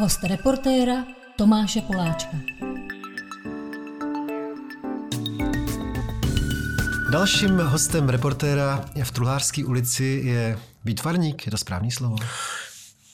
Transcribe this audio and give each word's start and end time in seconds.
Host 0.00 0.24
reportéra 0.24 1.04
Tomáše 1.36 1.80
Poláčka. 1.80 2.36
Dalším 7.12 7.58
hostem 7.58 8.08
reportéra 8.08 8.84
v 9.04 9.10
Truhlářské 9.10 9.64
ulici 9.64 10.22
je 10.24 10.58
výtvarník, 10.84 11.46
je 11.46 11.50
to 11.50 11.58
správný 11.58 11.90
slovo? 11.90 12.16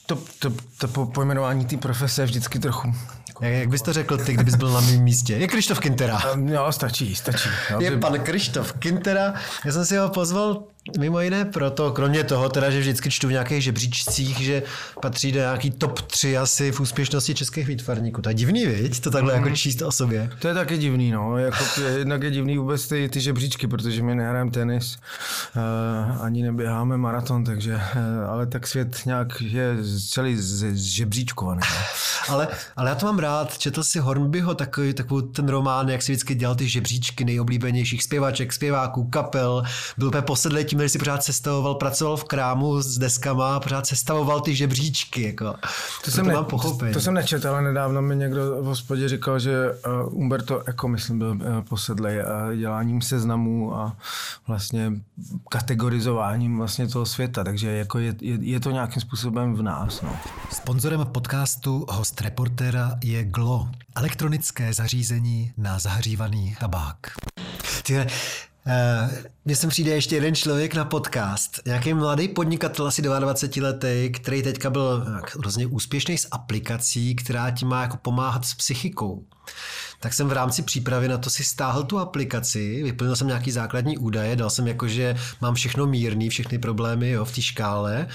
To, 0.07 0.17
to, 0.39 0.51
to 0.77 0.87
po, 0.87 1.05
pojmenování 1.05 1.65
té 1.65 1.77
profese 1.77 2.21
je 2.21 2.25
vždycky 2.25 2.59
trochu... 2.59 2.93
Jak, 3.41 3.53
jak 3.53 3.69
bys 3.69 3.81
to 3.81 3.93
řekl 3.93 4.17
ty, 4.17 4.33
kdybys 4.33 4.55
byl 4.55 4.69
na 4.69 4.81
mém 4.81 5.03
místě? 5.03 5.33
Je 5.33 5.47
Krištof 5.47 5.79
Kintera. 5.79 6.21
Jo, 6.45 6.71
stačí, 6.71 7.15
stačí. 7.15 7.49
Jo, 7.69 7.81
je 7.81 7.97
pan 7.97 8.19
Krištof 8.19 8.73
Kintera. 8.73 9.33
Já 9.65 9.71
jsem 9.71 9.85
si 9.85 9.97
ho 9.97 10.09
pozval 10.09 10.63
Mimo 10.99 11.21
jiné 11.21 11.45
proto, 11.45 11.91
kromě 11.91 12.23
toho, 12.23 12.49
teda, 12.49 12.69
že 12.69 12.79
vždycky 12.79 13.11
čtu 13.11 13.27
v 13.27 13.31
nějakých 13.31 13.63
žebříčcích, 13.63 14.37
že 14.37 14.63
patří 15.01 15.31
do 15.31 15.39
nějaký 15.39 15.71
top 15.71 16.01
3 16.01 16.37
asi 16.37 16.71
v 16.71 16.79
úspěšnosti 16.79 17.35
českých 17.35 17.67
výtvarníků. 17.67 18.21
To 18.21 18.29
je 18.29 18.35
divný, 18.35 18.65
viď? 18.65 18.99
To 18.99 19.11
takhle 19.11 19.33
mm. 19.33 19.43
jako 19.43 19.55
číst 19.55 19.81
o 19.81 19.91
sobě. 19.91 20.29
To 20.39 20.47
je 20.47 20.53
taky 20.53 20.77
divný, 20.77 21.11
no. 21.11 21.37
Jako, 21.37 21.63
jednak 21.97 22.23
je 22.23 22.31
divný 22.31 22.57
vůbec 22.57 22.87
ty, 22.87 23.09
ty 23.09 23.21
žebříčky, 23.21 23.67
protože 23.67 24.03
my 24.03 24.15
nehrajeme 24.15 24.51
tenis, 24.51 24.97
uh, 25.55 26.25
ani 26.25 26.43
neběháme 26.43 26.97
maraton, 26.97 27.43
takže, 27.43 27.73
uh, 27.73 28.29
ale 28.29 28.45
tak 28.45 28.67
svět 28.67 29.01
nějak 29.05 29.41
je 29.41 29.75
celý 29.99 30.37
žebříčkovaný. 30.73 31.61
No. 31.69 31.75
ale, 32.33 32.47
ale 32.75 32.89
já 32.89 32.95
to 32.95 33.05
mám 33.05 33.19
rád. 33.19 33.57
Četl 33.57 33.83
si 33.83 33.99
Hornbyho 33.99 34.55
takový, 34.55 34.93
takový 34.93 35.27
ten 35.27 35.49
román, 35.49 35.89
jak 35.89 36.01
si 36.01 36.11
vždycky 36.11 36.35
dělal 36.35 36.55
ty 36.55 36.69
žebříčky 36.69 37.25
nejoblíbenějších 37.25 38.03
zpěvaček, 38.03 38.53
zpěváků, 38.53 39.03
kapel. 39.03 39.63
Byl 39.97 40.07
úplně 40.07 40.21
posedlý 40.21 40.65
tím, 40.65 40.79
že 40.79 40.89
si 40.89 40.99
pořád 40.99 41.23
sestavoval, 41.23 41.75
pracoval 41.75 42.17
v 42.17 42.23
krámu 42.23 42.81
s 42.81 42.97
deskama 42.97 43.55
a 43.55 43.59
pořád 43.59 43.87
sestavoval 43.87 44.41
ty 44.41 44.55
žebříčky. 44.55 45.21
Jako. 45.21 45.55
To, 46.05 46.11
jsem, 46.11 46.27
ne, 46.27 46.33
to, 46.33 46.77
to, 46.93 46.99
jsem 46.99 47.13
nečetl, 47.13 47.47
ale 47.49 47.61
nedávno 47.61 48.01
mi 48.01 48.15
někdo 48.15 48.61
v 48.61 48.65
hospodě 48.65 49.09
říkal, 49.09 49.39
že 49.39 49.71
uh, 49.71 50.13
Umberto 50.13 50.67
Eco, 50.67 50.87
myslím, 50.87 51.19
byl 51.19 51.29
uh, 51.29 51.61
posedlej 51.69 52.19
uh, 52.19 52.55
děláním 52.55 53.01
seznamů 53.01 53.75
a 53.75 53.97
vlastně 54.47 54.91
kategorizováním 55.49 56.57
vlastně 56.57 56.87
toho 56.87 57.05
světa, 57.05 57.43
takže 57.43 57.71
jako 57.71 57.99
je, 57.99 58.15
je, 58.21 58.37
je 58.41 58.59
to 58.59 58.71
nějakým 58.71 59.01
způsobem 59.01 59.55
v 59.55 59.61
nás. 59.61 59.86
No. 59.87 60.19
Sponzorem 60.51 61.05
podcastu 61.05 61.85
host 61.89 62.21
reportéra 62.21 62.97
je 63.03 63.23
Glo, 63.23 63.69
elektronické 63.95 64.73
zařízení 64.73 65.51
na 65.57 65.79
zahřívaný 65.79 66.55
tabák. 66.59 66.97
Tyhle, 67.83 68.07
mně 69.45 69.55
sem 69.55 69.69
přijde 69.69 69.91
ještě 69.91 70.15
jeden 70.15 70.35
člověk 70.35 70.75
na 70.75 70.85
podcast, 70.85 71.59
nějaký 71.65 71.93
mladý 71.93 72.27
podnikatel, 72.27 72.87
asi 72.87 73.01
22 73.01 73.67
letý, 73.67 74.11
který 74.11 74.43
teďka 74.43 74.69
byl 74.69 75.05
hrozně 75.39 75.67
úspěšný 75.67 76.17
s 76.17 76.27
aplikací, 76.31 77.15
která 77.15 77.51
ti 77.51 77.65
má 77.65 77.81
jako 77.81 77.97
pomáhat 77.97 78.45
s 78.45 78.53
psychikou. 78.53 79.25
Tak 79.99 80.13
jsem 80.13 80.27
v 80.27 80.31
rámci 80.31 80.61
přípravy 80.61 81.07
na 81.07 81.17
to 81.17 81.29
si 81.29 81.43
stáhl 81.43 81.83
tu 81.83 81.99
aplikaci, 81.99 82.83
vyplnil 82.83 83.15
jsem 83.15 83.27
nějaký 83.27 83.51
základní 83.51 83.97
údaje, 83.97 84.35
dal 84.35 84.49
jsem 84.49 84.67
jako, 84.67 84.87
že 84.87 85.15
mám 85.41 85.55
všechno 85.55 85.87
mírný, 85.87 86.29
všechny 86.29 86.59
problémy 86.59 87.09
jo, 87.09 87.25
v 87.25 87.35
té 87.35 87.41
škále 87.41 88.07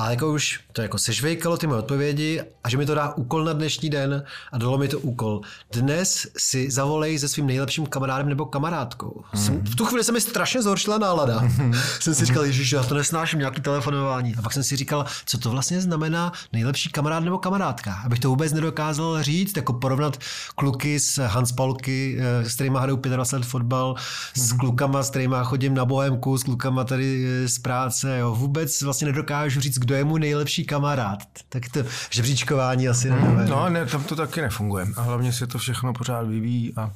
a 0.00 0.10
jako 0.10 0.32
už 0.32 0.60
to 0.72 0.82
jako 0.82 0.98
sežvejkalo 0.98 1.56
ty 1.56 1.66
moje 1.66 1.78
odpovědi 1.78 2.42
a 2.64 2.68
že 2.68 2.76
mi 2.76 2.86
to 2.86 2.94
dá 2.94 3.14
úkol 3.14 3.44
na 3.44 3.52
dnešní 3.52 3.90
den 3.90 4.24
a 4.52 4.58
dalo 4.58 4.78
mi 4.78 4.88
to 4.88 4.98
úkol. 4.98 5.40
Dnes 5.72 6.26
si 6.38 6.70
zavolej 6.70 7.18
se 7.18 7.28
svým 7.28 7.46
nejlepším 7.46 7.86
kamarádem 7.86 8.28
nebo 8.28 8.46
kamarádkou. 8.46 9.24
Mm. 9.32 9.40
Jsem, 9.40 9.60
v 9.60 9.76
tu 9.76 9.84
chvíli 9.84 10.04
se 10.04 10.12
mi 10.12 10.20
strašně 10.20 10.62
zhoršila 10.62 10.98
nálada. 10.98 11.40
Mm. 11.60 11.74
jsem 12.00 12.14
si 12.14 12.24
říkal, 12.24 12.46
že 12.46 12.76
já 12.76 12.82
to 12.82 12.94
nesnáším, 12.94 13.38
nějaký 13.38 13.60
telefonování. 13.60 14.34
A 14.36 14.42
pak 14.42 14.52
jsem 14.52 14.62
si 14.62 14.76
říkal, 14.76 15.06
co 15.26 15.38
to 15.38 15.50
vlastně 15.50 15.80
znamená 15.80 16.32
nejlepší 16.52 16.90
kamarád 16.90 17.24
nebo 17.24 17.38
kamarádka. 17.38 17.94
Abych 18.04 18.18
to 18.18 18.28
vůbec 18.28 18.52
nedokázal 18.52 19.22
říct, 19.22 19.56
jako 19.56 19.72
porovnat 19.72 20.18
kluky 20.54 21.00
z 21.00 21.19
Hanspalky, 21.26 22.18
eh, 22.20 22.50
s 22.50 22.54
kterými 22.54 22.78
hraju 22.78 22.96
25 22.96 23.38
let 23.38 23.46
fotbal, 23.46 23.94
mm. 24.36 24.42
s 24.42 24.52
klukama, 24.52 25.02
s 25.02 25.10
kterými 25.10 25.36
chodím 25.42 25.74
na 25.74 25.84
bohemku, 25.84 26.38
s 26.38 26.42
klukama 26.42 26.84
tady 26.84 27.26
eh, 27.44 27.48
z 27.48 27.58
práce. 27.58 28.18
Jo. 28.18 28.34
Vůbec 28.34 28.82
vlastně 28.82 29.06
nedokážu 29.06 29.60
říct, 29.60 29.78
kdo 29.78 29.94
je 29.94 30.04
mu 30.04 30.18
nejlepší 30.18 30.64
kamarád. 30.64 31.18
Tak 31.48 31.68
to 31.68 31.80
žebříčkování 32.10 32.88
asi 32.88 33.10
hmm, 33.10 33.36
nevím. 33.36 33.50
No, 33.50 33.68
ne, 33.68 33.86
tam 33.86 34.04
to 34.04 34.16
taky 34.16 34.40
nefunguje. 34.40 34.86
A 34.96 35.02
hlavně 35.02 35.32
se 35.32 35.46
to 35.46 35.58
všechno 35.58 35.92
pořád 35.92 36.26
vyvíjí 36.26 36.72
a 36.76 36.90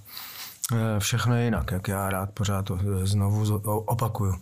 e, 0.75 1.01
všechno 1.01 1.37
je 1.37 1.45
jinak, 1.45 1.71
jak 1.73 1.89
já 1.89 2.11
rád 2.11 2.31
pořád 2.31 2.63
to 2.63 2.79
e, 3.03 3.07
znovu 3.07 3.59
opakuju. 3.65 4.35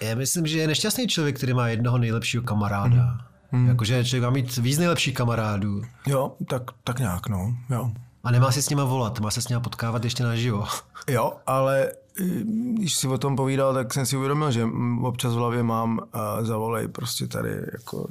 Já 0.00 0.14
myslím, 0.14 0.46
že 0.46 0.58
je 0.58 0.66
nešťastný 0.66 1.06
člověk, 1.06 1.36
který 1.36 1.54
má 1.54 1.68
jednoho 1.68 1.98
nejlepšího 1.98 2.42
kamaráda. 2.42 2.96
Hmm. 2.96 3.26
Hmm. 3.52 3.68
Jakože 3.68 4.04
člověk 4.04 4.22
má 4.22 4.30
mít 4.30 4.56
víc 4.56 4.78
nejlepších 4.78 5.14
kamarádů. 5.14 5.82
Jo, 6.06 6.32
tak, 6.48 6.62
tak 6.84 6.98
nějak, 6.98 7.28
no. 7.28 7.56
Jo. 7.70 7.90
A 8.26 8.30
nemá 8.30 8.52
si 8.52 8.62
s 8.62 8.68
nima 8.70 8.84
volat, 8.84 9.20
má 9.20 9.30
se 9.30 9.42
s 9.42 9.48
nima 9.48 9.60
potkávat 9.60 10.04
ještě 10.04 10.22
naživo. 10.22 10.64
Jo, 11.08 11.32
ale 11.46 11.92
když 12.18 12.94
si 12.94 13.08
o 13.08 13.18
tom 13.18 13.36
povídal, 13.36 13.74
tak 13.74 13.94
jsem 13.94 14.06
si 14.06 14.16
uvědomil, 14.16 14.50
že 14.50 14.68
občas 15.02 15.34
v 15.34 15.36
hlavě 15.36 15.62
mám 15.62 16.00
a 16.12 16.44
zavolej 16.44 16.88
prostě 16.88 17.26
tady 17.26 17.50
jako 17.72 18.08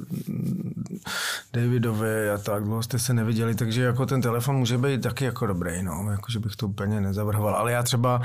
Davidovi 1.52 2.30
a 2.30 2.38
tak, 2.38 2.64
dlouho 2.64 2.82
jste 2.82 2.98
se 2.98 3.14
neviděli, 3.14 3.54
takže 3.54 3.82
jako 3.82 4.06
ten 4.06 4.22
telefon 4.22 4.56
může 4.56 4.78
být 4.78 5.02
taky 5.02 5.24
jako 5.24 5.46
dobrý, 5.46 5.82
no, 5.82 6.10
jako 6.10 6.32
že 6.32 6.38
bych 6.38 6.56
to 6.56 6.68
úplně 6.68 7.00
nezavrhoval, 7.00 7.54
ale 7.54 7.72
já 7.72 7.82
třeba 7.82 8.22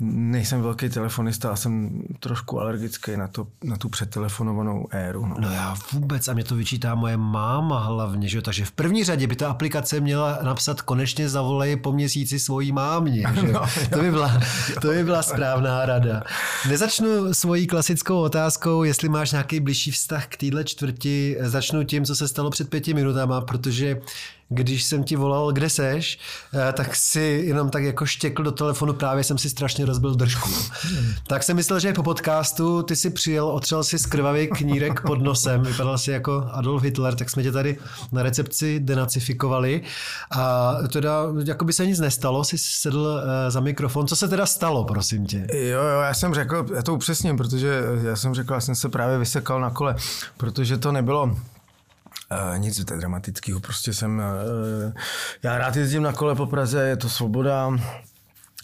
nejsem 0.00 0.62
velký 0.62 0.88
telefonista 0.88 1.50
a 1.50 1.56
jsem 1.56 2.02
trošku 2.20 2.60
alergický 2.60 3.16
na, 3.16 3.28
to, 3.28 3.46
na 3.64 3.76
tu 3.76 3.88
předtelefonovanou 3.88 4.86
éru. 4.90 5.26
No. 5.26 5.36
no 5.38 5.50
já 5.50 5.74
vůbec 5.92 6.28
a 6.28 6.32
mě 6.32 6.44
to 6.44 6.54
vyčítá 6.54 6.94
moje 6.94 7.16
máma 7.16 7.80
hlavně, 7.84 8.28
že 8.28 8.42
takže 8.42 8.64
v 8.64 8.72
první 8.72 9.04
řadě 9.04 9.26
by 9.26 9.36
ta 9.36 9.50
aplikace 9.50 10.00
měla 10.00 10.38
napsat 10.42 10.82
konečně 10.82 11.28
zavolej 11.28 11.76
po 11.76 11.92
měsíci 11.92 12.38
svojí 12.38 12.72
mámě, 12.72 13.24
že? 13.34 13.42
No, 13.50 13.66
to 13.90 13.98
by 13.98 14.10
byla, 14.10 14.40
to 14.80 14.88
by 14.88 15.04
byla 15.04 15.19
správná 15.22 15.86
rada. 15.86 16.22
Nezačnu 16.68 17.34
svojí 17.34 17.66
klasickou 17.66 18.20
otázkou, 18.20 18.82
jestli 18.82 19.08
máš 19.08 19.32
nějaký 19.32 19.60
blížší 19.60 19.90
vztah 19.90 20.26
k 20.26 20.36
téhle 20.36 20.64
čtvrti. 20.64 21.36
Začnu 21.40 21.84
tím, 21.84 22.04
co 22.04 22.16
se 22.16 22.28
stalo 22.28 22.50
před 22.50 22.70
pěti 22.70 22.94
minutama, 22.94 23.40
protože 23.40 24.00
když 24.52 24.84
jsem 24.84 25.04
ti 25.04 25.16
volal, 25.16 25.52
kde 25.52 25.70
seš, 25.70 26.18
eh, 26.54 26.72
tak 26.72 26.96
si 26.96 27.42
jenom 27.46 27.70
tak 27.70 27.82
jako 27.82 28.06
štěkl 28.06 28.42
do 28.42 28.52
telefonu, 28.52 28.92
právě 28.92 29.24
jsem 29.24 29.38
si 29.38 29.50
strašně 29.50 29.86
rozbil 29.86 30.14
držku. 30.14 30.50
Tak 31.26 31.42
jsem 31.42 31.56
myslel, 31.56 31.80
že 31.80 31.92
po 31.92 32.02
podcastu 32.02 32.82
ty 32.82 32.96
si 32.96 33.10
přijel, 33.10 33.46
otřel 33.48 33.84
si 33.84 33.98
z 33.98 34.06
krvavý 34.06 34.46
knírek 34.46 35.00
pod 35.00 35.22
nosem, 35.22 35.62
vypadal 35.62 35.98
si 35.98 36.10
jako 36.10 36.48
Adolf 36.52 36.82
Hitler, 36.82 37.14
tak 37.14 37.30
jsme 37.30 37.42
tě 37.42 37.52
tady 37.52 37.78
na 38.12 38.22
recepci 38.22 38.80
denacifikovali 38.80 39.82
a 40.30 40.74
teda 40.92 41.22
jako 41.44 41.64
by 41.64 41.72
se 41.72 41.86
nic 41.86 42.00
nestalo, 42.00 42.44
si 42.44 42.58
sedl 42.58 43.22
eh, 43.22 43.50
za 43.50 43.60
mikrofon. 43.60 44.06
Co 44.06 44.16
se 44.16 44.28
teda 44.28 44.46
stalo, 44.46 44.84
prosím 44.84 45.26
tě? 45.26 45.46
Jo, 45.52 45.82
jo, 45.82 46.00
já 46.00 46.14
jsem 46.14 46.34
řekl, 46.34 46.66
já 46.74 46.82
to 46.82 46.94
upřesním, 46.94 47.36
protože 47.36 47.82
já 48.02 48.16
jsem 48.16 48.34
řekl, 48.34 48.54
já 48.54 48.60
jsem 48.60 48.74
se 48.74 48.88
právě 48.88 49.18
vysekal 49.18 49.60
na 49.60 49.70
kole, 49.70 49.96
protože 50.36 50.78
to 50.78 50.92
nebylo 50.92 51.36
nic 52.56 52.84
dramatického, 52.84 53.60
prostě 53.60 53.94
jsem, 53.94 54.18
uh, 54.18 54.92
já 55.42 55.58
rád 55.58 55.76
jezdím 55.76 56.02
na 56.02 56.12
kole 56.12 56.34
po 56.34 56.46
Praze, 56.46 56.82
je 56.88 56.96
to 56.96 57.08
svoboda, 57.08 57.70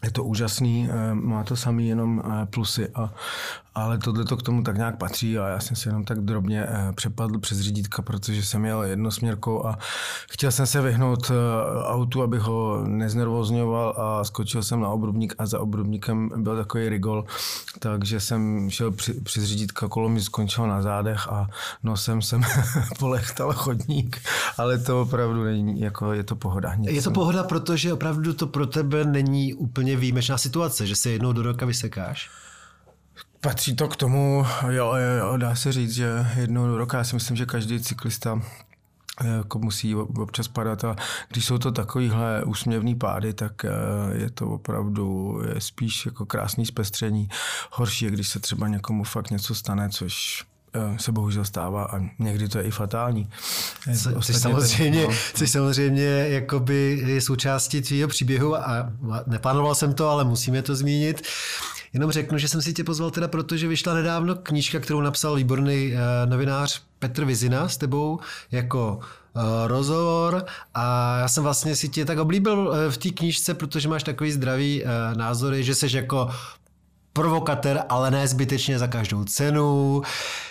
je 0.04 0.10
to 0.10 0.24
úžasný, 0.24 0.88
uh, 0.88 1.14
má 1.14 1.44
to 1.44 1.56
samý 1.56 1.88
jenom 1.88 2.22
plusy 2.50 2.88
a, 2.94 3.12
ale 3.76 3.98
tohle 3.98 4.24
to 4.24 4.36
k 4.36 4.42
tomu 4.42 4.62
tak 4.62 4.76
nějak 4.76 4.98
patří 4.98 5.38
a 5.38 5.48
já 5.48 5.60
jsem 5.60 5.76
si 5.76 5.88
jenom 5.88 6.04
tak 6.04 6.20
drobně 6.20 6.66
eh, 6.68 6.92
přepadl 6.92 7.38
přes 7.38 7.60
řídítka, 7.60 8.02
protože 8.02 8.42
jsem 8.42 8.64
jel 8.64 8.82
jednosměrkou 8.82 9.66
a 9.66 9.78
chtěl 10.30 10.52
jsem 10.52 10.66
se 10.66 10.82
vyhnout 10.82 11.30
eh, 11.30 11.34
autu, 11.84 12.22
abych 12.22 12.40
ho 12.40 12.84
neznervozňoval 12.86 13.94
a 13.96 14.24
skočil 14.24 14.62
jsem 14.62 14.80
na 14.80 14.88
obrubník 14.88 15.34
a 15.38 15.46
za 15.46 15.60
obrubníkem 15.60 16.30
byl 16.36 16.56
takový 16.56 16.88
rigol, 16.88 17.24
takže 17.78 18.20
jsem 18.20 18.70
šel 18.70 18.90
při, 18.90 19.14
přes 19.14 19.44
řídítka, 19.44 19.88
kolo 19.88 20.08
mi 20.08 20.20
skončilo 20.20 20.66
na 20.66 20.82
zádech 20.82 21.28
a 21.28 21.46
nosem 21.82 22.22
jsem 22.22 22.42
polechtal 22.98 23.52
chodník, 23.52 24.22
ale 24.58 24.78
to 24.78 25.02
opravdu 25.02 25.44
není, 25.44 25.80
jako 25.80 26.12
je 26.12 26.24
to 26.24 26.36
pohoda. 26.36 26.74
Nic 26.74 26.90
je 26.90 27.02
to 27.02 27.10
pohoda, 27.10 27.44
protože 27.44 27.92
opravdu 27.92 28.34
to 28.34 28.46
pro 28.46 28.66
tebe 28.66 29.04
není 29.04 29.54
úplně 29.54 29.96
výjimečná 29.96 30.38
situace, 30.38 30.86
že 30.86 30.96
se 30.96 31.10
jednou 31.10 31.32
do 31.32 31.42
roka 31.42 31.66
vysekáš? 31.66 32.30
Patří 33.40 33.76
to 33.76 33.88
k 33.88 33.96
tomu, 33.96 34.46
jo, 34.62 34.94
jo, 34.94 35.18
jo, 35.18 35.36
dá 35.36 35.54
se 35.54 35.72
říct, 35.72 35.94
že 35.94 36.26
jednou 36.36 36.66
do 36.66 36.78
roka, 36.78 36.98
já 36.98 37.04
si 37.04 37.14
myslím, 37.14 37.36
že 37.36 37.46
každý 37.46 37.80
cyklista 37.80 38.40
eh, 39.24 39.28
jako 39.28 39.58
musí 39.58 39.94
občas 39.94 40.48
padat 40.48 40.84
a 40.84 40.96
když 41.28 41.44
jsou 41.44 41.58
to 41.58 41.72
takovýhle 41.72 42.44
úsměvný 42.44 42.94
pády, 42.94 43.34
tak 43.34 43.64
eh, 43.64 43.70
je 44.12 44.30
to 44.30 44.48
opravdu 44.48 45.38
je 45.54 45.60
spíš 45.60 46.06
jako 46.06 46.26
krásný 46.26 46.66
zpestření. 46.66 47.28
Horší 47.72 48.04
je, 48.04 48.10
když 48.10 48.28
se 48.28 48.40
třeba 48.40 48.68
někomu 48.68 49.04
fakt 49.04 49.30
něco 49.30 49.54
stane, 49.54 49.88
což 49.88 50.44
eh, 50.74 50.98
se 50.98 51.12
bohužel 51.12 51.44
stává 51.44 51.84
a 51.84 52.00
někdy 52.18 52.48
to 52.48 52.58
je 52.58 52.64
i 52.64 52.70
fatální. 52.70 53.30
Co, 54.02 54.20
což 54.22 54.36
samozřejmě, 54.36 55.06
no. 55.06 55.14
což 55.34 55.50
samozřejmě 55.50 56.26
jakoby 56.28 57.02
je 57.06 57.20
součástí 57.20 57.80
tvýho 57.80 58.08
příběhu 58.08 58.56
a 58.56 58.92
neplánoval 59.26 59.74
jsem 59.74 59.94
to, 59.94 60.08
ale 60.08 60.24
musíme 60.24 60.62
to 60.62 60.76
zmínit. 60.76 61.22
Jenom 61.96 62.12
řeknu, 62.12 62.38
že 62.38 62.48
jsem 62.48 62.62
si 62.62 62.72
tě 62.72 62.84
pozval 62.84 63.10
teda 63.10 63.28
proto, 63.28 63.56
že 63.56 63.68
vyšla 63.68 63.94
nedávno 63.94 64.34
knížka, 64.34 64.80
kterou 64.80 65.00
napsal 65.00 65.34
výborný 65.34 65.92
uh, 65.92 66.30
novinář 66.30 66.82
Petr 66.98 67.24
Vizina 67.24 67.68
s 67.68 67.76
tebou 67.76 68.20
jako 68.52 68.98
uh, 68.98 69.42
rozhovor 69.66 70.44
a 70.74 71.16
já 71.18 71.28
jsem 71.28 71.42
vlastně 71.42 71.76
si 71.76 71.88
tě 71.88 72.04
tak 72.04 72.18
oblíbil 72.18 72.58
uh, 72.58 72.92
v 72.92 72.96
té 72.96 73.10
knížce, 73.10 73.54
protože 73.54 73.88
máš 73.88 74.02
takový 74.02 74.32
zdravý 74.32 74.82
uh, 74.82 75.18
názory, 75.18 75.64
že 75.64 75.74
jsi 75.74 75.96
jako 75.96 76.30
provokatér, 77.12 77.82
ale 77.88 78.10
ne 78.10 78.28
zbytečně 78.28 78.78
za 78.78 78.86
každou 78.86 79.24
cenu. 79.24 80.02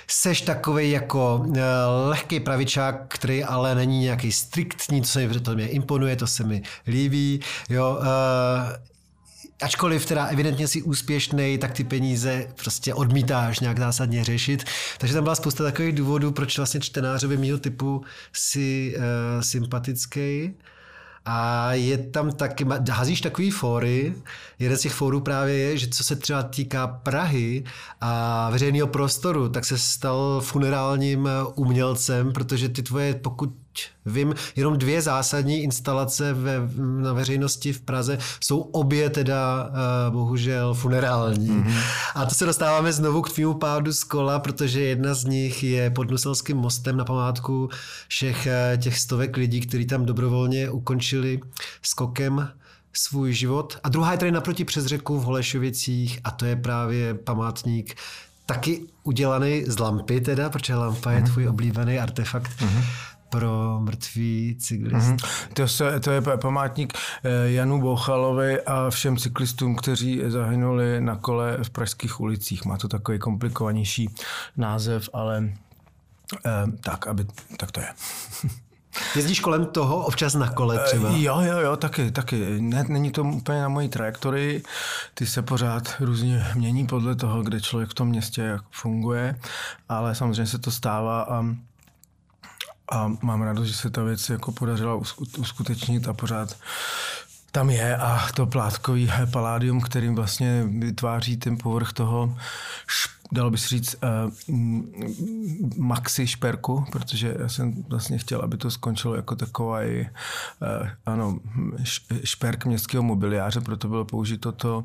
Seš 0.07 0.42
takový 0.42 0.92
jako 0.92 1.45
lehký 2.07 2.39
pravičák, 2.39 2.95
který 3.07 3.44
ale 3.44 3.75
není 3.75 4.00
nějaký 4.00 4.31
striktní, 4.31 5.03
se 5.03 5.27
mi, 5.27 5.39
to 5.39 5.56
mě 5.56 5.68
imponuje, 5.68 6.15
to 6.15 6.27
se 6.27 6.44
mi 6.44 6.62
líbí. 6.88 7.39
Jo, 7.69 8.00
ačkoliv 9.62 10.06
teda 10.06 10.25
evidentně 10.25 10.68
si 10.68 10.81
úspěšný, 10.81 11.57
tak 11.57 11.72
ty 11.72 11.84
peníze 11.84 12.48
prostě 12.63 12.94
odmítáš 12.94 13.60
nějak 13.60 13.80
zásadně 13.80 14.24
řešit. 14.24 14.63
Takže 14.98 15.13
tam 15.13 15.24
byla 15.24 15.36
spousta 15.36 15.63
takových 15.63 15.96
důvodů, 15.96 16.31
proč 16.31 16.57
vlastně 16.57 16.80
čtenářovi 16.80 17.38
mýho 17.38 17.57
typu 17.57 18.04
si 18.34 18.96
uh, 18.98 19.04
sympatický. 19.42 20.54
A 21.28 21.74
je 21.74 21.98
tam 21.98 22.31
taky, 22.31 22.66
hazíš 22.92 23.22
takový 23.22 23.52
fóry, 23.52 24.16
jeden 24.60 24.78
z 24.78 24.81
těch 24.81 24.94
fórů 24.94 25.22
právě 25.22 25.57
je, 25.57 25.78
že 25.78 25.88
co 25.88 26.04
se 26.04 26.16
třeba 26.16 26.44
týká 26.44 26.88
Prahy 26.88 27.63
a 28.02 28.50
veřejného 28.50 28.88
prostoru, 28.88 29.50
tak 29.50 29.66
se 29.66 29.78
stal 29.78 30.42
funerálním 30.42 31.30
umělcem, 31.56 32.34
protože 32.34 32.69
ty 32.69 32.84
tvoje, 32.84 33.13
pokud 33.13 33.64
vím, 34.06 34.36
jenom 34.56 34.77
dvě 34.77 35.01
zásadní 35.01 35.63
instalace 35.63 36.33
ve, 36.33 36.54
na 36.77 37.13
veřejnosti 37.13 37.74
v 37.74 37.81
Praze 37.81 38.18
jsou 38.44 38.60
obě 38.60 39.10
teda 39.10 39.63
uh, 39.63 40.13
bohužel 40.13 40.74
funerální. 40.74 41.50
Mm-hmm. 41.50 41.81
A 42.16 42.25
to 42.25 42.36
se 42.36 42.45
dostáváme 42.45 42.94
znovu 42.94 43.22
k 43.22 43.30
tvému 43.30 43.54
pádu 43.54 43.94
z 43.94 44.04
kola, 44.04 44.39
protože 44.39 44.81
jedna 44.81 45.13
z 45.13 45.25
nich 45.25 45.63
je 45.63 45.89
pod 45.89 46.12
Nuselským 46.12 46.57
mostem 46.57 46.98
na 46.98 47.06
památku 47.06 47.69
všech 48.07 48.48
uh, 48.48 48.81
těch 48.81 49.00
stovek 49.00 49.38
lidí, 49.38 49.62
kteří 49.62 49.86
tam 49.86 50.06
dobrovolně 50.06 50.69
ukončili 50.69 51.39
skokem 51.81 52.50
svůj 52.94 53.33
život. 53.33 53.78
A 53.83 53.89
druhá 53.89 54.12
je 54.12 54.18
tady 54.18 54.31
naproti 54.31 54.66
přes 54.66 54.86
řeku 54.86 55.19
v 55.19 55.24
Holešovicích 55.24 56.19
a 56.24 56.31
to 56.31 56.45
je 56.45 56.56
právě 56.56 57.13
památník 57.13 57.95
taky 58.45 58.81
udělaný 59.04 59.63
z 59.68 59.80
lampy 59.80 60.21
teda, 60.21 60.50
protože 60.50 60.75
lampa 60.75 61.12
je 61.12 61.19
mhm. 61.19 61.31
tvůj 61.31 61.48
oblíbený 61.48 62.00
artefakt. 62.00 62.51
Mm-hmm 62.60 62.83
pro 63.30 63.80
mrtví 63.80 64.56
cyklisty. 64.60 65.12
Mm-hmm. 65.12 65.54
To, 65.54 65.68
se, 65.68 66.00
to 66.00 66.12
je 66.12 66.22
památník 66.22 66.94
eh, 67.24 67.51
Janu 67.51 67.81
Bouchalovi 67.81 68.62
a 68.62 68.89
všem 68.89 69.18
cyklistům, 69.18 69.75
kteří 69.75 70.22
zahynuli 70.27 71.01
na 71.01 71.16
kole 71.16 71.57
v 71.63 71.69
pražských 71.69 72.19
ulicích. 72.19 72.66
Má 72.66 72.77
to 72.77 72.88
takový 72.88 73.19
komplikovanější 73.19 74.10
název, 74.57 75.10
ale 75.13 75.50
eh, 76.45 76.50
tak, 76.83 77.07
aby, 77.07 77.25
tak 77.57 77.72
to 77.72 77.80
je. 77.80 77.88
Jezdíš 79.16 79.39
kolem 79.39 79.66
toho 79.66 80.06
občas 80.06 80.33
na 80.33 80.50
kole 80.50 80.80
třeba? 80.80 81.10
Eh, 81.10 81.21
jo, 81.21 81.42
jo, 81.42 81.60
jo, 81.60 81.75
taky, 81.75 82.12
taky. 82.12 82.62
Ne, 82.62 82.86
není 82.88 83.12
to 83.12 83.24
úplně 83.24 83.62
na 83.62 83.69
mojí 83.69 83.89
trajektorii. 83.89 84.63
Ty 85.13 85.25
se 85.25 85.42
pořád 85.42 85.94
různě 86.00 86.45
mění 86.56 86.88
podle 86.88 87.16
toho, 87.16 87.44
kde 87.44 87.62
člověk 87.62 87.89
v 87.89 87.94
tom 87.94 88.07
městě 88.07 88.42
jak 88.42 88.62
funguje, 88.71 89.39
ale 89.89 90.16
samozřejmě 90.16 90.45
se 90.45 90.60
to 90.60 90.71
stává 90.71 91.21
a 91.21 91.44
a 92.91 93.11
mám 93.21 93.41
radost, 93.41 93.67
že 93.67 93.73
se 93.73 93.89
ta 93.89 94.03
věc 94.03 94.29
jako 94.29 94.51
podařila 94.51 94.95
uskutečnit 95.37 96.07
a 96.07 96.13
pořád 96.13 96.57
tam 97.51 97.69
je. 97.69 97.97
A 97.97 98.27
to 98.35 98.45
plátkový 98.45 99.11
paládium, 99.31 99.81
kterým 99.81 100.15
vlastně 100.15 100.63
vytváří 100.79 101.37
ten 101.37 101.57
povrch 101.57 101.93
toho, 101.93 102.37
dalo 103.31 103.51
by 103.51 103.57
se 103.57 103.67
říct, 103.67 103.95
uh, 104.03 104.55
maxi 105.77 106.27
šperku, 106.27 106.85
protože 106.91 107.35
já 107.39 107.49
jsem 107.49 107.83
vlastně 107.87 108.17
chtěl, 108.17 108.41
aby 108.41 108.57
to 108.57 108.71
skončilo 108.71 109.15
jako 109.15 109.35
takový 109.35 109.99
uh, 109.99 110.87
ano, 111.05 111.39
šperk 112.23 112.65
městského 112.65 113.03
mobiliáře, 113.03 113.61
proto 113.61 113.87
bylo 113.87 114.05
použito 114.05 114.51
to 114.51 114.83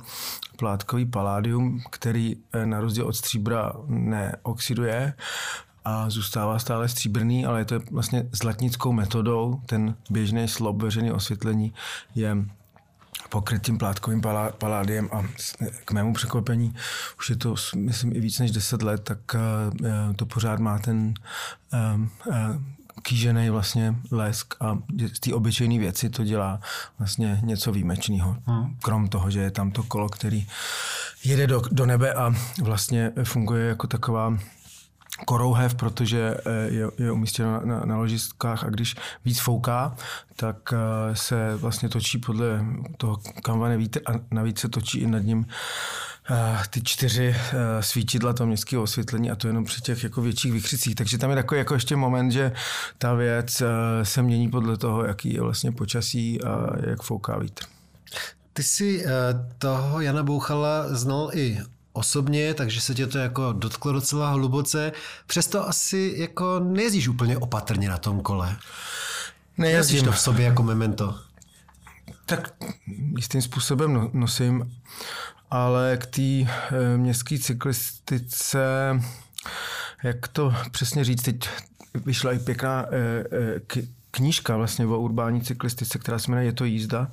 plátkový 0.57 1.07
paládium, 1.07 1.81
který 1.91 2.37
uh, 2.37 2.67
na 2.67 2.81
rozdíl 2.81 3.07
od 3.07 3.17
stříbra 3.17 3.73
neoxiduje 3.87 5.15
a 5.85 6.11
zůstává 6.11 6.59
stále 6.59 6.89
stříbrný, 6.89 7.47
ale 7.47 7.61
je 7.61 7.65
to 7.65 7.81
vlastně 7.91 8.29
zlatnickou 8.33 8.93
metodou. 8.93 9.61
Ten 9.67 9.95
běžný 10.11 10.49
slob 10.49 10.83
veřejné 10.83 11.13
osvětlení 11.13 11.75
je 12.15 12.37
pokryt 13.29 13.63
tím 13.63 13.79
plátkovým 13.79 14.23
paládiem 14.59 15.09
a 15.13 15.23
k 15.85 15.93
mému 15.93 16.15
překvapení, 16.15 16.75
už 17.19 17.31
je 17.31 17.37
to, 17.37 17.55
myslím, 17.77 18.17
i 18.17 18.21
víc 18.21 18.39
než 18.39 18.51
10 18.51 18.83
let, 18.83 19.01
tak 19.05 19.19
eh, 19.35 20.15
to 20.15 20.27
pořád 20.27 20.59
má 20.59 20.79
ten 20.79 21.15
eh, 21.73 21.79
eh, 22.33 22.59
kýžený 23.03 23.51
vlastně 23.51 23.95
lesk 24.11 24.55
a 24.61 24.79
z 25.15 25.21
té 25.21 25.35
obyčejné 25.35 25.79
věci 25.79 26.11
to 26.11 26.25
dělá 26.25 26.61
vlastně 26.99 27.41
něco 27.43 27.73
výjimečného. 27.73 28.37
Hmm. 28.47 28.77
Krom 28.83 29.09
toho, 29.09 29.31
že 29.31 29.41
je 29.41 29.51
tam 29.51 29.71
to 29.71 29.83
kolo, 29.83 30.09
který 30.09 30.47
jede 31.25 31.47
do, 31.47 31.63
do 31.71 31.87
nebe 31.87 32.15
a 32.15 32.35
vlastně 32.63 33.13
funguje 33.25 33.67
jako 33.67 33.87
taková 33.87 34.39
korouhev, 35.25 35.75
protože 35.75 36.35
eh, 36.47 36.51
je, 36.69 36.87
je 36.99 37.13
umístěno 37.13 37.53
na, 37.53 37.61
na, 37.65 37.81
na 37.85 37.97
ložiskách 37.97 38.65
a 38.65 38.71
když 38.71 38.97
víc 39.25 39.41
fouká, 39.41 39.97
tak 40.37 40.57
eh, 40.73 41.17
se 41.17 41.57
vlastně 41.57 41.89
točí 41.89 42.19
podle 42.19 42.65
toho, 42.97 43.19
kam 43.43 43.59
vane 43.59 43.77
vítr 43.77 44.01
a 44.07 44.13
navíc 44.31 44.59
se 44.59 44.69
točí 44.69 44.99
i 44.99 45.07
nad 45.07 45.19
ním 45.19 45.47
eh, 46.31 46.63
ty 46.71 46.83
čtyři 46.83 47.37
svítidla 47.81 48.33
toho 48.33 48.47
městského 48.47 48.83
osvětlení 48.83 49.31
a 49.31 49.37
to 49.37 49.47
jenom 49.47 49.65
při 49.65 49.81
těch 49.81 50.05
jako 50.05 50.23
větších 50.23 50.53
vykřicích. 50.53 50.95
Takže 50.95 51.19
tam 51.19 51.31
je 51.31 51.37
takový 51.37 51.59
jako 51.59 51.75
ještě 51.75 51.97
moment, 51.97 52.31
že 52.31 52.53
ta 52.99 53.15
věc 53.15 53.63
se 54.03 54.23
mění 54.23 54.51
podle 54.51 54.77
toho, 54.77 55.05
jaký 55.05 55.35
je 55.35 55.41
vlastně 55.41 55.73
počasí 55.73 56.45
a 56.45 56.67
jak 56.91 57.03
fouká 57.03 57.39
vítr. 57.39 57.65
Ty 58.53 58.63
jsi 58.63 59.05
toho 59.59 60.01
Jana 60.01 60.23
Bouchala 60.23 60.95
znal 60.95 61.31
i 61.35 61.59
osobně, 61.93 62.55
takže 62.55 62.81
se 62.81 62.95
tě 62.95 63.07
to 63.07 63.19
jako 63.19 63.53
dotklo 63.53 63.93
docela 63.93 64.31
hluboce. 64.31 64.93
Přesto 65.27 65.69
asi 65.69 66.15
jako 66.17 66.61
nejezdíš 66.61 67.09
úplně 67.09 67.39
opatrně 67.39 67.89
na 67.89 67.99
tom 67.99 68.21
kole. 68.21 68.57
Nejezdíš 69.59 70.03
to 70.03 70.13
v 70.13 70.21
sobě 70.21 70.47
jako 70.47 70.63
memento. 70.63 71.19
Tak 72.27 72.53
jistým 73.17 73.43
způsobem 73.43 73.93
no, 73.93 74.11
nosím, 74.13 74.77
ale 75.51 75.97
k 76.01 76.07
té 76.07 76.23
e, 76.23 76.47
městské 76.97 77.39
cyklistice, 77.39 78.61
jak 80.03 80.29
to 80.29 80.55
přesně 80.71 81.05
říct, 81.05 81.23
teď 81.23 81.49
vyšla 81.95 82.33
i 82.33 82.39
pěkná 82.39 82.87
e, 82.91 82.97
e, 83.79 83.83
knížka 84.11 84.57
vlastně 84.57 84.87
o 84.87 85.01
urbání 85.01 85.41
cyklistice, 85.41 85.99
která 85.99 86.19
se 86.19 86.31
jmenuje 86.31 86.47
Je 86.47 86.53
to 86.53 86.65
jízda. 86.65 87.11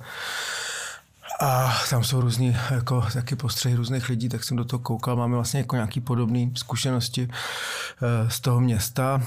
A 1.40 1.74
tam 1.90 2.04
jsou 2.04 2.20
různý, 2.20 2.56
jako 2.70 3.04
taky 3.12 3.36
postřehy 3.36 3.74
různých 3.74 4.08
lidí, 4.08 4.28
tak 4.28 4.44
jsem 4.44 4.56
do 4.56 4.64
toho 4.64 4.80
koukal. 4.80 5.16
Máme 5.16 5.34
vlastně 5.34 5.60
jako 5.60 5.76
nějaké 5.76 6.00
podobné 6.00 6.50
zkušenosti 6.54 7.28
eh, 7.30 8.30
z 8.30 8.40
toho 8.40 8.60
města. 8.60 9.22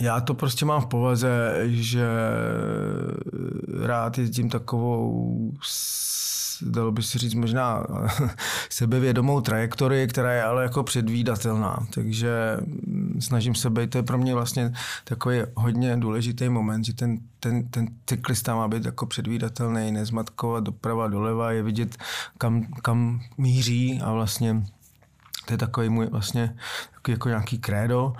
Já 0.00 0.20
to 0.20 0.34
prostě 0.34 0.64
mám 0.64 0.80
v 0.80 0.86
povaze, 0.86 1.62
že 1.66 2.08
rád 3.86 4.18
jezdím 4.18 4.50
takovou 4.50 5.52
dalo 6.62 6.92
by 6.92 7.02
si 7.02 7.18
říct 7.18 7.34
možná 7.34 7.86
sebevědomou 8.70 9.40
trajektorii, 9.40 10.06
která 10.06 10.32
je 10.32 10.42
ale 10.42 10.62
jako 10.62 10.82
předvídatelná. 10.82 11.86
Takže 11.94 12.56
snažím 13.20 13.54
se 13.54 13.70
být, 13.70 13.90
to 13.90 13.98
je 13.98 14.02
pro 14.02 14.18
mě 14.18 14.34
vlastně 14.34 14.72
takový 15.04 15.38
hodně 15.54 15.96
důležitý 15.96 16.48
moment, 16.48 16.84
že 16.84 16.94
ten, 16.94 17.18
ten, 17.40 17.68
ten 17.68 17.88
cyklista 18.06 18.54
má 18.54 18.68
být 18.68 18.84
jako 18.84 19.06
předvídatelný, 19.06 19.92
nezmatkovat 19.92 20.64
doprava, 20.64 21.08
doleva, 21.08 21.52
je 21.52 21.62
vidět, 21.62 21.96
kam, 22.38 22.66
kam 22.82 23.20
míří 23.38 24.00
a 24.04 24.12
vlastně 24.12 24.62
to 25.46 25.54
je 25.54 25.58
takový 25.58 25.88
můj 25.88 26.06
vlastně 26.06 26.56
jako 27.08 27.28
nějaký 27.28 27.58
krédo. 27.58 28.12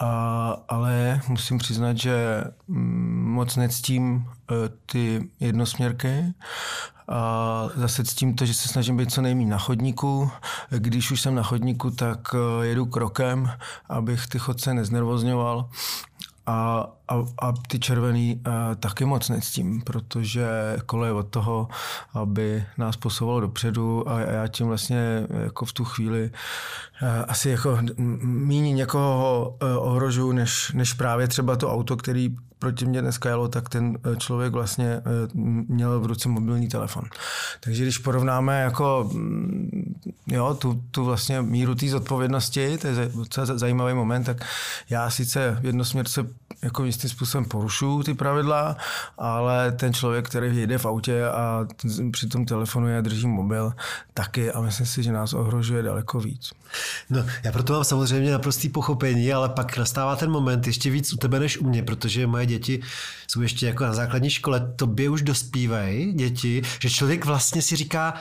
A, 0.00 0.56
ale 0.68 1.20
musím 1.28 1.58
přiznat, 1.58 1.96
že 1.96 2.44
mm, 2.68 3.30
moc 3.30 3.56
nectím 3.56 4.26
e, 4.50 4.54
ty 4.86 5.28
jednosměrky 5.40 6.34
a 7.08 7.68
zase 7.76 8.04
ctím 8.04 8.34
to, 8.34 8.46
že 8.46 8.54
se 8.54 8.68
snažím 8.68 8.96
být 8.96 9.12
co 9.12 9.22
nejméně 9.22 9.50
na 9.50 9.58
chodníku. 9.58 10.30
Když 10.70 11.10
už 11.10 11.20
jsem 11.20 11.34
na 11.34 11.42
chodníku, 11.42 11.90
tak 11.90 12.34
e, 12.34 12.66
jedu 12.66 12.86
krokem, 12.86 13.50
abych 13.88 14.26
ty 14.26 14.38
chodce 14.38 14.74
neznervozňoval. 14.74 15.68
A 16.46 16.86
a, 17.08 17.24
a 17.38 17.52
ty 17.68 17.78
červený 17.78 18.40
a, 18.44 18.74
taky 18.74 19.04
moc 19.04 19.28
nectím, 19.28 19.82
protože 19.82 20.46
kolo 20.86 21.04
je 21.04 21.12
od 21.12 21.28
toho, 21.28 21.68
aby 22.14 22.64
nás 22.78 22.96
posouvalo 22.96 23.40
dopředu 23.40 24.08
a 24.08 24.20
já 24.20 24.48
tím 24.48 24.66
vlastně 24.66 25.26
jako 25.44 25.64
v 25.64 25.72
tu 25.72 25.84
chvíli 25.84 26.30
a, 27.00 27.22
asi 27.22 27.48
jako 27.48 27.78
míní 28.22 28.72
někoho 28.72 29.56
ohrožuju, 29.78 30.32
než, 30.32 30.72
než 30.72 30.92
právě 30.92 31.28
třeba 31.28 31.56
to 31.56 31.72
auto, 31.72 31.96
který 31.96 32.36
proti 32.64 32.86
mě 32.86 33.02
dneska 33.02 33.28
jelo, 33.28 33.48
tak 33.48 33.68
ten 33.68 33.98
eh, 34.12 34.16
člověk 34.16 34.52
vlastně 34.52 34.86
eh, 34.86 35.02
měl 35.68 36.00
v 36.00 36.06
ruce 36.06 36.28
mobilní 36.28 36.68
telefon. 36.68 37.04
Takže 37.60 37.82
když 37.82 37.98
porovnáme 37.98 38.60
jako 38.60 39.10
mm, 39.12 39.94
jo, 40.26 40.54
tu, 40.54 40.82
tu 40.90 41.04
vlastně 41.04 41.42
míru 41.42 41.74
té 41.74 41.88
zodpovědnosti, 41.88 42.78
to 42.78 42.86
je 42.86 43.10
docela 43.14 43.46
zajímavý 43.46 43.94
moment, 43.94 44.24
tak 44.24 44.44
já 44.90 45.10
sice 45.10 45.58
jednosměrce 45.62 46.26
jako 46.62 46.84
jistým 46.84 47.10
způsobem 47.10 47.44
porušuju 47.44 48.02
ty 48.02 48.14
pravidla, 48.14 48.76
ale 49.18 49.72
ten 49.72 49.94
člověk, 49.94 50.28
který 50.28 50.56
jede 50.56 50.78
v 50.78 50.86
autě 50.86 51.26
a 51.26 51.66
přitom 52.12 52.46
telefonuje 52.46 52.98
a 52.98 53.00
drží 53.00 53.26
mobil, 53.26 53.72
taky 54.14 54.52
a 54.52 54.60
myslím 54.60 54.86
si, 54.86 55.02
že 55.02 55.12
nás 55.12 55.32
ohrožuje 55.32 55.82
daleko 55.82 56.20
víc. 56.20 56.52
No, 57.10 57.24
já 57.44 57.52
proto 57.52 57.72
mám 57.72 57.84
samozřejmě 57.84 58.32
naprostý 58.32 58.68
pochopení, 58.68 59.32
ale 59.32 59.48
pak 59.48 59.76
nastává 59.76 60.16
ten 60.16 60.30
moment 60.30 60.66
ještě 60.66 60.90
víc 60.90 61.12
u 61.12 61.16
tebe 61.16 61.40
než 61.40 61.58
u 61.58 61.68
mě, 61.68 61.82
protože 61.82 62.26
moje 62.26 62.46
děti 62.58 62.80
jsou 63.26 63.40
ještě 63.40 63.66
jako 63.66 63.84
na 63.84 63.92
základní 63.92 64.30
škole, 64.30 64.72
tobě 64.76 65.10
už 65.10 65.22
dospívají 65.22 66.12
děti, 66.12 66.62
že 66.80 66.90
člověk 66.90 67.24
vlastně 67.24 67.62
si 67.62 67.76
říká, 67.76 68.14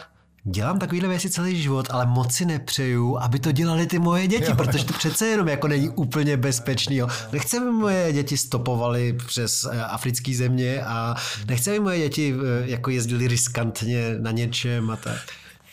dělám 0.44 0.80
takovýhle 0.80 1.10
věci 1.10 1.30
celý 1.30 1.62
život, 1.62 1.88
ale 1.92 2.06
moc 2.06 2.34
si 2.34 2.46
nepřeju, 2.46 3.18
aby 3.18 3.40
to 3.40 3.52
dělali 3.52 3.88
ty 3.88 4.00
moje 4.00 4.28
děti, 4.28 4.50
jo, 4.50 4.56
protože 4.56 4.86
to 4.86 4.94
přece 4.94 5.28
jenom 5.28 5.48
jako 5.48 5.68
není 5.68 5.90
úplně 5.90 6.38
bezpečný. 6.38 6.96
Jo. 6.96 7.08
Nechci, 7.32 7.58
aby 7.58 7.72
moje 7.72 8.14
děti 8.14 8.38
stopovaly 8.38 9.14
přes 9.28 9.68
eh, 9.72 9.84
africké 9.84 10.34
země 10.36 10.84
a 10.84 11.16
nechci, 11.48 11.70
aby 11.70 11.80
moje 11.80 12.00
děti 12.00 12.34
eh, 12.36 12.70
jako 12.70 12.90
jezdili 12.90 13.28
riskantně 13.28 14.16
na 14.20 14.32
něčem 14.32 14.90
a 14.90 14.96
tak. 14.96 15.22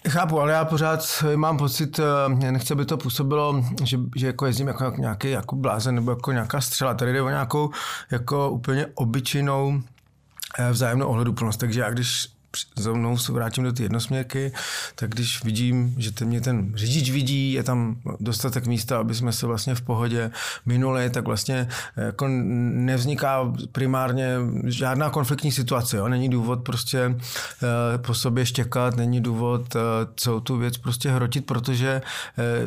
Chápu, 0.09 0.41
ale 0.41 0.53
já 0.53 0.65
pořád 0.65 1.25
mám 1.37 1.59
pocit, 1.59 1.99
eh, 1.99 2.51
nechci, 2.51 2.73
aby 2.73 2.85
to 2.85 2.97
působilo, 2.97 3.65
že, 3.85 3.99
že 4.17 4.27
jako 4.27 4.47
jezdím 4.47 4.67
jako 4.69 4.93
nějaký 4.99 5.31
jako 5.31 5.57
blázen 5.57 5.95
nebo 5.95 6.11
jako 6.11 6.33
nějaká 6.33 6.61
střela. 6.61 6.95
Tady 6.95 7.13
jde 7.13 7.23
o 7.23 7.29
nějakou 7.29 7.71
jako 8.11 8.51
úplně 8.51 8.87
obyčejnou 8.95 9.83
vzájemnou 10.71 11.07
ohleduplnost. 11.07 11.61
Takže 11.61 11.81
já 11.81 11.91
když 11.91 12.29
za 12.77 12.93
mnou 12.93 13.19
se 13.19 13.33
vrátím 13.33 13.65
do 13.65 13.73
ty 13.73 13.83
jednosměrky, 13.83 14.53
tak 14.95 15.11
když 15.11 15.45
vidím, 15.45 15.95
že 15.99 16.13
ten 16.13 16.29
mě 16.29 16.41
ten 16.41 16.73
řidič 16.75 17.11
vidí, 17.11 17.53
je 17.53 17.63
tam 17.63 17.97
dostatek 18.21 18.67
místa, 18.67 18.99
aby 18.99 19.15
jsme 19.15 19.33
se 19.33 19.47
vlastně 19.47 19.75
v 19.75 19.83
pohodě 19.83 20.31
minuli, 20.67 21.11
tak 21.11 21.27
vlastně 21.27 21.69
eh, 21.97 22.05
jako 22.05 22.29
nevzniká 22.29 23.53
primárně 23.73 24.37
žádná 24.65 25.11
konfliktní 25.11 25.53
situace. 25.53 25.97
Jo? 25.97 26.09
Není 26.09 26.29
důvod 26.29 26.63
prostě 26.63 27.17
eh, 27.17 27.99
po 27.99 28.15
sobě 28.15 28.47
štěkat, 28.47 28.97
není 28.97 29.21
důvod 29.21 29.77
eh, 29.77 29.81
celou 30.17 30.41
tu 30.41 30.57
věc 30.57 30.77
prostě 30.77 31.11
hrotit, 31.11 31.47
protože 31.47 32.03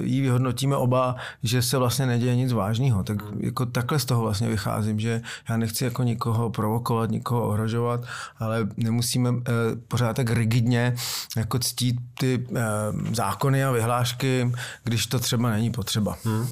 ji 0.02 0.22
vyhodnotíme 0.22 0.76
oba, 0.76 1.16
že 1.44 1.62
se 1.62 1.78
vlastně 1.78 2.06
neděje 2.06 2.36
nic 2.36 2.54
vážného. 2.54 3.04
Tak 3.04 3.18
jako 3.40 3.66
takhle 3.66 4.00
z 4.00 4.06
toho 4.06 4.22
vlastně 4.22 4.50
vycházím, 4.50 5.00
že 5.00 5.22
já 5.50 5.58
nechci 5.58 5.84
jako 5.84 6.04
nikoho 6.04 6.50
provokovat, 6.50 7.12
nikoho 7.12 7.48
ohrožovat, 7.48 8.02
ale 8.40 8.68
nemusíme 8.78 9.30
pořád 9.76 10.16
tak 10.16 10.30
rigidně 10.30 10.96
jako 11.38 11.60
ctít 11.60 11.96
ty 12.20 12.48
e, 12.56 12.62
zákony 13.16 13.64
a 13.64 13.72
vyhlášky, 13.72 14.52
když 14.84 15.08
to 15.08 15.20
třeba 15.20 15.50
není 15.50 15.72
potřeba. 15.72 16.18
Hmm. 16.24 16.48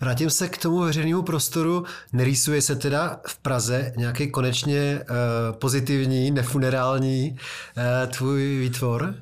Vrátím 0.00 0.30
se 0.30 0.48
k 0.48 0.58
tomu 0.58 0.78
veřejnému 0.78 1.22
prostoru. 1.22 1.84
Nerýsuje 2.12 2.62
se 2.62 2.76
teda 2.76 3.20
v 3.26 3.38
Praze 3.38 3.92
nějaký 3.96 4.30
konečně 4.30 5.00
uh, 5.00 5.56
pozitivní, 5.58 6.30
nefunerální 6.30 7.30
uh, 7.30 8.12
tvůj 8.12 8.58
výtvor? 8.58 9.14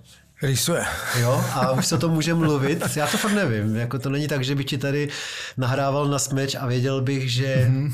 Rýsuje. 0.42 0.84
Jo, 1.20 1.44
a 1.52 1.70
už 1.78 1.86
se 1.86 1.98
to 1.98 2.08
může 2.08 2.34
mluvit. 2.34 2.82
Já 2.96 3.06
to 3.06 3.18
fakt 3.18 3.32
nevím. 3.32 3.76
Jako 3.76 3.98
to 3.98 4.10
není 4.10 4.28
tak, 4.28 4.44
že 4.44 4.54
bych 4.54 4.66
ti 4.66 4.78
tady 4.78 5.08
nahrával 5.56 6.08
na 6.08 6.18
smeč 6.18 6.54
a 6.54 6.66
věděl 6.66 7.02
bych, 7.02 7.32
že 7.32 7.68
mm-hmm 7.70 7.92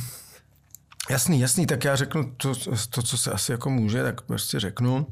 Jasný, 1.10 1.40
jasný, 1.40 1.66
tak 1.66 1.84
já 1.84 1.96
řeknu 1.96 2.32
to, 2.36 2.52
to, 2.90 3.02
co 3.02 3.18
se 3.18 3.30
asi 3.32 3.52
jako 3.52 3.70
může, 3.70 4.02
tak 4.02 4.20
prostě 4.20 4.60
řeknu. 4.60 5.06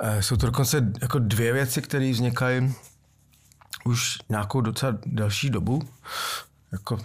Eh, 0.00 0.22
jsou 0.22 0.36
to 0.36 0.46
dokonce 0.46 0.92
jako 1.00 1.18
dvě 1.18 1.52
věci, 1.52 1.82
které 1.82 2.10
vznikají 2.10 2.74
už 3.84 4.18
nějakou 4.28 4.60
docela 4.60 4.98
delší 5.06 5.50
dobu, 5.50 5.82
jako 6.72 6.98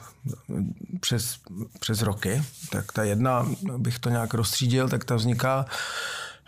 přes, 0.99 1.37
přes 1.79 2.01
roky. 2.01 2.43
Tak 2.69 2.91
ta 2.91 3.03
jedna, 3.03 3.47
bych 3.77 3.99
to 3.99 4.09
nějak 4.09 4.33
rozstřídil, 4.33 4.89
tak 4.89 5.05
ta 5.05 5.15
vzniká 5.15 5.65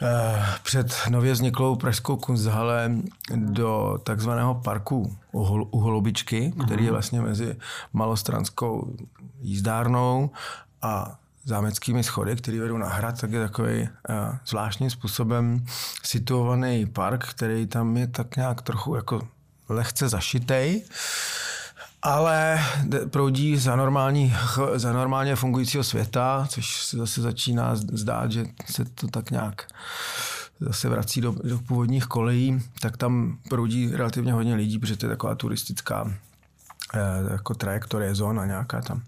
eh, 0.01 0.45
před 0.63 0.93
nově 1.09 1.33
vzniklou 1.33 1.75
Pražskou 1.75 2.17
kunsthalle 2.17 2.91
do 3.35 3.99
takzvaného 4.03 4.55
parku 4.55 5.17
u 5.71 5.79
Holubičky, 5.79 6.53
který 6.65 6.83
je 6.83 6.91
mhm. 6.91 6.93
vlastně 6.93 7.21
mezi 7.21 7.55
Malostranskou 7.93 8.95
jízdárnou 9.41 10.31
a 10.81 11.19
zámeckými 11.45 12.03
schody, 12.03 12.35
které 12.35 12.59
vedou 12.59 12.77
na 12.77 12.89
hrad, 12.89 13.21
tak 13.21 13.31
je 13.31 13.39
takový 13.39 13.81
uh, 13.81 13.89
zvláštním 14.47 14.89
způsobem 14.89 15.65
situovaný 16.03 16.85
park, 16.85 17.27
který 17.27 17.67
tam 17.67 17.97
je 17.97 18.07
tak 18.07 18.35
nějak 18.35 18.61
trochu 18.61 18.95
jako 18.95 19.27
lehce 19.69 20.09
zašitej, 20.09 20.83
ale 22.01 22.63
proudí 23.09 23.57
za, 23.57 23.75
normální, 23.75 24.35
za 24.75 24.93
normálně 24.93 25.35
fungujícího 25.35 25.83
světa, 25.83 26.47
což 26.49 26.85
se 26.85 26.97
zase 26.97 27.21
začíná 27.21 27.75
zdát, 27.75 28.31
že 28.31 28.45
se 28.65 28.85
to 28.85 29.07
tak 29.07 29.31
nějak 29.31 29.67
zase 30.59 30.89
vrací 30.89 31.21
do, 31.21 31.35
do 31.43 31.59
původních 31.59 32.05
kolejí, 32.05 32.61
tak 32.81 32.97
tam 32.97 33.37
proudí 33.49 33.91
relativně 33.95 34.33
hodně 34.33 34.55
lidí, 34.55 34.79
protože 34.79 34.97
to 34.97 35.05
je 35.05 35.09
taková 35.09 35.35
turistická 35.35 36.13
eh, 36.93 37.31
jako 37.31 37.53
trajektorie, 37.53 38.15
zóna 38.15 38.45
nějaká 38.45 38.81
tam. 38.81 39.01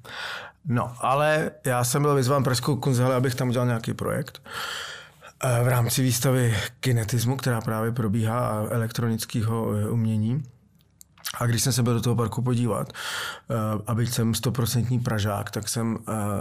No, 0.67 0.93
ale 0.99 1.51
já 1.65 1.83
jsem 1.83 2.01
byl 2.01 2.15
vyzván 2.15 2.43
Pražskou 2.43 2.75
kunzhale, 2.75 3.15
abych 3.15 3.35
tam 3.35 3.49
udělal 3.49 3.67
nějaký 3.67 3.93
projekt 3.93 4.41
eh, 5.43 5.63
v 5.63 5.67
rámci 5.67 6.01
výstavy 6.01 6.57
kinetismu, 6.79 7.37
která 7.37 7.61
právě 7.61 7.91
probíhá 7.91 8.47
a 8.47 8.67
elektronického 8.69 9.71
eh, 9.73 9.89
umění. 9.89 10.43
A 11.37 11.45
když 11.45 11.63
jsem 11.63 11.73
se 11.73 11.83
byl 11.83 11.93
do 11.93 12.01
toho 12.01 12.15
parku 12.15 12.41
podívat, 12.41 12.93
uh, 13.47 13.81
a 13.87 13.95
byť 13.95 14.13
jsem 14.13 14.33
stoprocentní 14.33 14.99
Pražák, 14.99 15.51
tak 15.51 15.69
jsem 15.69 15.97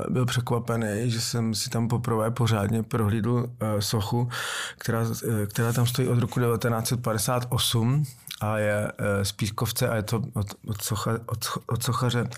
byl 0.09 0.27
překvapený, 0.27 1.11
že 1.11 1.21
jsem 1.21 1.55
si 1.55 1.71
tam 1.71 1.89
poprvé 1.89 2.31
pořádně 2.31 2.83
prohlídl 2.83 3.47
sochu, 3.79 4.29
která, 4.79 5.01
která 5.47 5.73
tam 5.73 5.87
stojí 5.87 6.09
od 6.09 6.19
roku 6.19 6.41
1958 6.41 8.05
a 8.41 8.59
je 8.59 8.93
z 9.23 9.33
Pískovce 9.33 9.89
a 9.89 9.97
je 9.97 10.03
to 10.03 10.23
od, 10.35 10.47
od, 10.67 10.83
socha, 10.83 11.11
od, 11.27 11.45
od 11.67 11.83
sochaře 11.83 12.29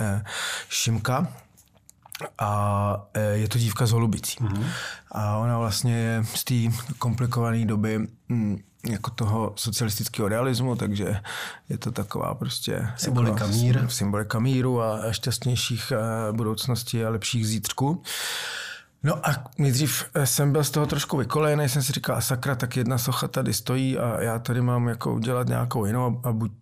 Šimka 0.69 1.26
a 2.38 3.08
e, 3.14 3.20
je 3.20 3.49
to 3.49 3.58
dívka 3.58 3.87
z 3.87 3.90
Holubicí. 3.90 4.38
Mm-hmm. 4.38 4.66
A 5.12 5.37
ona 5.37 5.58
vlastně 5.58 5.96
je 5.96 6.25
z 6.35 6.44
té 6.44 6.54
komplikované 6.99 7.64
doby 7.64 8.08
mm, 8.28 8.58
jako 8.88 9.11
toho 9.11 9.52
socialistického 9.56 10.28
realismu, 10.28 10.76
takže 10.76 11.20
je 11.68 11.78
to 11.78 11.92
taková 11.92 12.35
prostě... 12.35 12.88
Symbolika 12.96 13.44
jako, 13.44 13.56
míru. 13.56 13.88
Symbolika 13.88 14.38
míru 14.38 14.82
a 14.82 15.12
šťastnějších 15.12 15.92
e, 15.92 16.32
budoucností 16.32 17.04
a 17.04 17.11
lepších 17.11 17.46
zítřků. 17.46 18.02
No 19.02 19.28
a 19.28 19.44
nejdřív 19.58 20.04
e, 20.14 20.26
jsem 20.26 20.52
byl 20.52 20.64
z 20.64 20.70
toho 20.70 20.87
trošku 20.87 21.16
vykolejený, 21.16 21.68
jsem 21.68 21.82
si 21.82 21.92
říkal, 21.92 22.20
sakra, 22.20 22.54
tak 22.54 22.76
jedna 22.76 22.99
socha 22.99 23.28
tady 23.28 23.52
stojí 23.52 23.99
a 23.99 24.23
já 24.23 24.38
tady 24.38 24.61
mám 24.61 24.88
jako 24.88 25.14
udělat 25.14 25.49
nějakou 25.49 25.85
jinou 25.85 26.20
a 26.25 26.32
buď 26.32 26.52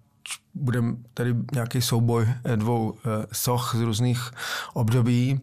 bude 0.54 0.82
tady 1.14 1.34
nějaký 1.54 1.82
souboj 1.82 2.28
eh, 2.44 2.56
dvou 2.56 2.94
eh, 2.94 3.26
soch 3.32 3.74
z 3.74 3.80
různých 3.80 4.30
období, 4.74 5.40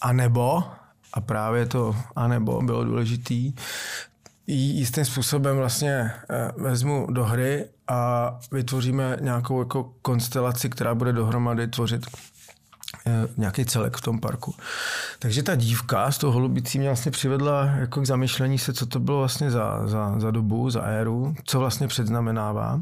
a 0.00 0.12
nebo, 0.12 0.64
a 1.12 1.20
právě 1.20 1.66
to 1.66 1.96
a 2.16 2.28
nebo 2.28 2.62
bylo 2.62 2.84
důležitý, 2.84 3.52
jistým 4.46 5.04
způsobem 5.04 5.56
vlastně 5.56 6.12
eh, 6.30 6.52
vezmu 6.56 7.06
do 7.10 7.24
hry 7.24 7.64
a 7.88 8.30
vytvoříme 8.52 9.16
nějakou 9.20 9.58
jako 9.58 9.92
konstelaci, 10.02 10.70
která 10.70 10.94
bude 10.94 11.12
dohromady 11.12 11.68
tvořit 11.68 12.06
nějaký 13.36 13.64
celek 13.64 13.96
v 13.96 14.00
tom 14.00 14.20
parku. 14.20 14.54
Takže 15.18 15.42
ta 15.42 15.54
dívka 15.54 16.10
z 16.10 16.18
toho 16.18 16.32
holubicí 16.32 16.78
mě 16.78 16.88
vlastně 16.88 17.10
přivedla 17.10 17.64
jako 17.64 18.00
k 18.00 18.06
zamyšlení 18.06 18.58
se, 18.58 18.72
co 18.72 18.86
to 18.86 19.00
bylo 19.00 19.18
vlastně 19.18 19.50
za, 19.50 19.88
za, 19.88 20.20
za 20.20 20.30
dobu, 20.30 20.70
za 20.70 20.80
éru, 20.80 21.34
co 21.44 21.58
vlastně 21.58 21.88
předznamenává. 21.88 22.80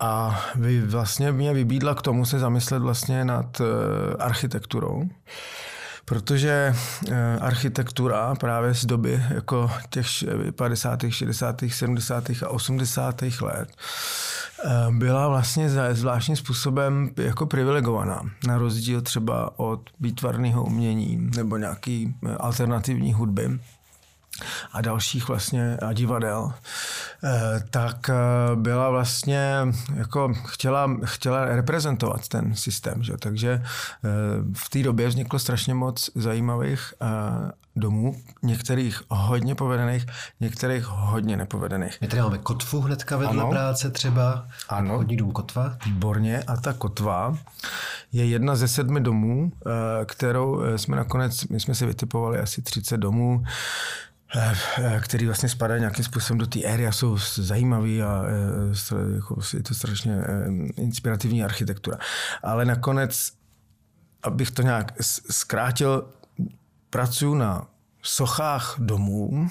A 0.00 0.40
vy 0.54 0.80
vlastně 0.80 1.32
mě 1.32 1.54
vybídla 1.54 1.94
k 1.94 2.02
tomu 2.02 2.24
se 2.24 2.38
zamyslet 2.38 2.82
vlastně 2.82 3.24
nad 3.24 3.60
uh, 3.60 3.66
architekturou. 4.18 5.08
Protože 6.04 6.74
uh, 7.08 7.14
architektura 7.40 8.34
právě 8.34 8.74
z 8.74 8.86
doby 8.86 9.22
jako 9.30 9.70
těch 9.90 10.06
50., 10.56 11.00
60., 11.08 11.62
70. 11.68 12.30
a 12.30 12.48
80. 12.48 13.22
let 13.40 13.68
byla 14.90 15.28
vlastně 15.28 15.70
zvláštním 15.92 16.36
způsobem 16.36 17.10
jako 17.16 17.46
privilegovaná. 17.46 18.22
Na 18.46 18.58
rozdíl 18.58 19.00
třeba 19.00 19.58
od 19.58 19.90
výtvarného 20.00 20.64
umění 20.64 21.30
nebo 21.36 21.56
nějaký 21.56 22.14
alternativní 22.38 23.12
hudby 23.12 23.58
a 24.72 24.80
dalších 24.80 25.28
vlastně 25.28 25.76
a 25.76 25.92
divadel, 25.92 26.52
eh, 27.24 27.62
tak 27.70 28.10
eh, 28.10 28.14
byla 28.56 28.90
vlastně 28.90 29.66
jako 29.94 30.34
chtěla, 30.46 30.90
chtěla 31.04 31.44
reprezentovat 31.44 32.28
ten 32.28 32.54
systém. 32.54 33.02
Že? 33.02 33.16
Takže 33.16 33.50
eh, 33.52 34.08
v 34.54 34.70
té 34.70 34.82
době 34.82 35.08
vzniklo 35.08 35.38
strašně 35.38 35.74
moc 35.74 36.10
zajímavých 36.14 36.94
domů, 37.76 38.16
některých 38.42 39.02
hodně 39.08 39.54
povedených, 39.54 40.06
některých 40.40 40.84
hodně 40.84 41.36
nepovedených. 41.36 42.00
My 42.00 42.08
tady 42.08 42.22
máme 42.22 42.38
kotvu 42.38 42.80
hnedka 42.80 43.16
vedle 43.16 43.42
ano. 43.42 43.50
práce 43.50 43.90
třeba. 43.90 44.46
Ano. 44.68 44.96
Hodní 44.96 45.16
dům 45.16 45.32
kotva. 45.32 45.76
Výborně. 45.86 46.42
A 46.46 46.56
ta 46.56 46.72
kotva 46.72 47.38
je 48.12 48.26
jedna 48.26 48.56
ze 48.56 48.68
sedmi 48.68 49.00
domů, 49.00 49.52
kterou 50.04 50.62
jsme 50.76 50.96
nakonec, 50.96 51.44
my 51.44 51.60
jsme 51.60 51.74
si 51.74 51.86
vytipovali 51.86 52.38
asi 52.38 52.62
30 52.62 52.96
domů, 52.96 53.44
který 55.00 55.26
vlastně 55.26 55.48
spadají 55.48 55.80
nějakým 55.80 56.04
způsobem 56.04 56.38
do 56.38 56.46
té 56.46 56.62
éry 56.62 56.86
a 56.86 56.92
jsou 56.92 57.18
zajímavý 57.34 58.02
a 58.02 58.22
eh, 58.92 59.14
jako 59.14 59.40
je 59.56 59.62
to 59.62 59.74
strašně 59.74 60.16
inspirativní 60.76 61.44
architektura. 61.44 61.98
Ale 62.42 62.64
nakonec, 62.64 63.32
abych 64.22 64.50
to 64.50 64.62
nějak 64.62 64.92
zkrátil, 65.30 66.08
pracuji 66.90 67.34
na 67.34 67.66
sochách 68.02 68.74
domů, 68.78 69.50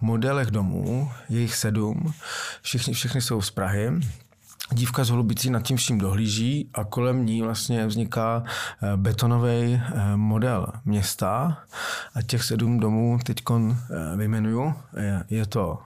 modelech 0.00 0.50
domů, 0.50 1.12
jejich 1.28 1.54
sedm, 1.54 2.14
všichni, 2.62 2.94
všichni 2.94 3.20
jsou 3.20 3.42
z 3.42 3.50
Prahy 3.50 3.90
dívka 4.72 5.04
z 5.04 5.10
Holubicí 5.10 5.50
nad 5.50 5.62
tím 5.62 5.76
vším 5.76 5.98
dohlíží 5.98 6.70
a 6.74 6.84
kolem 6.84 7.26
ní 7.26 7.42
vlastně 7.42 7.86
vzniká 7.86 8.44
eh, 8.46 8.96
betonový 8.96 9.74
eh, 9.74 10.16
model 10.16 10.66
města 10.84 11.58
a 12.14 12.22
těch 12.22 12.42
sedm 12.42 12.80
domů 12.80 13.18
teď 13.24 13.42
eh, 13.50 14.16
vyjmenuju. 14.16 14.74
Je 15.30 15.46
to 15.46 15.78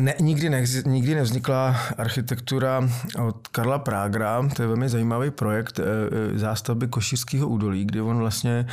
ne, 0.00 0.14
nikdy, 0.20 0.50
ne, 0.50 0.64
nikdy 0.86 1.14
nevznikla 1.14 1.76
architektura 1.98 2.88
od 3.26 3.48
Karla 3.48 3.78
Prágra, 3.78 4.48
to 4.56 4.62
je 4.62 4.68
velmi 4.68 4.88
zajímavý 4.88 5.30
projekt 5.30 5.78
e, 5.78 5.82
e, 5.82 6.38
zástavby 6.38 6.88
Košického 6.88 7.48
údolí, 7.48 7.84
kdy 7.84 8.00
on 8.00 8.18
vlastně 8.18 8.66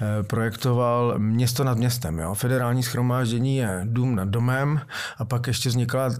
e, 0.00 0.22
projektoval 0.22 1.14
město 1.18 1.64
nad 1.64 1.78
městem. 1.78 2.18
Jo. 2.18 2.34
Federální 2.34 2.82
schromáždění 2.82 3.56
je 3.56 3.80
dům 3.84 4.14
nad 4.14 4.28
domem 4.28 4.80
a 5.18 5.24
pak 5.24 5.46
ještě 5.46 5.68
vznikla 5.68 6.10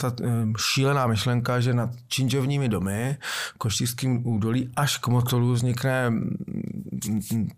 tato 0.00 0.24
šílená 0.58 1.06
myšlenka, 1.06 1.60
že 1.60 1.74
nad 1.74 1.90
činžovními 2.08 2.68
domy, 2.68 3.16
Košickým 3.58 4.26
údolí 4.26 4.70
až 4.76 4.98
k 4.98 5.08
Motolu 5.08 5.52
vznikne 5.52 6.12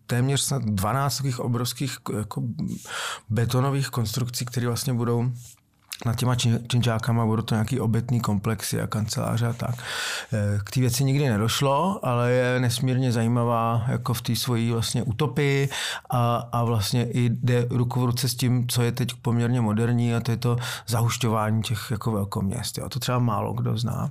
téměř 0.06 0.40
snad 0.40 0.62
12 0.64 1.16
takových 1.16 1.40
obrovských 1.40 1.97
jako 2.16 2.42
betonových 3.30 3.88
konstrukcí, 3.88 4.45
které 4.45 4.66
vlastně 4.66 4.92
budou 4.92 5.30
nad 6.05 6.17
těma 6.17 6.35
činžákama 6.69 7.26
budou 7.26 7.43
to 7.43 7.55
nějaký 7.55 7.81
obytný 7.81 8.21
komplexy 8.21 8.81
a 8.81 8.87
kanceláře 8.87 9.47
a 9.47 9.53
tak. 9.53 9.75
Eh, 10.33 10.59
k 10.65 10.71
té 10.71 10.81
věci 10.81 11.05
nikdy 11.05 11.29
nedošlo, 11.29 12.00
ale 12.03 12.33
je 12.33 12.61
nesmírně 12.61 13.12
zajímavá 13.12 13.85
jako 13.88 14.15
v 14.15 14.23
té 14.23 14.37
svojí 14.37 14.73
vlastně 14.73 15.03
utopii 15.03 15.69
a, 16.11 16.49
a 16.53 16.65
vlastně 16.65 17.11
i 17.11 17.31
jde 17.43 17.67
ruku 17.71 18.00
v 18.00 18.05
ruce 18.05 18.29
s 18.29 18.35
tím, 18.35 18.69
co 18.69 18.83
je 18.83 18.93
teď 18.93 19.15
poměrně 19.23 19.61
moderní 19.61 20.15
a 20.15 20.21
to 20.21 20.31
je 20.31 20.37
to 20.37 20.57
zahušťování 20.87 21.62
těch 21.62 21.87
jako 21.91 22.12
velkoměst. 22.12 22.79
Jo. 22.79 22.88
To 22.88 22.99
třeba 22.99 23.19
málo 23.19 23.53
kdo 23.53 23.79
zná. 23.79 24.11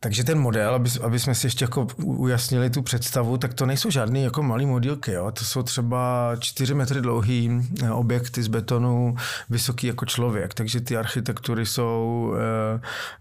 Takže 0.00 0.24
ten 0.24 0.38
model, 0.38 0.74
aby, 0.74 0.90
aby 1.02 1.18
jsme 1.18 1.34
si 1.34 1.46
ještě 1.46 1.64
jako 1.64 1.86
ujasnili 1.96 2.70
tu 2.70 2.82
představu, 2.82 3.38
tak 3.38 3.54
to 3.54 3.66
nejsou 3.66 3.90
žádné 3.90 4.20
jako 4.20 4.42
malé 4.42 4.66
modílky. 4.66 5.12
Jo? 5.12 5.30
To 5.30 5.44
jsou 5.44 5.62
třeba 5.62 6.32
4 6.38 6.74
metry 6.74 7.00
dlouhý 7.00 7.50
eh, 7.82 7.90
objekty 7.90 8.42
z 8.42 8.48
betonu, 8.48 9.16
vysoký 9.50 9.86
jako 9.86 10.06
člověk. 10.06 10.54
Takže 10.54 10.80
ty 10.80 10.96
architektury 10.96 11.66
jsou 11.66 12.32
e, 12.36 12.80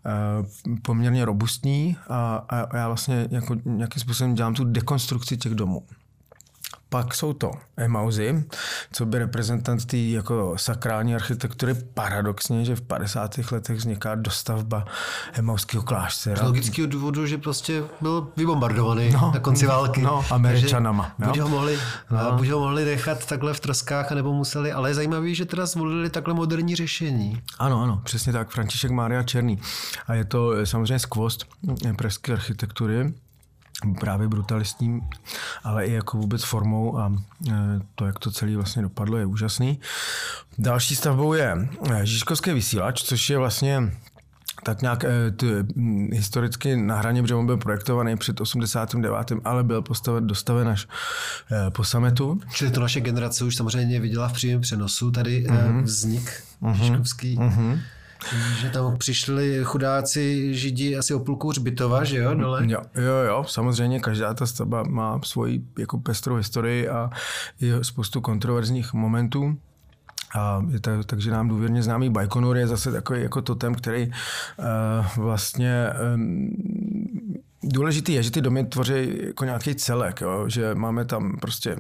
e, 0.09 0.79
poměrně 0.81 1.25
robustní 1.25 1.97
a, 2.09 2.45
a 2.49 2.77
já 2.77 2.87
vlastně 2.87 3.27
jako 3.31 3.55
nějakým 3.65 4.01
způsobem 4.01 4.35
dělám 4.35 4.53
tu 4.53 4.63
dekonstrukci 4.63 5.37
těch 5.37 5.55
domů. 5.55 5.83
Pak 6.95 7.15
jsou 7.15 7.33
to 7.33 7.51
Emauzy, 7.77 8.45
co 8.91 9.05
by 9.05 9.19
reprezentant 9.19 9.85
té 9.85 9.97
jako 9.97 10.53
sakrální 10.57 11.15
architektury. 11.15 11.73
Paradoxně, 11.93 12.65
že 12.65 12.75
v 12.75 12.81
50. 12.81 13.37
letech 13.51 13.77
vzniká 13.77 14.15
dostavba 14.15 14.85
Emauského 15.33 15.83
kláštera. 15.83 16.35
Z 16.35 16.41
logického 16.41 16.87
důvodu, 16.87 17.27
že 17.27 17.37
prostě 17.37 17.83
byl 18.01 18.27
vybombardovaný 18.37 19.11
no, 19.11 19.31
na 19.33 19.39
konci 19.39 19.65
války. 19.65 20.01
No, 20.01 20.25
američanama. 20.31 21.15
Buď 21.25 21.37
ho, 21.37 21.49
mohli, 21.49 21.79
no. 22.11 22.37
buď 22.37 22.49
ho 22.49 22.59
mohli 22.59 22.85
nechat 22.85 23.25
takhle 23.25 23.53
v 23.53 23.59
troskách, 23.59 24.11
nebo 24.11 24.33
museli. 24.33 24.71
Ale 24.71 24.89
je 24.89 24.93
zajímavé, 24.93 25.33
že 25.33 25.45
teda 25.45 25.65
zvolili 25.65 26.09
takhle 26.09 26.33
moderní 26.33 26.75
řešení. 26.75 27.41
Ano, 27.59 27.81
ano, 27.81 28.01
přesně 28.03 28.33
tak. 28.33 28.49
František 28.49 28.91
Mária 28.91 29.23
Černý. 29.23 29.59
A 30.07 30.13
je 30.13 30.25
to 30.25 30.65
samozřejmě 30.65 30.99
skvost 30.99 31.45
pražské 31.97 32.33
architektury 32.33 33.13
právě 33.99 34.27
brutalistním, 34.27 35.01
ale 35.63 35.85
i 35.85 35.93
jako 35.93 36.17
vůbec 36.17 36.43
formou 36.43 36.99
a 36.99 37.13
e, 37.49 37.53
to, 37.95 38.05
jak 38.05 38.19
to 38.19 38.31
celé 38.31 38.55
vlastně 38.55 38.81
dopadlo, 38.81 39.17
je 39.17 39.25
úžasný. 39.25 39.79
Další 40.57 40.95
stavbou 40.95 41.33
je 41.33 41.69
e, 41.91 42.05
Žižkovský 42.05 42.53
vysílač, 42.53 43.03
což 43.03 43.29
je 43.29 43.37
vlastně 43.37 43.91
tak 44.63 44.81
nějak 44.81 45.03
e, 45.03 45.31
t, 45.31 45.45
historicky 46.11 46.77
na 46.77 46.97
hraně, 46.97 47.21
protože 47.21 47.35
on 47.35 47.45
byl 47.45 47.57
projektovaný 47.57 48.17
před 48.17 48.41
89., 48.41 49.31
ale 49.43 49.63
byl 49.63 49.81
postaven, 49.81 50.27
dostaven 50.27 50.67
až 50.67 50.87
po 51.69 51.83
sametu. 51.83 52.39
Čili 52.53 52.71
to 52.71 52.81
naše 52.81 53.01
generace 53.01 53.43
už 53.43 53.55
samozřejmě 53.55 53.99
viděla 53.99 54.27
v 54.27 54.33
přímém 54.33 54.61
přenosu, 54.61 55.11
tady 55.11 55.47
mm-hmm. 55.47 55.83
vznik 55.83 56.43
mm-hmm. 56.61 56.73
Žižkovský. 56.73 57.37
Mm-hmm. 57.37 57.79
Že 58.59 58.69
tam 58.69 58.97
přišli 58.97 59.59
chudáci 59.63 60.53
židi 60.53 60.97
asi 60.97 61.13
o 61.13 61.19
půlku 61.19 61.49
hřbitova, 61.49 62.03
že 62.03 62.17
jo, 62.17 62.33
dole? 62.33 62.63
Jo, 62.67 62.81
jo, 62.95 63.15
jo, 63.27 63.45
samozřejmě 63.47 63.99
každá 63.99 64.33
ta 64.33 64.45
stavba 64.45 64.83
má 64.83 65.19
svoji 65.23 65.63
jako 65.79 65.97
pestrou 65.97 66.35
historii 66.35 66.89
a 66.89 67.09
je 67.61 67.83
spoustu 67.83 68.21
kontroverzních 68.21 68.93
momentů. 68.93 69.57
A 70.35 70.65
je 70.69 70.79
to, 70.79 71.03
takže 71.03 71.31
nám 71.31 71.47
důvěrně 71.47 71.83
známý 71.83 72.09
Baikonur 72.09 72.57
je 72.57 72.67
zase 72.67 72.91
takový 72.91 73.21
jako 73.21 73.41
totem, 73.41 73.75
který 73.75 74.07
uh, 74.07 75.23
vlastně 75.23 75.89
um, 76.15 76.49
důležitý 77.63 78.13
je, 78.13 78.23
že 78.23 78.31
ty 78.31 78.41
domy 78.41 78.65
tvoří 78.65 79.21
jako 79.25 79.45
nějaký 79.45 79.75
celek, 79.75 80.21
jo? 80.21 80.49
že 80.49 80.75
máme 80.75 81.05
tam 81.05 81.37
prostě 81.41 81.75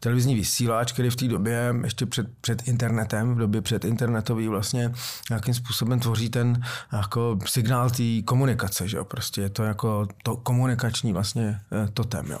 televizní 0.00 0.34
vysílač, 0.34 0.92
který 0.92 1.10
v 1.10 1.16
té 1.16 1.28
době, 1.28 1.74
ještě 1.84 2.06
před, 2.06 2.26
před 2.40 2.68
internetem, 2.68 3.34
v 3.34 3.38
době 3.38 3.62
před 3.62 3.84
internetový 3.84 4.48
vlastně 4.48 4.92
nějakým 5.30 5.54
způsobem 5.54 6.00
tvoří 6.00 6.30
ten 6.30 6.62
jako 6.92 7.38
signál 7.46 7.90
té 7.90 8.22
komunikace, 8.24 8.88
že 8.88 8.96
jo? 8.96 9.04
prostě 9.04 9.40
je 9.40 9.50
to 9.50 9.62
jako 9.64 10.06
to 10.22 10.36
komunikační 10.36 11.12
vlastně 11.12 11.60
eh, 11.72 11.88
totem, 11.94 12.26
jo. 12.30 12.40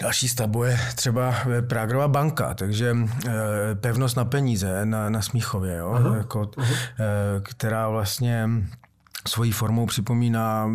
Další 0.00 0.28
stavbu 0.28 0.64
je 0.64 0.80
třeba 0.94 1.34
Prágrova 1.68 2.08
banka, 2.08 2.54
takže 2.54 2.96
e, 3.26 3.74
pevnost 3.74 4.16
na 4.16 4.24
peníze 4.24 4.86
na, 4.86 5.10
na 5.10 5.22
Smíchově, 5.22 5.76
jo? 5.76 5.92
Aha, 5.92 6.16
jako, 6.16 6.50
aha. 6.56 6.68
E, 7.00 7.40
která 7.42 7.88
vlastně 7.88 8.48
svojí 9.28 9.52
formou 9.52 9.86
připomíná 9.86 10.70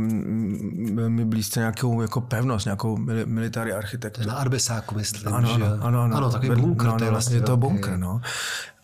velmi 0.93 1.25
blízce 1.25 1.59
nějakou 1.59 2.01
jako 2.01 2.21
pevnost, 2.21 2.65
nějakou 2.65 2.97
military 3.25 3.73
architekturu. 3.73 4.27
Na 4.27 4.33
Arbesáku, 4.33 4.95
myslím. 4.95 5.33
Ano, 5.33 5.47
že... 5.57 5.63
ano, 5.63 5.77
ano, 5.81 6.01
ano. 6.01 6.17
ano 6.17 6.31
takový 6.31 6.61
bunkr. 6.61 6.85
No, 6.85 6.97
no, 6.97 7.05
je, 7.05 7.11
vlastně 7.11 7.41
to 7.41 7.57
bunkr, 7.57 7.97
no. 7.97 8.21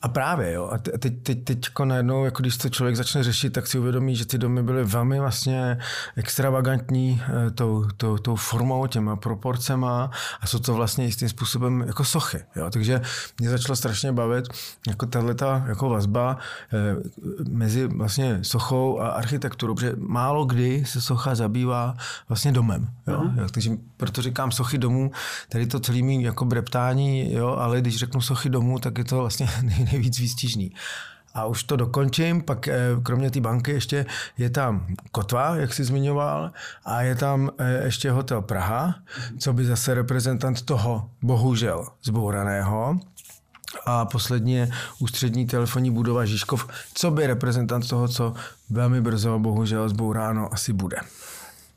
A 0.06 0.08
právě, 0.08 0.54
jo. 0.54 0.70
A 0.72 0.78
teď, 0.78 1.14
teď, 1.24 1.44
teď 1.44 1.60
najednou, 1.84 2.26
jako 2.26 2.42
když 2.42 2.58
to 2.58 2.70
člověk 2.70 2.96
začne 2.96 3.24
řešit, 3.24 3.50
tak 3.50 3.68
si 3.68 3.80
uvědomí, 3.80 4.16
že 4.16 4.26
ty 4.26 4.38
domy 4.38 4.64
byly 4.64 4.84
velmi 4.84 5.20
vlastně 5.20 5.78
extravagantní 6.16 7.22
eh, 7.48 7.52
tou, 7.52 7.86
tou, 7.98 8.18
tou 8.18 8.36
formou, 8.36 8.88
těma 8.88 9.16
proporcema 9.16 10.12
a 10.42 10.48
jsou 10.48 10.60
to 10.60 10.74
vlastně 10.74 11.06
jistým 11.06 11.30
způsobem 11.30 11.84
jako 11.88 12.04
sochy. 12.04 12.40
Jo. 12.56 12.70
Takže 12.70 13.02
mě 13.40 13.50
začalo 13.50 13.76
strašně 13.76 14.12
bavit 14.12 14.46
jako 14.88 15.06
tato 15.06 15.46
jako 15.68 15.90
vazba 15.90 16.38
eh, 16.74 16.96
mezi 17.50 17.88
vlastně 17.88 18.40
sochou 18.42 19.00
a 19.00 19.08
architekturou, 19.08 19.76
protože 19.76 19.94
málo 19.98 20.46
kdy 20.46 20.86
se 20.86 21.02
socha 21.02 21.36
zabývá 21.36 21.96
vlastně 22.30 22.52
domem. 22.52 22.88
Jo. 23.08 23.20
Mm-hmm. 23.20 23.40
Jo. 23.40 23.48
Takže 23.52 23.72
proto 23.98 24.22
říkám 24.22 24.52
sochy 24.52 24.78
domů, 24.78 25.12
tady 25.50 25.68
to 25.68 25.80
celý 25.80 26.04
mý 26.04 26.24
jako 26.24 26.46
breptání, 26.46 27.34
jo, 27.34 27.48
ale 27.48 27.82
když 27.82 27.98
řeknu 27.98 28.22
sochy 28.22 28.50
domů, 28.50 28.80
tak 28.80 28.98
je 28.98 29.04
to 29.04 29.18
vlastně 29.18 29.50
nejvíc 29.96 30.20
výstižný. 30.20 30.72
A 31.34 31.46
už 31.46 31.64
to 31.64 31.76
dokončím, 31.76 32.42
pak 32.42 32.68
eh, 32.68 32.80
kromě 33.04 33.32
té 33.32 33.40
banky 33.42 33.72
ještě 33.72 34.06
je 34.38 34.50
tam 34.50 34.88
Kotva, 35.12 35.56
jak 35.56 35.74
jsi 35.74 35.84
zmiňoval, 35.84 36.52
a 36.86 37.02
je 37.02 37.16
tam 37.16 37.50
eh, 37.58 37.86
ještě 37.86 38.12
hotel 38.12 38.42
Praha, 38.42 38.96
co 39.40 39.54
by 39.54 39.66
zase 39.66 39.94
reprezentant 39.94 40.62
toho, 40.62 41.10
bohužel, 41.22 41.88
zbouraného. 42.04 43.00
a 43.86 44.06
poslední 44.06 44.54
je 44.54 44.70
ústřední 45.00 45.48
telefonní 45.48 45.92
budova 45.92 46.26
Žižkov, 46.26 46.68
co 46.94 47.12
by 47.12 47.28
reprezentant 47.28 47.88
toho, 47.88 48.08
co 48.08 48.34
velmi 48.70 49.02
brzo, 49.02 49.40
bohužel, 49.40 49.90
zbouráno 49.90 50.54
asi 50.54 50.74
bude. 50.74 50.98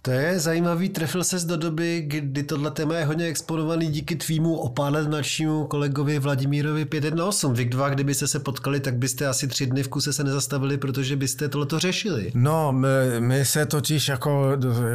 To 0.02 0.10
je 0.10 0.38
zajímavý, 0.38 0.88
trefil 0.88 1.24
ses 1.24 1.44
do 1.44 1.56
doby, 1.56 2.04
kdy 2.06 2.42
tohle 2.42 2.70
téma 2.70 2.94
je 2.94 3.04
hodně 3.04 3.26
exponovaný 3.26 3.86
díky 3.86 4.16
tvýmu 4.16 4.56
opálet 4.56 5.08
mladšímu 5.08 5.64
kolegovi 5.66 6.18
Vladimírovi 6.18 6.84
518. 6.84 7.44
Vy 7.56 7.64
dva, 7.64 7.88
kdybyste 7.88 8.26
se 8.26 8.38
potkali, 8.38 8.80
tak 8.80 8.96
byste 8.96 9.26
asi 9.26 9.48
tři 9.48 9.66
dny 9.66 9.82
v 9.82 9.88
kuse 9.88 10.12
se 10.12 10.24
nezastavili, 10.24 10.78
protože 10.78 11.16
byste 11.16 11.48
tohleto 11.48 11.78
řešili. 11.78 12.32
No, 12.34 12.72
my, 12.72 12.88
my 13.18 13.44
se 13.44 13.66
totiž 13.66 14.08
jako 14.08 14.52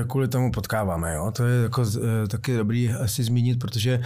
kvůli 0.09 0.27
tomu 0.27 0.51
potkáváme, 0.51 1.13
jo. 1.13 1.31
To 1.31 1.43
je 1.43 1.63
jako 1.63 1.85
eh, 1.97 2.27
taky 2.27 2.57
dobrý 2.57 2.89
asi 2.89 3.23
zmínit, 3.23 3.59
protože 3.59 4.01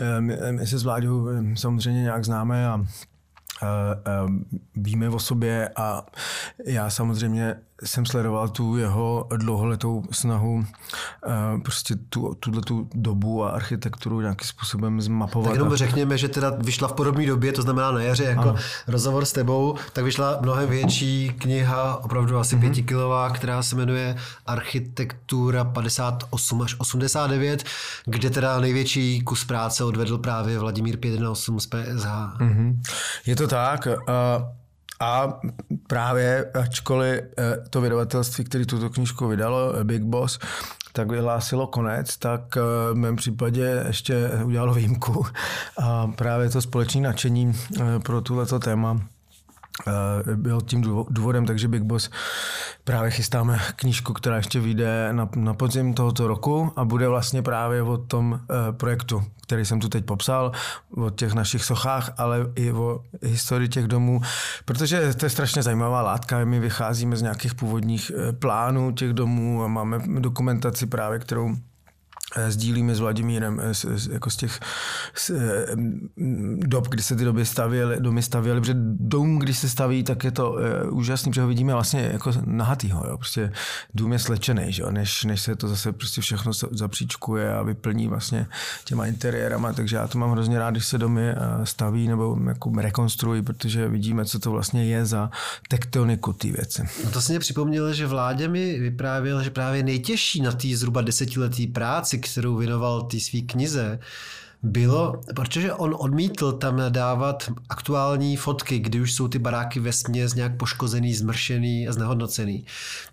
eh, 0.00 0.20
my, 0.20 0.36
my 0.50 0.66
se 0.66 0.78
s 0.78 0.82
Vláďou 0.82 1.28
eh, 1.28 1.42
samozřejmě 1.56 2.02
nějak 2.02 2.24
známe 2.24 2.68
a 2.68 2.84
víme 4.76 5.08
o 5.08 5.18
sobě 5.18 5.68
a 5.76 6.06
já 6.66 6.90
samozřejmě 6.90 7.56
jsem 7.84 8.06
sledoval 8.06 8.48
tu 8.48 8.76
jeho 8.76 9.26
dlouholetou 9.36 10.02
snahu 10.10 10.54
uh, 10.54 11.62
prostě 11.62 11.94
tu, 12.08 12.34
tuhle 12.40 12.62
tu 12.62 12.88
dobu 12.94 13.44
a 13.44 13.50
architekturu 13.50 14.20
nějakým 14.20 14.48
způsobem 14.48 15.00
zmapovat. 15.00 15.48
Tak 15.48 15.54
jenom 15.54 15.76
řekněme, 15.76 16.18
že 16.18 16.28
teda 16.28 16.50
vyšla 16.50 16.88
v 16.88 16.92
podobné 16.92 17.26
době, 17.26 17.52
to 17.52 17.62
znamená 17.62 17.90
na 17.90 18.02
jaře, 18.02 18.24
jako 18.24 18.40
ano. 18.42 18.54
rozhovor 18.86 19.24
s 19.24 19.32
tebou, 19.32 19.76
tak 19.92 20.04
vyšla 20.04 20.38
mnohem 20.40 20.68
větší 20.68 21.32
kniha, 21.38 22.04
opravdu 22.04 22.38
asi 22.38 22.56
mm-hmm. 22.56 22.60
pětikilová, 22.60 23.30
která 23.30 23.62
se 23.62 23.76
jmenuje 23.76 24.16
Architektura 24.46 25.64
58 25.64 26.62
až 26.62 26.76
89, 26.78 27.64
kde 28.04 28.30
teda 28.30 28.60
největší 28.60 29.20
kus 29.20 29.44
práce 29.44 29.84
odvedl 29.84 30.18
právě 30.18 30.58
Vladimír 30.58 30.96
518 30.96 31.62
z 31.62 31.66
PSH. 31.66 32.06
Mm-hmm. 32.40 32.80
Je 33.26 33.36
to 33.36 33.39
tak. 33.46 33.86
Uh, 33.86 34.60
a 35.00 35.40
právě, 35.86 36.50
ačkoliv 36.54 37.20
eh, 37.38 37.56
to 37.70 37.80
vydavatelství, 37.80 38.44
které 38.44 38.66
tuto 38.66 38.90
knížku 38.90 39.28
vydalo, 39.28 39.76
eh, 39.76 39.84
Big 39.84 40.02
Boss, 40.02 40.38
tak 40.92 41.10
vyhlásilo 41.10 41.66
konec, 41.66 42.16
tak 42.16 42.56
eh, 42.56 42.60
v 42.92 42.94
mém 42.94 43.16
případě 43.16 43.84
ještě 43.86 44.30
udělalo 44.44 44.74
výjimku. 44.74 45.26
A 45.78 46.06
právě 46.06 46.50
to 46.50 46.62
společné 46.62 47.00
nadšení 47.00 47.52
pro 48.02 48.20
tuto 48.20 48.58
téma 48.58 49.00
Eh, 49.00 49.19
byl 50.34 50.60
tím 50.60 51.04
důvodem, 51.10 51.46
takže 51.46 51.68
Big 51.68 51.82
Boss 51.82 52.10
právě 52.84 53.10
chystáme 53.10 53.58
knížku, 53.76 54.12
která 54.12 54.36
ještě 54.36 54.60
vyjde 54.60 55.12
na, 55.12 55.28
na 55.36 55.54
podzim 55.54 55.94
tohoto 55.94 56.26
roku 56.26 56.72
a 56.76 56.84
bude 56.84 57.08
vlastně 57.08 57.42
právě 57.42 57.82
o 57.82 57.98
tom 57.98 58.32
uh, 58.32 58.76
projektu, 58.76 59.22
který 59.42 59.64
jsem 59.64 59.80
tu 59.80 59.88
teď 59.88 60.04
popsal, 60.04 60.52
o 60.96 61.10
těch 61.10 61.32
našich 61.32 61.64
sochách, 61.64 62.12
ale 62.16 62.46
i 62.54 62.72
o 62.72 63.00
historii 63.22 63.68
těch 63.68 63.84
domů, 63.84 64.20
protože 64.64 65.14
to 65.14 65.26
je 65.26 65.30
strašně 65.30 65.62
zajímavá 65.62 66.02
látka. 66.02 66.44
My 66.44 66.60
vycházíme 66.60 67.16
z 67.16 67.22
nějakých 67.22 67.54
původních 67.54 68.12
uh, 68.14 68.32
plánů 68.32 68.92
těch 68.92 69.12
domů 69.12 69.64
a 69.64 69.68
máme 69.68 69.98
dokumentaci 70.20 70.86
právě, 70.86 71.18
kterou 71.18 71.54
Eh, 71.54 71.69
sdílíme 72.48 72.94
s 72.94 73.00
Vladimírem 73.00 73.60
eh, 73.62 73.74
z, 73.74 74.08
jako 74.12 74.30
z 74.30 74.36
těch 74.36 74.60
z, 75.14 75.30
eh, 75.30 75.66
dob, 76.56 76.88
kdy 76.88 77.02
se 77.02 77.16
ty 77.16 77.24
doby 77.24 77.46
stavěly, 77.46 77.96
domy 78.00 78.22
stavěly, 78.22 78.60
protože 78.60 78.74
dům, 78.80 79.38
když 79.38 79.58
se 79.58 79.68
staví, 79.68 80.02
tak 80.02 80.24
je 80.24 80.30
to 80.30 80.52
uh, 80.52 80.58
úžasný, 80.90 81.30
protože 81.30 81.40
ho 81.40 81.48
vidíme 81.48 81.72
vlastně 81.72 82.10
jako 82.12 82.32
nahatýho, 82.44 83.04
jo. 83.08 83.18
prostě 83.18 83.52
dům 83.94 84.12
je 84.12 84.18
slečený, 84.18 84.72
že 84.72 84.82
jo? 84.82 84.90
Než, 84.90 85.24
než 85.24 85.40
se 85.40 85.56
to 85.56 85.68
zase 85.68 85.92
prostě 85.92 86.20
všechno 86.20 86.52
zapříčkuje 86.70 87.54
a 87.54 87.62
vyplní 87.62 88.08
vlastně 88.08 88.46
těma 88.84 89.06
interiérama, 89.06 89.72
takže 89.72 89.96
já 89.96 90.08
to 90.08 90.18
mám 90.18 90.30
hrozně 90.30 90.58
rád, 90.58 90.70
když 90.70 90.86
se 90.86 90.98
domy 90.98 91.34
staví 91.64 92.08
nebo 92.08 92.38
jako 92.48 92.72
rekonstruují, 92.76 93.42
protože 93.42 93.88
vidíme, 93.88 94.24
co 94.24 94.38
to 94.38 94.50
vlastně 94.50 94.84
je 94.84 95.06
za 95.06 95.30
tektoniku 95.68 96.32
ty 96.32 96.52
věci. 96.52 96.82
No 97.04 97.10
to 97.10 97.20
se 97.20 97.32
mě 97.32 97.38
připomnělo, 97.38 97.92
že 97.92 98.06
vládě 98.06 98.48
mi 98.48 98.78
vyprávěl, 98.78 99.42
že 99.42 99.50
právě 99.50 99.82
nejtěžší 99.82 100.42
na 100.42 100.52
té 100.52 100.68
zhruba 100.76 101.00
desetiletý 101.02 101.66
práci, 101.66 102.19
kterou 102.20 102.56
věnoval 102.56 103.02
té 103.02 103.20
své 103.20 103.40
knize, 103.40 103.98
bylo, 104.62 105.20
protože 105.36 105.72
on 105.72 105.96
odmítl 105.98 106.52
tam 106.52 106.82
dávat 106.88 107.50
aktuální 107.68 108.36
fotky, 108.36 108.78
kdy 108.78 109.00
už 109.00 109.12
jsou 109.12 109.28
ty 109.28 109.38
baráky 109.38 109.80
ve 109.80 109.92
směs 109.92 110.34
nějak 110.34 110.56
poškozený, 110.56 111.14
zmršený 111.14 111.88
a 111.88 111.92
znehodnocený. 111.92 112.64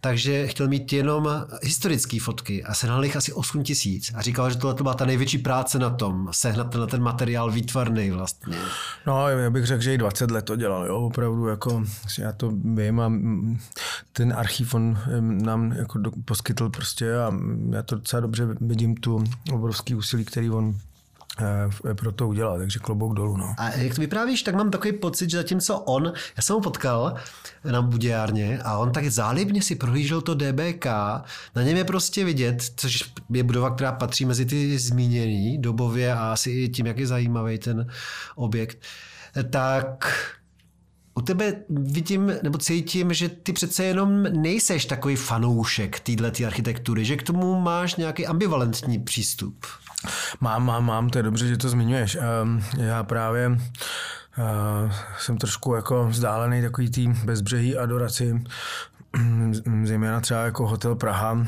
Takže 0.01 0.47
chtěl 0.47 0.67
mít 0.67 0.93
jenom 0.93 1.29
historické 1.63 2.17
fotky 2.21 2.63
a 2.63 2.73
sehnal 2.73 3.03
jich 3.03 3.15
asi 3.15 3.33
8 3.33 3.63
tisíc. 3.63 4.11
A 4.15 4.21
říkal, 4.21 4.49
že 4.49 4.57
tohle 4.57 4.83
byla 4.83 4.93
ta 4.93 5.05
největší 5.05 5.37
práce 5.37 5.79
na 5.79 5.89
tom, 5.89 6.27
sehnat 6.31 6.69
ten, 6.69 6.87
ten 6.87 7.01
materiál 7.01 7.51
výtvarný 7.51 8.11
vlastně. 8.11 8.57
No, 9.07 9.27
já 9.27 9.49
bych 9.49 9.65
řekl, 9.65 9.83
že 9.83 9.93
i 9.93 9.97
20 9.97 10.31
let 10.31 10.45
to 10.45 10.55
dělal, 10.55 10.85
jo, 10.85 10.95
opravdu, 10.95 11.47
jako 11.47 11.83
já 12.19 12.31
to 12.31 12.51
vím 12.51 12.99
a 12.99 13.11
ten 14.13 14.33
archiv 14.33 14.73
on 14.73 14.97
nám 15.21 15.71
jako 15.71 15.99
poskytl 16.25 16.69
prostě 16.69 17.17
a 17.17 17.33
já 17.71 17.83
to 17.83 17.95
docela 17.95 18.19
dobře 18.19 18.47
vidím 18.61 18.95
tu 18.95 19.23
obrovský 19.53 19.95
úsilí, 19.95 20.25
který 20.25 20.49
on 20.49 20.75
pro 21.95 22.11
to 22.11 22.27
udělat, 22.27 22.57
takže 22.57 22.79
klobouk 22.79 23.13
dolů. 23.13 23.37
No. 23.37 23.55
A 23.57 23.69
jak 23.71 23.95
to 23.95 24.01
vyprávíš, 24.01 24.43
tak 24.43 24.55
mám 24.55 24.71
takový 24.71 24.93
pocit, 24.93 25.29
že 25.29 25.37
zatímco 25.37 25.79
on, 25.79 26.13
já 26.37 26.43
jsem 26.43 26.53
ho 26.53 26.61
potkal 26.61 27.15
na 27.71 27.81
budějárně 27.81 28.59
a 28.63 28.77
on 28.77 28.91
tak 28.91 29.09
zálibně 29.09 29.61
si 29.61 29.75
prohlížel 29.75 30.21
to 30.21 30.33
DBK, 30.33 30.85
na 31.55 31.63
něm 31.63 31.77
je 31.77 31.83
prostě 31.83 32.25
vidět, 32.25 32.63
což 32.75 33.11
je 33.29 33.43
budova, 33.43 33.69
která 33.69 33.91
patří 33.91 34.25
mezi 34.25 34.45
ty 34.45 34.79
zmíněný 34.79 35.61
dobově 35.61 36.13
a 36.13 36.33
asi 36.33 36.51
i 36.51 36.69
tím, 36.69 36.85
jak 36.85 36.97
je 36.97 37.07
zajímavý 37.07 37.57
ten 37.57 37.87
objekt, 38.35 38.77
tak 39.49 40.07
u 41.15 41.21
tebe 41.21 41.53
vidím 41.69 42.31
nebo 42.43 42.57
cítím, 42.57 43.13
že 43.13 43.29
ty 43.29 43.53
přece 43.53 43.83
jenom 43.83 44.23
nejseš 44.23 44.85
takový 44.85 45.15
fanoušek 45.15 45.99
této 45.99 46.45
architektury, 46.45 47.05
že 47.05 47.15
k 47.15 47.23
tomu 47.23 47.61
máš 47.61 47.95
nějaký 47.95 48.27
ambivalentní 48.27 48.99
přístup. 48.99 49.65
Mám, 50.41 50.65
mám, 50.65 50.85
mám, 50.85 51.09
to 51.09 51.19
je 51.19 51.23
dobře, 51.23 51.47
že 51.47 51.57
to 51.57 51.69
zmiňuješ. 51.69 52.17
Ehm, 52.21 52.63
já 52.77 53.03
právě 53.03 53.51
eh, 54.37 54.91
jsem 55.19 55.37
trošku 55.37 55.75
jako 55.75 56.07
vzdálený 56.07 56.61
takový 56.61 56.89
tým 56.89 57.13
bezbřehý 57.25 57.77
adoraci, 57.77 58.43
zejména 59.83 60.21
třeba 60.21 60.39
jako 60.43 60.67
Hotel 60.67 60.95
Praha, 60.95 61.45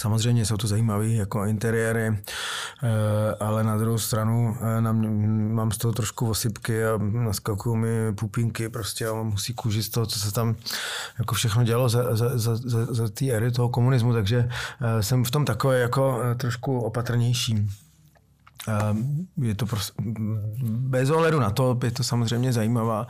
Samozřejmě 0.00 0.46
jsou 0.46 0.56
to 0.56 0.66
zajímavé 0.66 1.08
jako 1.08 1.44
interiéry, 1.44 2.06
eh, 2.08 3.34
ale 3.40 3.64
na 3.64 3.76
druhou 3.76 3.98
stranu 3.98 4.56
eh, 4.60 4.80
mám 5.52 5.72
z 5.72 5.78
toho 5.78 5.92
trošku 5.92 6.30
osypky 6.30 6.84
a 6.84 6.98
naskakují 6.98 7.76
mi 7.76 8.12
pupínky 8.12 8.68
prostě 8.68 9.06
a 9.06 9.22
musí 9.22 9.54
kůžit 9.54 9.82
z 9.82 9.88
toho, 9.88 10.06
co 10.06 10.18
se 10.18 10.32
tam 10.32 10.56
jako 11.18 11.34
všechno 11.34 11.64
dělo 11.64 11.88
za, 11.88 12.16
za, 12.16 12.38
za, 12.38 12.56
za, 12.56 12.94
za 12.94 13.08
té 13.08 13.30
éry 13.30 13.50
toho 13.50 13.68
komunismu, 13.68 14.12
takže 14.12 14.48
eh, 14.80 15.02
jsem 15.02 15.24
v 15.24 15.30
tom 15.30 15.44
takový 15.44 15.80
jako 15.80 16.20
trošku 16.36 16.80
opatrnější. 16.80 17.68
Ehm, 18.68 19.26
je 19.42 19.54
to 19.54 19.66
prostě, 19.66 20.02
bez 20.64 21.10
ohledu 21.10 21.40
na 21.40 21.50
to, 21.50 21.78
je 21.84 21.90
to 21.90 22.04
samozřejmě 22.04 22.52
zajímavá 22.52 23.06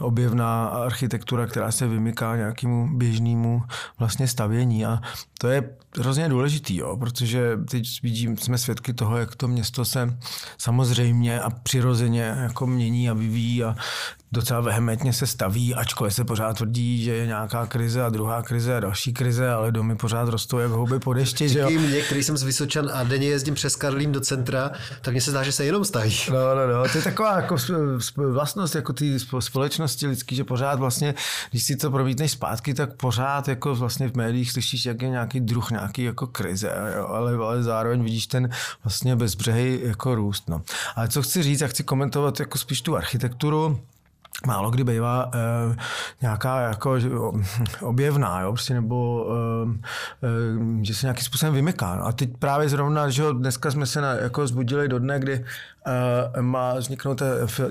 objevná 0.00 0.66
architektura, 0.66 1.46
která 1.46 1.72
se 1.72 1.88
vymyká 1.88 2.36
nějakému 2.36 2.98
běžnému 2.98 3.62
vlastně 3.98 4.28
stavění. 4.28 4.86
A 4.86 5.00
to 5.38 5.48
je 5.48 5.70
hrozně 5.98 6.28
důležitý, 6.28 6.76
jo, 6.76 6.96
protože 6.96 7.58
teď 7.70 8.02
vidím, 8.02 8.36
jsme 8.36 8.58
svědky 8.58 8.92
toho, 8.92 9.16
jak 9.16 9.36
to 9.36 9.48
město 9.48 9.84
se 9.84 10.16
samozřejmě 10.58 11.40
a 11.40 11.50
přirozeně 11.50 12.22
jako 12.22 12.66
mění 12.66 13.10
a 13.10 13.14
vyvíjí 13.14 13.64
a 13.64 13.76
docela 14.32 14.60
vehementně 14.60 15.12
se 15.12 15.26
staví, 15.26 15.74
ačkoliv 15.74 16.14
se 16.14 16.24
pořád 16.24 16.56
tvrdí, 16.56 17.04
že 17.04 17.14
je 17.14 17.26
nějaká 17.26 17.66
krize 17.66 18.04
a 18.04 18.08
druhá 18.08 18.42
krize 18.42 18.76
a 18.76 18.80
další 18.80 19.12
krize, 19.12 19.50
ale 19.50 19.72
domy 19.72 19.96
pořád 19.96 20.28
rostou 20.28 20.58
jak 20.58 20.70
houby 20.70 20.98
po 20.98 21.12
dešti. 21.12 21.48
Že 21.48 21.58
jo? 21.58 21.70
mě, 21.70 22.02
který 22.02 22.22
jsem 22.22 22.36
z 22.36 22.42
Vysočan 22.42 22.90
a 22.92 23.04
denně 23.04 23.28
jezdím 23.28 23.54
přes 23.54 23.76
Karlín 23.76 24.12
do 24.12 24.20
centra, 24.20 24.70
tak 25.02 25.14
mně 25.14 25.20
se 25.20 25.30
zdá, 25.30 25.42
že 25.42 25.52
se 25.52 25.64
jenom 25.64 25.84
staví. 25.84 26.16
No, 26.30 26.54
no, 26.54 26.66
no, 26.66 26.88
to 26.92 26.98
je 26.98 27.04
taková 27.04 27.36
jako 27.36 27.56
vlastnost 28.16 28.74
jako 28.74 28.92
té 28.92 29.04
společnosti 29.40 30.06
lidský, 30.06 30.36
že 30.36 30.44
pořád 30.44 30.78
vlastně, 30.78 31.14
když 31.50 31.62
si 31.62 31.76
to 31.76 31.90
promítneš 31.90 32.30
zpátky, 32.30 32.74
tak 32.74 32.94
pořád 32.94 33.48
jako 33.48 33.74
vlastně 33.74 34.08
v 34.08 34.14
médiích 34.14 34.52
slyšíš, 34.52 34.86
jak 34.86 35.02
je 35.02 35.08
nějaký 35.08 35.40
druh, 35.40 35.70
nějaký 35.70 36.02
jako 36.02 36.26
krize, 36.26 36.72
jo, 36.96 37.06
ale, 37.06 37.34
ale 37.34 37.62
zároveň 37.62 38.02
vidíš 38.02 38.26
ten 38.26 38.50
vlastně 38.84 39.16
bezbřehý 39.16 39.78
jako 39.82 40.14
růst. 40.14 40.48
No. 40.48 40.62
Ale 40.96 41.08
co 41.08 41.22
chci 41.22 41.42
říct, 41.42 41.60
já 41.60 41.68
chci 41.68 41.84
komentovat 41.84 42.40
jako 42.40 42.58
spíš 42.58 42.82
tu 42.82 42.96
architekturu, 42.96 43.80
málo 44.46 44.70
kdy 44.70 44.84
bývá 44.84 45.30
e, 45.34 45.76
nějaká 46.22 46.60
jako 46.60 46.96
objevná, 47.80 48.40
jo, 48.40 48.52
prostě, 48.52 48.74
nebo 48.74 49.26
e, 49.32 50.28
e, 50.80 50.84
že 50.84 50.94
se 50.94 51.06
nějakým 51.06 51.24
způsobem 51.24 51.54
vymyká. 51.54 51.92
A 51.92 52.12
teď 52.12 52.30
právě 52.38 52.68
zrovna, 52.68 53.10
že 53.10 53.22
dneska 53.32 53.70
jsme 53.70 53.86
se 53.86 54.00
na, 54.00 54.12
jako 54.12 54.46
zbudili 54.46 54.88
do 54.88 54.98
dne, 54.98 55.18
kdy 55.18 55.44
má 56.40 56.74
vzniknout 56.74 57.22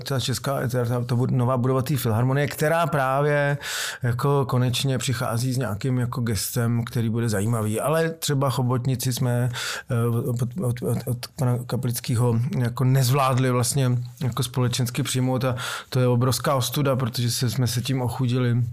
ta, 0.04 0.20
česká, 0.20 0.68
ta, 0.68 0.86
ta, 0.86 1.16
nová 1.30 1.58
budova 1.58 1.82
té 1.82 1.98
filharmonie, 1.98 2.48
která 2.48 2.88
právě 2.88 3.58
jako 4.04 4.46
konečně 4.46 4.98
přichází 4.98 5.54
s 5.54 5.58
nějakým 5.58 6.00
jako 6.00 6.22
gestem, 6.22 6.84
který 6.84 7.10
bude 7.10 7.30
zajímavý. 7.30 7.80
Ale 7.80 8.10
třeba 8.10 8.50
chobotnici 8.50 9.14
jsme 9.14 9.50
e, 9.90 10.08
od, 10.18 10.42
od, 10.62 10.82
od, 10.82 11.08
od 11.08 11.28
pana 11.36 11.58
Kaplického 11.66 12.40
jako 12.58 12.84
nezvládli 12.84 13.52
vlastně 13.52 13.92
jako 14.24 14.44
společensky 14.44 15.04
přijmout 15.04 15.46
a 15.46 15.56
to 15.90 16.00
je 16.00 16.08
obrovská 16.08 16.56
ostuda, 16.56 16.96
protože 16.96 17.32
se, 17.32 17.50
jsme 17.50 17.68
se 17.68 17.82
tím 17.82 18.02
ochudili 18.02 18.64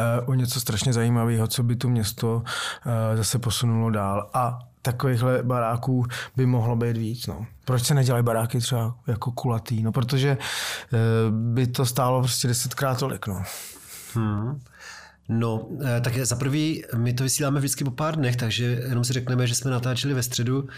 eh, 0.00 0.20
o 0.20 0.34
něco 0.34 0.60
strašně 0.60 0.92
zajímavého, 0.92 1.46
co 1.46 1.62
by 1.62 1.76
tu 1.76 1.88
město 1.88 2.42
eh, 2.86 3.16
zase 3.16 3.38
posunulo 3.38 3.90
dál. 3.90 4.30
A 4.34 4.58
takovýchhle 4.86 5.42
baráků 5.42 6.06
by 6.36 6.46
mohlo 6.46 6.76
být 6.76 6.96
víc. 6.96 7.26
No. 7.26 7.46
Proč 7.64 7.82
se 7.82 7.94
nedělají 7.94 8.24
baráky 8.24 8.58
třeba 8.58 8.94
jako 9.06 9.32
kulatý? 9.32 9.82
No, 9.82 9.92
protože 9.92 10.38
eh, 10.38 10.96
by 11.30 11.66
to 11.66 11.86
stálo 11.86 12.20
prostě 12.20 12.48
desetkrát 12.48 12.98
tolik. 12.98 13.26
No. 13.26 13.42
Hmm. 14.14 14.60
No, 15.28 15.68
tak 16.00 16.18
za 16.18 16.36
prvý, 16.36 16.84
my 16.96 17.12
to 17.12 17.22
vysíláme 17.24 17.58
vždycky 17.58 17.84
po 17.84 17.90
pár 17.90 18.16
dnech, 18.16 18.36
takže 18.36 18.64
jenom 18.64 19.04
si 19.04 19.12
řekneme, 19.12 19.46
že 19.46 19.54
jsme 19.54 19.70
natáčeli 19.70 20.14
ve 20.14 20.22
středu, 20.22 20.68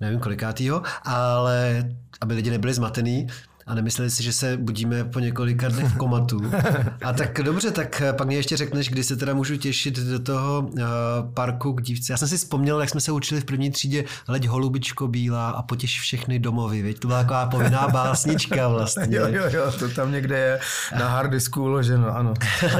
nevím 0.00 0.20
kolikátýho, 0.20 0.82
ale 1.02 1.88
aby 2.20 2.34
lidi 2.34 2.50
nebyli 2.50 2.74
zmatený, 2.74 3.26
a 3.68 3.74
nemysleli 3.74 4.10
si, 4.10 4.22
že 4.22 4.32
se 4.32 4.56
budíme 4.56 5.04
po 5.04 5.20
několika 5.20 5.68
dnech 5.68 5.86
v 5.86 5.96
komatu. 5.96 6.40
A 7.04 7.12
tak 7.12 7.40
dobře, 7.42 7.70
tak 7.70 8.02
pak 8.16 8.26
mě 8.26 8.36
ještě 8.36 8.56
řekneš, 8.56 8.88
kdy 8.88 9.04
se 9.04 9.16
teda 9.16 9.34
můžu 9.34 9.56
těšit 9.56 9.98
do 9.98 10.18
toho 10.18 10.60
uh, 10.60 10.80
parku 11.34 11.72
k 11.72 11.82
dívce. 11.82 12.12
Já 12.12 12.16
jsem 12.16 12.28
si 12.28 12.36
vzpomněl, 12.36 12.80
jak 12.80 12.90
jsme 12.90 13.00
se 13.00 13.12
učili 13.12 13.40
v 13.40 13.44
první 13.44 13.70
třídě 13.70 14.04
leď 14.28 14.46
holubičko 14.46 15.08
bílá 15.08 15.50
a 15.50 15.62
potěš 15.62 16.00
všechny 16.00 16.38
domovy, 16.38 16.82
viď? 16.82 16.98
To 16.98 17.08
byla 17.08 17.22
taková 17.22 17.46
povinná 17.46 17.88
básnička 17.88 18.68
vlastně. 18.74 19.16
jo, 19.16 19.26
jo, 19.28 19.42
jo, 19.52 19.72
to 19.78 19.88
tam 19.88 20.12
někde 20.12 20.38
je 20.38 20.60
na 20.98 21.08
hardisku 21.08 21.62
uloženo, 21.62 22.16
ano. 22.16 22.34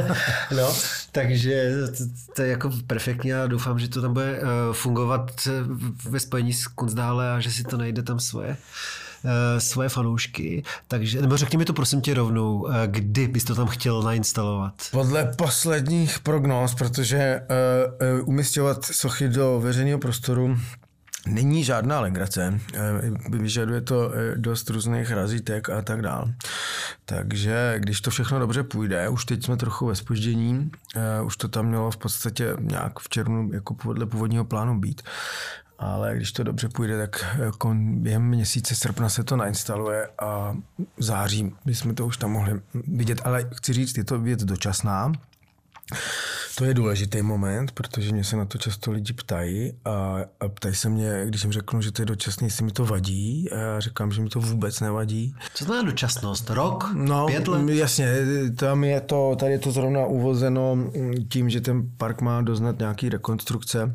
no, 0.57 0.75
takže 1.13 1.73
to, 1.99 2.05
to, 2.37 2.43
je 2.43 2.49
jako 2.49 2.71
perfektní 2.87 3.35
a 3.35 3.47
doufám, 3.47 3.79
že 3.79 3.89
to 3.89 4.03
tam 4.03 4.13
bude 4.13 4.41
uh, 4.41 4.49
fungovat 4.73 5.49
ve 6.11 6.21
spojení 6.21 6.53
s 6.53 6.67
Kunzdále 6.67 7.33
a 7.33 7.41
že 7.41 7.51
si 7.51 7.65
to 7.65 7.77
najde 7.77 8.03
tam 8.03 8.21
svoje. 8.21 8.57
Eh, 9.25 9.61
svoje 9.61 9.89
fanoušky. 9.89 10.63
Takže, 10.89 11.21
nebo 11.21 11.37
řekni 11.37 11.59
mi 11.59 11.65
to 11.65 11.73
prosím 11.73 12.01
tě 12.01 12.15
rovnou, 12.15 12.69
eh, 12.69 12.87
kdy 12.87 13.29
bys 13.29 13.45
to 13.45 13.55
tam 13.55 13.67
chtěl 13.67 14.03
nainstalovat? 14.03 14.75
Podle 14.91 15.25
posledních 15.25 16.19
prognóz, 16.21 16.75
protože 16.75 17.41
uh, 18.21 18.29
umistovat 18.29 18.85
sochy 18.85 19.29
do 19.29 19.61
veřejného 19.61 19.99
prostoru 19.99 20.59
Není 21.27 21.65
žádná 21.65 22.01
legrace, 22.01 22.61
vyžaduje 23.31 23.81
to 23.81 24.13
dost 24.35 24.71
různých 24.71 25.11
razítek 25.11 25.71
a 25.71 25.83
tak 25.83 26.03
dál. 26.03 26.31
Takže 27.05 27.75
když 27.79 28.01
to 28.01 28.11
všechno 28.11 28.39
dobře 28.39 28.63
půjde, 28.63 29.09
už 29.09 29.25
teď 29.25 29.45
jsme 29.45 29.57
trochu 29.57 29.87
ve 29.87 29.97
spoždění, 29.97 30.71
už 31.25 31.37
to 31.37 31.49
tam 31.49 31.67
mělo 31.67 31.91
v 31.91 31.97
podstatě 31.97 32.57
nějak 32.61 32.99
v 32.99 33.09
červnu 33.09 33.51
jako 33.53 33.75
podle 33.75 34.07
původního 34.07 34.45
plánu 34.45 34.81
být, 34.81 35.03
ale 35.79 36.17
když 36.17 36.33
to 36.33 36.43
dobře 36.43 36.69
půjde, 36.69 36.99
tak 36.99 37.27
jako 37.45 37.75
během 37.79 38.29
měsíce 38.29 38.75
srpna 38.75 39.09
se 39.09 39.25
to 39.25 39.37
nainstaluje 39.37 40.09
a 40.19 40.57
v 40.97 41.03
září 41.03 41.55
bychom 41.65 41.95
to 41.95 42.07
už 42.07 42.17
tam 42.17 42.31
mohli 42.31 42.61
vidět. 42.75 43.21
Ale 43.25 43.51
chci 43.55 43.73
říct, 43.73 43.99
je 43.99 44.05
to 44.05 44.19
věc 44.19 44.45
dočasná, 44.45 45.13
to 46.59 46.65
je 46.65 46.75
důležitý 46.75 47.23
moment, 47.23 47.73
protože 47.73 48.13
mě 48.13 48.25
se 48.25 48.37
na 48.37 48.45
to 48.45 48.59
často 48.59 48.93
lidi 48.93 49.13
ptají 49.13 49.73
a, 49.85 50.19
a 50.41 50.49
ptají 50.49 50.75
se 50.75 50.89
mě, 50.89 51.23
když 51.27 51.43
jim 51.43 51.53
řeknu, 51.53 51.83
že 51.83 51.93
to 51.93 52.03
je 52.03 52.07
dočasný, 52.07 52.47
jestli 52.47 52.65
mi 52.65 52.71
to 52.71 52.85
vadí 52.85 53.51
a 53.51 53.59
já 53.59 53.81
říkám, 53.81 54.13
že 54.13 54.23
mi 54.23 54.29
to 54.29 54.41
vůbec 54.41 54.81
nevadí. 54.81 55.35
Co 55.55 55.65
znamená 55.65 55.91
dočasnost? 55.91 56.51
Rok? 56.51 56.91
No, 56.95 57.27
pět 57.27 57.49
let? 57.49 57.69
jasně, 57.69 58.15
tam 58.57 58.85
je 58.85 59.01
to, 59.01 59.37
tady 59.37 59.53
je 59.53 59.59
to 59.59 59.71
zrovna 59.71 60.07
uvozeno 60.07 60.77
tím, 61.29 61.51
že 61.51 61.61
ten 61.61 61.91
park 61.97 62.21
má 62.21 62.43
doznat 62.43 62.79
nějaký 62.79 63.09
rekonstrukce 63.09 63.95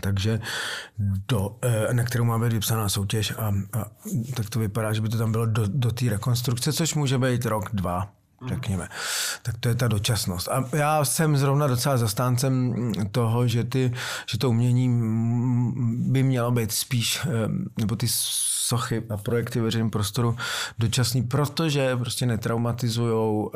takže 0.00 0.40
do, 1.28 1.56
eh, 1.62 1.94
na 1.94 2.04
kterou 2.04 2.24
má 2.24 2.38
být 2.38 2.52
vypsaná 2.52 2.88
soutěž 2.88 3.32
a, 3.38 3.54
a 3.72 3.84
tak 4.34 4.50
to 4.50 4.58
vypadá, 4.58 4.92
že 4.92 5.00
by 5.00 5.08
to 5.08 5.18
tam 5.18 5.32
bylo 5.32 5.46
do, 5.46 5.62
do 5.66 5.90
té 5.92 6.10
rekonstrukce, 6.10 6.72
což 6.72 6.94
může 6.94 7.18
být 7.18 7.46
rok, 7.46 7.70
dva, 7.72 8.12
řekněme. 8.48 8.88
Tak 9.42 9.58
to 9.58 9.68
je 9.68 9.74
ta 9.74 9.88
dočasnost. 9.88 10.48
A 10.48 10.68
já 10.72 11.04
jsem 11.04 11.36
zrovna 11.36 11.66
docela 11.66 11.98
zastáncem 11.98 12.74
toho, 13.10 13.48
že, 13.48 13.64
ty, 13.64 13.92
že 14.30 14.38
to 14.38 14.50
umění 14.50 14.88
by 16.10 16.22
mělo 16.22 16.50
být 16.50 16.72
spíš, 16.72 17.20
eh, 17.24 17.28
nebo 17.78 17.96
ty 17.96 18.08
sochy 18.62 19.02
a 19.10 19.16
projekty 19.16 19.60
veřejném 19.60 19.90
prostoru 19.90 20.36
dočasný, 20.78 21.22
protože 21.22 21.96
prostě 21.96 22.26
netraumatizují 22.26 23.12
uh, 23.12 23.44
uh, 23.44 23.52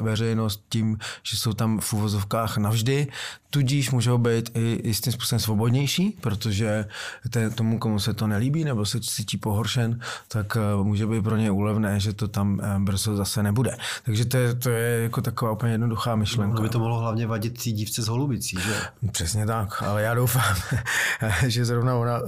veřejnost 0.00 0.64
tím, 0.68 0.98
že 1.22 1.36
jsou 1.36 1.52
tam 1.52 1.80
v 1.80 1.92
uvozovkách 1.92 2.56
navždy, 2.56 3.06
tudíž 3.50 3.90
můžou 3.90 4.18
být 4.18 4.50
i 4.54 4.80
jistým 4.84 5.12
způsobem 5.12 5.40
svobodnější, 5.40 6.18
protože 6.20 6.84
ten, 7.30 7.52
tomu, 7.52 7.78
komu 7.78 7.98
se 7.98 8.14
to 8.14 8.26
nelíbí 8.26 8.64
nebo 8.64 8.86
se 8.86 9.00
cítí 9.00 9.36
pohoršen, 9.36 10.00
tak 10.28 10.56
uh, 10.56 10.84
může 10.86 11.06
být 11.06 11.22
pro 11.22 11.36
ně 11.36 11.50
úlevné, 11.50 12.00
že 12.00 12.12
to 12.12 12.28
tam 12.28 12.60
brzo 12.84 13.16
zase 13.16 13.42
nebude. 13.42 13.76
Takže 14.04 14.24
to 14.24 14.36
je, 14.36 14.54
to 14.54 14.70
je 14.70 15.02
jako 15.02 15.20
taková 15.22 15.52
úplně 15.52 15.72
jednoduchá 15.72 16.16
myšlenka. 16.16 16.56
No, 16.56 16.62
by 16.62 16.68
to 16.68 16.78
mohlo 16.78 16.98
hlavně 16.98 17.26
vadit 17.26 17.62
té 17.64 17.70
dívce 17.70 18.02
z 18.02 18.08
Holubicí, 18.08 18.56
že? 18.60 18.74
Přesně 19.12 19.46
tak, 19.46 19.82
ale 19.82 20.02
já 20.02 20.14
doufám, 20.14 20.56
že 21.46 21.64
zrovna 21.64 21.94
ona 21.94 22.20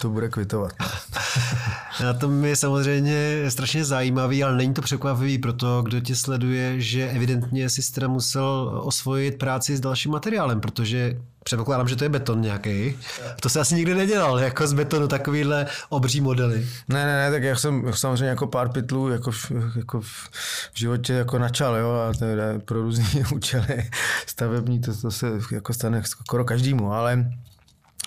to 0.00 0.10
bude 0.10 0.28
kvitovat. 0.28 0.72
Na 2.04 2.12
tom 2.12 2.44
je 2.44 2.56
samozřejmě 2.56 3.44
strašně 3.48 3.84
zajímavý, 3.84 4.44
ale 4.44 4.56
není 4.56 4.74
to 4.74 4.82
překvapivý 4.82 5.38
pro 5.38 5.52
to, 5.52 5.82
kdo 5.82 6.00
tě 6.00 6.16
sleduje, 6.16 6.80
že 6.80 7.08
evidentně 7.08 7.70
si 7.70 7.92
teda 7.92 8.08
musel 8.08 8.80
osvojit 8.84 9.38
práci 9.38 9.76
s 9.76 9.80
dalším 9.80 10.12
materiálem, 10.12 10.60
protože 10.60 11.16
Předpokládám, 11.44 11.88
že 11.88 11.96
to 11.96 12.04
je 12.04 12.08
beton 12.08 12.40
nějaký. 12.40 12.98
To 13.40 13.48
se 13.48 13.60
asi 13.60 13.74
nikdy 13.74 13.94
nedělal, 13.94 14.38
jako 14.38 14.66
z 14.66 14.72
betonu 14.72 15.08
takovýhle 15.08 15.66
obří 15.88 16.20
modely. 16.20 16.66
Ne, 16.88 17.06
ne, 17.06 17.16
ne, 17.16 17.30
tak 17.30 17.42
já 17.42 17.56
jsem 17.56 17.92
samozřejmě 17.94 18.26
jako 18.26 18.46
pár 18.46 18.68
pytlů 18.68 19.08
jako 19.08 19.30
v, 19.30 19.52
jako 19.76 20.00
v 20.00 20.28
životě 20.74 21.12
jako 21.12 21.38
načal, 21.38 21.76
jo, 21.76 21.90
a 21.90 22.12
teda 22.14 22.44
pro 22.64 22.82
různý 22.82 23.24
účely 23.34 23.90
stavební, 24.26 24.80
to, 24.80 24.96
to 24.96 25.10
se 25.10 25.26
jako 25.52 25.72
stane 25.72 26.02
skoro 26.04 26.44
každému, 26.44 26.92
ale 26.92 27.26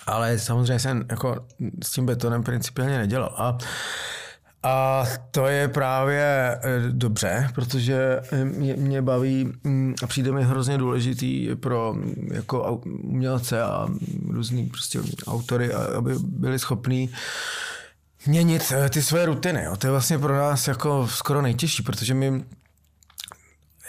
ale 0.07 0.39
samozřejmě 0.39 0.79
jsem 0.79 1.05
jako 1.09 1.45
s 1.83 1.91
tím 1.91 2.05
betonem 2.05 2.43
principiálně 2.43 2.97
nedělal. 2.97 3.33
A 3.37 3.57
a 4.65 5.05
to 5.31 5.47
je 5.47 5.67
právě 5.67 6.23
eh, 6.23 6.59
dobře, 6.91 7.49
protože 7.55 8.21
eh, 8.31 8.45
mě, 8.45 8.73
mě 8.73 9.01
baví 9.01 9.51
mm, 9.63 9.95
a 10.03 10.07
přijde 10.07 10.31
mi 10.31 10.43
hrozně 10.43 10.77
důležitý 10.77 11.49
pro 11.55 11.93
mm, 11.93 12.29
jako 12.33 12.81
umělce 12.83 13.63
a 13.63 13.87
různý 14.29 14.65
prostě 14.65 14.99
autory, 15.27 15.73
aby 15.73 16.15
byli 16.19 16.59
schopní 16.59 17.09
měnit 18.27 18.73
eh, 18.75 18.89
ty 18.89 19.01
své 19.01 19.25
rutiny. 19.25 19.65
To 19.77 19.87
je 19.87 19.91
vlastně 19.91 20.19
pro 20.19 20.37
nás 20.37 20.67
jako 20.67 21.07
skoro 21.07 21.41
nejtěžší, 21.41 21.83
protože 21.83 22.13
my 22.13 22.43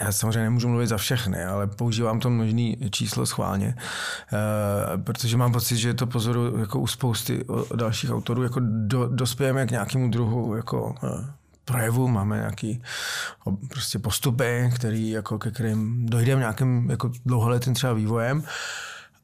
já 0.00 0.12
samozřejmě 0.12 0.40
nemůžu 0.40 0.68
mluvit 0.68 0.86
za 0.86 0.96
všechny, 0.96 1.44
ale 1.44 1.66
používám 1.66 2.20
to 2.20 2.30
množný 2.30 2.78
číslo 2.90 3.26
schválně, 3.26 3.76
e, 3.76 4.98
protože 4.98 5.36
mám 5.36 5.52
pocit, 5.52 5.76
že 5.76 5.94
to 5.94 6.06
pozoru 6.06 6.58
jako 6.58 6.80
u 6.80 6.86
spousty 6.86 7.44
dalších 7.74 8.10
autorů, 8.10 8.42
jako 8.42 8.60
do, 8.62 9.08
dospějeme 9.08 9.66
k 9.66 9.70
nějakému 9.70 10.10
druhu 10.10 10.56
jako 10.56 10.94
e, 11.04 11.08
projevu, 11.64 12.08
máme 12.08 12.36
nějaký 12.36 12.82
prostě 13.68 13.98
postupy, 13.98 14.70
který, 14.74 15.10
jako, 15.10 15.38
ke 15.38 15.50
kterým 15.50 16.06
dojdeme 16.06 16.40
nějakým 16.40 16.90
jako 16.90 17.10
dlouholetým 17.26 17.74
třeba 17.74 17.92
vývojem. 17.92 18.44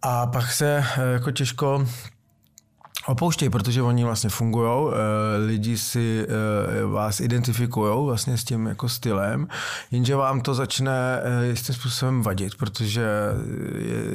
A 0.02 0.26
pak 0.26 0.52
se 0.52 0.85
e, 0.96 1.12
jako 1.12 1.30
těžko 1.30 1.87
opouštějí, 3.06 3.50
protože 3.50 3.82
oni 3.82 4.04
vlastně 4.04 4.30
fungují, 4.30 4.92
eh, 4.92 5.46
lidi 5.46 5.78
si 5.78 6.26
eh, 6.28 6.84
vás 6.84 7.20
identifikují 7.20 8.06
vlastně 8.06 8.38
s 8.38 8.44
tím 8.44 8.66
jako 8.66 8.88
stylem, 8.88 9.48
jenže 9.90 10.16
vám 10.16 10.40
to 10.40 10.54
začne 10.54 11.20
eh, 11.22 11.46
jistým 11.46 11.74
způsobem 11.74 12.22
vadit, 12.22 12.54
protože 12.54 13.06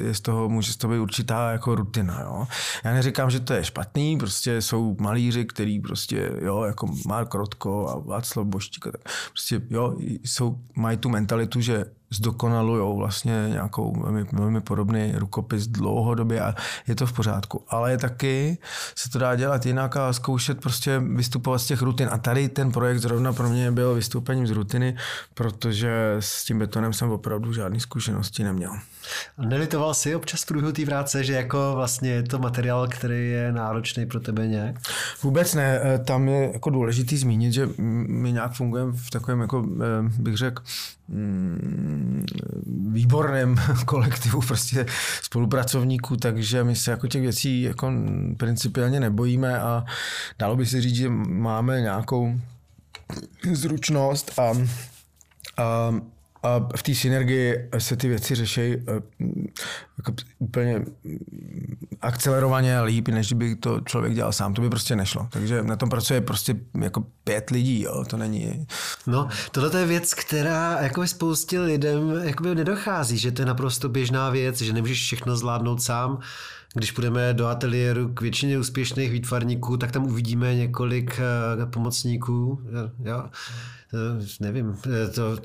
je, 0.04 0.14
z 0.14 0.22
toho, 0.22 0.50
může 0.50 0.74
z 0.74 0.78
toho 0.78 0.94
být 0.94 1.00
určitá 1.00 1.52
jako 1.52 1.76
rutina. 1.76 2.22
Jo. 2.22 2.48
Já 2.84 2.94
neříkám, 2.94 3.30
že 3.30 3.40
to 3.40 3.54
je 3.54 3.64
špatný, 3.64 4.18
prostě 4.18 4.62
jsou 4.62 4.96
malíři, 5.00 5.46
který 5.46 5.80
prostě, 5.80 6.32
jo, 6.42 6.64
jako 6.64 6.88
Mark 7.08 7.34
Rotko 7.34 7.90
a 7.90 8.00
Václav 8.10 8.46
Boštík, 8.46 8.88
prostě, 9.32 9.62
jo, 9.70 9.96
jsou, 10.24 10.58
mají 10.76 10.98
tu 10.98 11.10
mentalitu, 11.10 11.62
že 11.62 11.86
zdokonalují 12.10 12.98
vlastně 12.98 13.46
nějakou 13.50 14.02
velmi, 14.02 14.24
velmi 14.32 14.62
podobný 14.62 15.14
rukopis 15.16 15.68
dlouhodobě 15.68 16.42
a 16.42 16.56
je 16.88 16.96
to 16.96 17.06
v 17.06 17.14
pořádku. 17.14 17.64
Ale 17.68 17.98
taky 17.98 18.58
se 18.96 19.10
to 19.10 19.20
dá 19.20 19.36
dělat 19.36 19.66
jinak 19.66 19.98
a 19.98 20.14
zkoušet 20.14 20.62
prostě 20.62 21.00
vystupovat 21.00 21.62
z 21.62 21.66
těch 21.66 21.82
rutin. 21.82 22.10
A 22.12 22.18
tady 22.18 22.50
ten 22.50 22.72
projekt 22.72 23.00
zrovna 23.00 23.34
pro 23.34 23.50
mě 23.50 23.72
byl 23.72 23.96
vystoupením 23.96 24.48
z 24.48 24.52
rutiny, 24.52 24.98
protože 25.34 26.16
s 26.20 26.46
tím 26.46 26.60
betonem 26.60 26.94
jsem 26.94 27.12
opravdu 27.12 27.54
žádné 27.54 27.80
zkušenosti 27.80 28.44
neměl. 28.44 28.72
Nelitoval 29.38 29.94
jsi 29.94 30.16
občas 30.16 30.44
v 30.44 30.46
průběhu 30.46 30.72
té 30.72 30.86
práce, 30.86 31.24
že 31.24 31.34
jako 31.34 31.72
vlastně 31.76 32.10
je 32.10 32.24
to 32.24 32.40
materiál, 32.40 32.88
který 32.88 33.30
je 33.30 33.52
náročný 33.52 34.06
pro 34.06 34.20
tebe 34.20 34.48
nějak? 34.48 34.76
Vůbec 35.24 35.54
ne. 35.54 35.80
Eh, 35.84 36.00
tam 36.00 36.28
je 36.28 36.52
jako 36.54 36.70
důležitý 36.70 37.18
zmínit, 37.18 37.54
že 37.54 37.70
my 38.08 38.32
nějak 38.32 38.54
fungujeme 38.54 38.92
v 38.92 39.10
takovém, 39.10 39.42
jako 39.42 39.66
eh, 39.76 40.22
bych 40.22 40.38
řekl, 40.38 40.64
mm, 41.08 42.26
výborném 42.92 43.56
kolektivu 43.86 44.42
prostě 44.42 44.86
spolupracovníků, 45.22 46.18
takže 46.18 46.64
my 46.64 46.76
se 46.76 46.92
jako 46.92 47.08
těch 47.08 47.22
věcí 47.22 47.62
jako 47.62 47.92
principiálně 48.38 49.00
nebojíme 49.00 49.60
a 49.60 49.86
dalo 50.40 50.56
by 50.56 50.66
se 50.66 50.82
říct, 50.82 50.96
že 50.96 51.10
máme 51.10 51.82
nějakou 51.82 52.40
zručnost 53.54 54.40
a, 54.40 54.54
a 55.64 55.94
a 56.46 56.68
v 56.76 56.84
té 56.84 56.96
synergii 56.96 57.70
se 57.78 57.96
ty 57.96 58.08
věci 58.08 58.36
řeší 58.36 58.62
eh, 58.62 58.78
jako 59.98 60.14
úplně 60.40 60.86
akcelerovaně 62.02 62.82
líp, 62.82 63.08
než 63.08 63.34
by 63.34 63.56
to 63.56 63.82
člověk 63.82 64.14
dělal 64.14 64.34
sám. 64.34 64.54
To 64.54 64.62
by 64.62 64.70
prostě 64.70 64.96
nešlo. 64.96 65.28
Takže 65.32 65.64
na 65.64 65.76
tom 65.76 65.90
pracuje 65.90 66.22
prostě 66.22 66.56
jako 66.82 67.06
pět 67.24 67.50
lidí, 67.50 67.82
jo. 67.82 68.06
to 68.08 68.18
není... 68.18 68.68
No, 69.08 69.28
tohle 69.52 69.80
je 69.80 69.86
věc, 69.86 70.14
která 70.14 70.82
jako 70.82 71.08
spoustě 71.08 71.60
lidem 71.60 72.22
jakoby 72.24 72.56
nedochází, 72.56 73.18
že 73.18 73.32
to 73.32 73.42
je 73.42 73.46
naprosto 73.46 73.90
běžná 73.90 74.30
věc, 74.30 74.62
že 74.62 74.74
nemůžeš 74.74 75.02
všechno 75.04 75.38
zvládnout 75.38 75.82
sám. 75.82 76.20
Když 76.76 76.92
půjdeme 76.92 77.34
do 77.34 77.48
ateliéru 77.48 78.14
k 78.14 78.22
většině 78.22 78.60
úspěšných 78.60 79.12
výtvarníků, 79.12 79.78
tak 79.78 79.92
tam 79.92 80.06
uvidíme 80.06 80.56
několik 80.56 81.20
eh, 81.20 81.66
pomocníků. 81.66 82.62
Jo 83.04 83.24
Eh, 83.96 84.26
nevím, 84.40 84.78
eh, 85.04 85.08
to, 85.08 85.38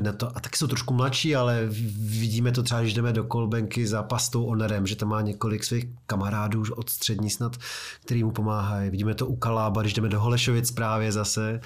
ne 0.00 0.12
to, 0.12 0.36
a 0.36 0.40
taky 0.40 0.56
jsou 0.56 0.66
trošku 0.66 0.94
mladší, 0.94 1.36
ale 1.36 1.66
vidíme 1.98 2.52
to 2.52 2.62
třeba, 2.62 2.80
když 2.80 2.94
jdeme 2.94 3.12
do 3.12 3.24
kolbenky 3.24 3.86
za 3.86 4.02
pastou 4.02 4.44
Onerem, 4.44 4.86
že 4.86 4.96
tam 4.96 5.08
má 5.08 5.20
několik 5.20 5.64
svých 5.64 5.86
kamarádů 6.06 6.62
od 6.76 6.90
střední 6.90 7.30
snad, 7.30 7.56
který 8.04 8.24
mu 8.24 8.30
pomáhají. 8.30 8.90
Vidíme 8.90 9.14
to 9.14 9.26
u 9.26 9.36
Kalába, 9.36 9.80
když 9.80 9.94
jdeme 9.94 10.08
do 10.08 10.20
Holešovic 10.20 10.70
právě 10.70 11.12
zase. 11.12 11.60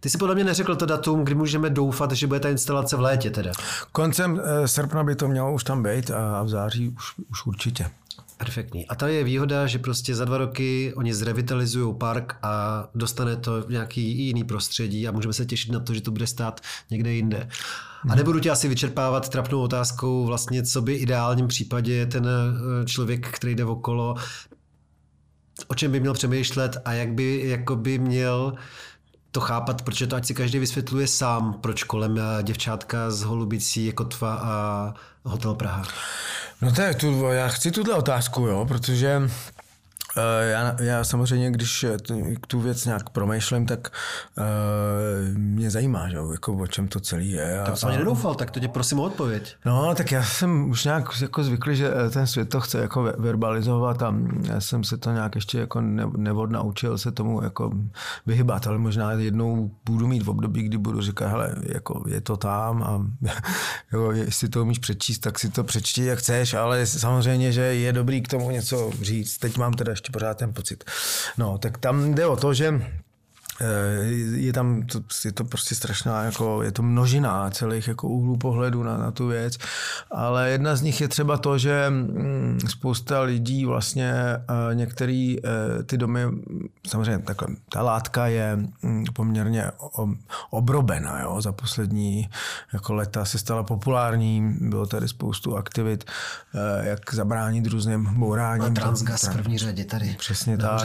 Ty 0.00 0.10
si 0.10 0.18
podle 0.18 0.34
mě 0.34 0.44
neřekl 0.44 0.76
to 0.76 0.86
datum, 0.86 1.24
kdy 1.24 1.34
můžeme 1.34 1.70
doufat, 1.70 2.12
že 2.12 2.26
bude 2.26 2.40
ta 2.40 2.48
instalace 2.48 2.96
v 2.96 3.00
létě 3.00 3.30
teda. 3.30 3.52
Koncem 3.92 4.40
eh, 4.44 4.68
srpna 4.68 5.04
by 5.04 5.14
to 5.14 5.28
mělo 5.28 5.52
už 5.52 5.64
tam 5.64 5.82
být 5.82 6.10
a 6.10 6.42
v 6.42 6.48
září 6.48 6.88
už, 6.88 7.14
už 7.30 7.46
určitě. 7.46 7.90
Perfektní. 8.38 8.86
A 8.86 8.94
to 8.94 9.06
je 9.06 9.24
výhoda, 9.24 9.66
že 9.66 9.78
prostě 9.78 10.14
za 10.14 10.24
dva 10.24 10.38
roky 10.38 10.92
oni 10.96 11.14
zrevitalizují 11.14 11.94
park 11.94 12.36
a 12.42 12.84
dostane 12.94 13.36
to 13.36 13.64
nějaký 13.68 14.26
jiný 14.26 14.44
prostředí 14.44 15.08
a 15.08 15.12
můžeme 15.12 15.32
se 15.32 15.46
těšit 15.46 15.72
na 15.72 15.80
to, 15.80 15.94
že 15.94 16.00
to 16.00 16.10
bude 16.10 16.26
stát 16.26 16.60
někde 16.90 17.12
jinde. 17.12 17.48
A 18.08 18.14
nebudu 18.14 18.40
tě 18.40 18.50
asi 18.50 18.68
vyčerpávat 18.68 19.28
trapnou 19.28 19.60
otázkou 19.60 20.26
vlastně, 20.26 20.62
co 20.62 20.82
by 20.82 20.94
v 20.94 21.02
ideálním 21.02 21.46
případě 21.46 22.06
ten 22.06 22.26
eh, 22.26 22.84
člověk, 22.86 23.28
který 23.28 23.54
jde 23.54 23.64
okolo, 23.64 24.14
o 25.66 25.74
čem 25.74 25.92
by 25.92 26.00
měl 26.00 26.14
přemýšlet 26.14 26.76
a 26.84 26.92
jak 26.92 27.12
by 27.12 27.48
jako 27.48 27.76
by 27.76 27.98
měl 27.98 28.54
to 29.32 29.40
chápat, 29.40 29.82
protože 29.82 30.06
to 30.06 30.16
ať 30.16 30.26
si 30.26 30.34
každý 30.34 30.58
vysvětluje 30.58 31.06
sám, 31.06 31.54
proč 31.60 31.84
kolem 31.84 32.18
eh, 32.18 32.42
děvčátka 32.42 33.10
z 33.10 33.22
Holubicí 33.22 33.86
je 33.86 33.92
Kotva 33.92 34.34
a 34.34 34.94
Hotel 35.24 35.54
Praha. 35.54 35.82
No 36.62 36.72
tak, 36.72 36.96
tu, 36.96 37.22
já 37.22 37.48
chci 37.48 37.70
tuhle 37.70 37.94
otázku, 37.94 38.46
jo, 38.46 38.64
protože 38.68 39.22
já, 40.40 40.76
já 40.82 41.04
samozřejmě, 41.04 41.50
když 41.50 41.86
tu 42.46 42.60
věc 42.60 42.84
nějak 42.84 43.10
promýšlím, 43.10 43.66
tak 43.66 43.88
uh, 44.38 45.38
mě 45.38 45.70
zajímá, 45.70 46.08
že, 46.08 46.16
jako, 46.32 46.54
o 46.56 46.66
čem 46.66 46.88
to 46.88 47.00
celý 47.00 47.30
je. 47.30 47.62
Tak 47.66 47.76
jsem 47.76 47.88
ani 47.88 47.98
nedoufal, 47.98 48.34
tak 48.34 48.50
to 48.50 48.60
tě 48.60 48.68
prosím 48.68 48.98
o 48.98 49.02
odpověď. 49.02 49.56
No, 49.64 49.94
tak 49.94 50.12
já 50.12 50.24
jsem 50.24 50.70
už 50.70 50.84
nějak 50.84 51.04
jako 51.20 51.44
zvyklý, 51.44 51.76
že 51.76 51.92
eh, 52.06 52.10
ten 52.10 52.26
svět 52.26 52.48
to 52.48 52.60
chce 52.60 52.78
jako 52.78 53.02
verbalizovat 53.02 54.02
a 54.02 54.14
já 54.42 54.60
jsem 54.60 54.84
se 54.84 54.96
to 54.96 55.12
nějak 55.12 55.34
ještě 55.34 55.58
jako 55.58 55.80
nevod 56.16 56.50
naučil 56.50 56.98
se 56.98 57.12
tomu 57.12 57.42
jako 57.42 57.70
vyhybat, 58.26 58.66
ale 58.66 58.78
možná 58.78 59.12
jednou 59.12 59.70
budu 59.84 60.06
mít 60.06 60.22
v 60.22 60.30
období, 60.30 60.62
kdy 60.62 60.78
budu 60.78 61.00
říkat, 61.00 61.28
hele, 61.28 61.54
jako 61.62 62.04
je 62.08 62.20
to 62.20 62.36
tam 62.36 62.82
a 62.82 63.06
jo, 63.92 64.10
jestli 64.10 64.48
to 64.48 64.62
umíš 64.62 64.78
přečíst, 64.78 65.18
tak 65.18 65.38
si 65.38 65.50
to 65.50 65.64
přečti, 65.64 66.04
jak 66.04 66.18
chceš, 66.18 66.54
ale 66.54 66.86
samozřejmě, 66.86 67.52
že 67.52 67.62
je 67.62 67.92
dobrý 67.92 68.22
k 68.22 68.28
tomu 68.28 68.50
něco 68.50 68.90
říct. 69.02 69.38
Teď 69.38 69.56
mám 69.56 69.72
teda 69.72 69.94
ještě 69.98 70.12
pořád 70.12 70.38
ten 70.38 70.52
pocit. 70.52 70.84
No, 71.38 71.58
tak 71.58 71.78
tam 71.78 72.14
jde 72.14 72.26
o 72.26 72.36
to, 72.36 72.54
že 72.54 72.82
je 74.34 74.52
tam, 74.52 74.82
to, 74.82 75.00
je 75.24 75.32
to 75.32 75.44
prostě 75.44 75.74
strašná, 75.74 76.22
jako, 76.22 76.62
je 76.62 76.72
to 76.72 76.82
množina 76.82 77.50
celých 77.50 77.88
jako 77.88 78.08
úhlů 78.08 78.36
pohledu 78.36 78.82
na, 78.82 78.96
na 78.96 79.10
tu 79.10 79.26
věc, 79.26 79.58
ale 80.10 80.50
jedna 80.50 80.76
z 80.76 80.82
nich 80.82 81.00
je 81.00 81.08
třeba 81.08 81.36
to, 81.36 81.58
že 81.58 81.86
mm, 81.90 82.58
spousta 82.68 83.20
lidí 83.20 83.64
vlastně 83.64 84.12
eh, 84.12 84.74
některé 84.74 85.36
eh, 85.44 85.82
ty 85.82 85.98
domy, 85.98 86.20
samozřejmě 86.86 87.18
takhle, 87.18 87.48
ta 87.72 87.82
látka 87.82 88.26
je 88.26 88.56
mm, 88.82 89.04
poměrně 89.14 89.70
obrobena, 90.50 91.20
jo, 91.20 91.40
za 91.40 91.52
poslední 91.52 92.30
jako 92.72 92.94
leta 92.94 93.24
se 93.24 93.38
stala 93.38 93.62
populární, 93.62 94.56
bylo 94.60 94.86
tady 94.86 95.08
spoustu 95.08 95.56
aktivit, 95.56 96.04
jak 96.82 97.14
zabránit 97.14 97.66
různým 97.66 98.14
bouráním. 98.18 98.74
Transgas 98.74 99.22
v 99.22 99.32
první 99.32 99.58
řadě 99.58 99.84
tady. 99.84 100.16
Přesně 100.18 100.58
tak. 100.58 100.82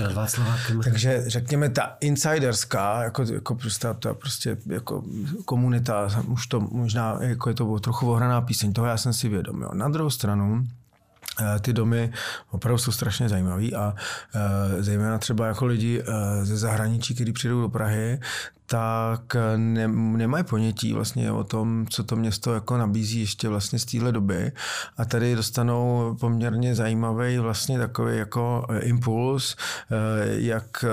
Takže 0.84 1.24
řekněme, 1.28 1.70
ta 1.70 1.98
insiders 2.00 2.63
obrovská, 2.64 3.04
jako, 3.04 3.24
jako 3.24 3.56
prostě, 3.56 3.88
ta 4.00 4.14
prostě 4.14 4.58
jako 4.66 5.04
komunita, 5.46 6.10
už 6.28 6.48
to 6.48 6.60
možná 6.60 7.18
jako 7.22 7.50
je 7.50 7.56
to 7.56 7.80
trochu 7.80 8.12
ohraná 8.12 8.42
píseň, 8.42 8.74
toho 8.74 8.88
já 8.88 8.98
jsem 8.98 9.14
si 9.14 9.30
vědom. 9.30 9.62
Jo. 9.62 9.70
Na 9.74 9.90
druhou 9.90 10.10
stranu, 10.10 10.64
eh, 11.42 11.60
ty 11.60 11.74
domy 11.74 12.12
opravdu 12.52 12.78
jsou 12.78 12.92
strašně 12.92 13.30
zajímavé 13.30 13.68
a 13.76 13.94
e, 14.36 14.84
zejména 14.84 15.18
třeba 15.18 15.48
jako 15.48 15.66
lidi 15.66 16.02
e, 16.02 16.46
ze 16.46 16.58
zahraničí, 16.58 17.16
kteří 17.16 17.34
přijdou 17.34 17.62
do 17.62 17.70
Prahy, 17.70 18.20
tak 18.66 19.36
ne, 19.58 19.88
nemají 19.88 20.44
ponětí 20.44 20.94
vlastně 20.94 21.32
o 21.32 21.44
tom, 21.44 21.86
co 21.90 22.04
to 22.04 22.16
město 22.16 22.54
jako 22.54 22.78
nabízí 22.78 23.20
ještě 23.20 23.50
vlastně 23.50 23.80
z 23.80 23.86
téhle 23.86 24.12
doby 24.12 24.52
a 24.98 25.06
tady 25.06 25.36
dostanou 25.36 26.16
poměrně 26.20 26.76
zajímavý 26.76 27.38
vlastně 27.38 27.78
takový 27.78 28.18
jako 28.18 28.68
impuls, 28.82 29.56
jak 30.28 30.86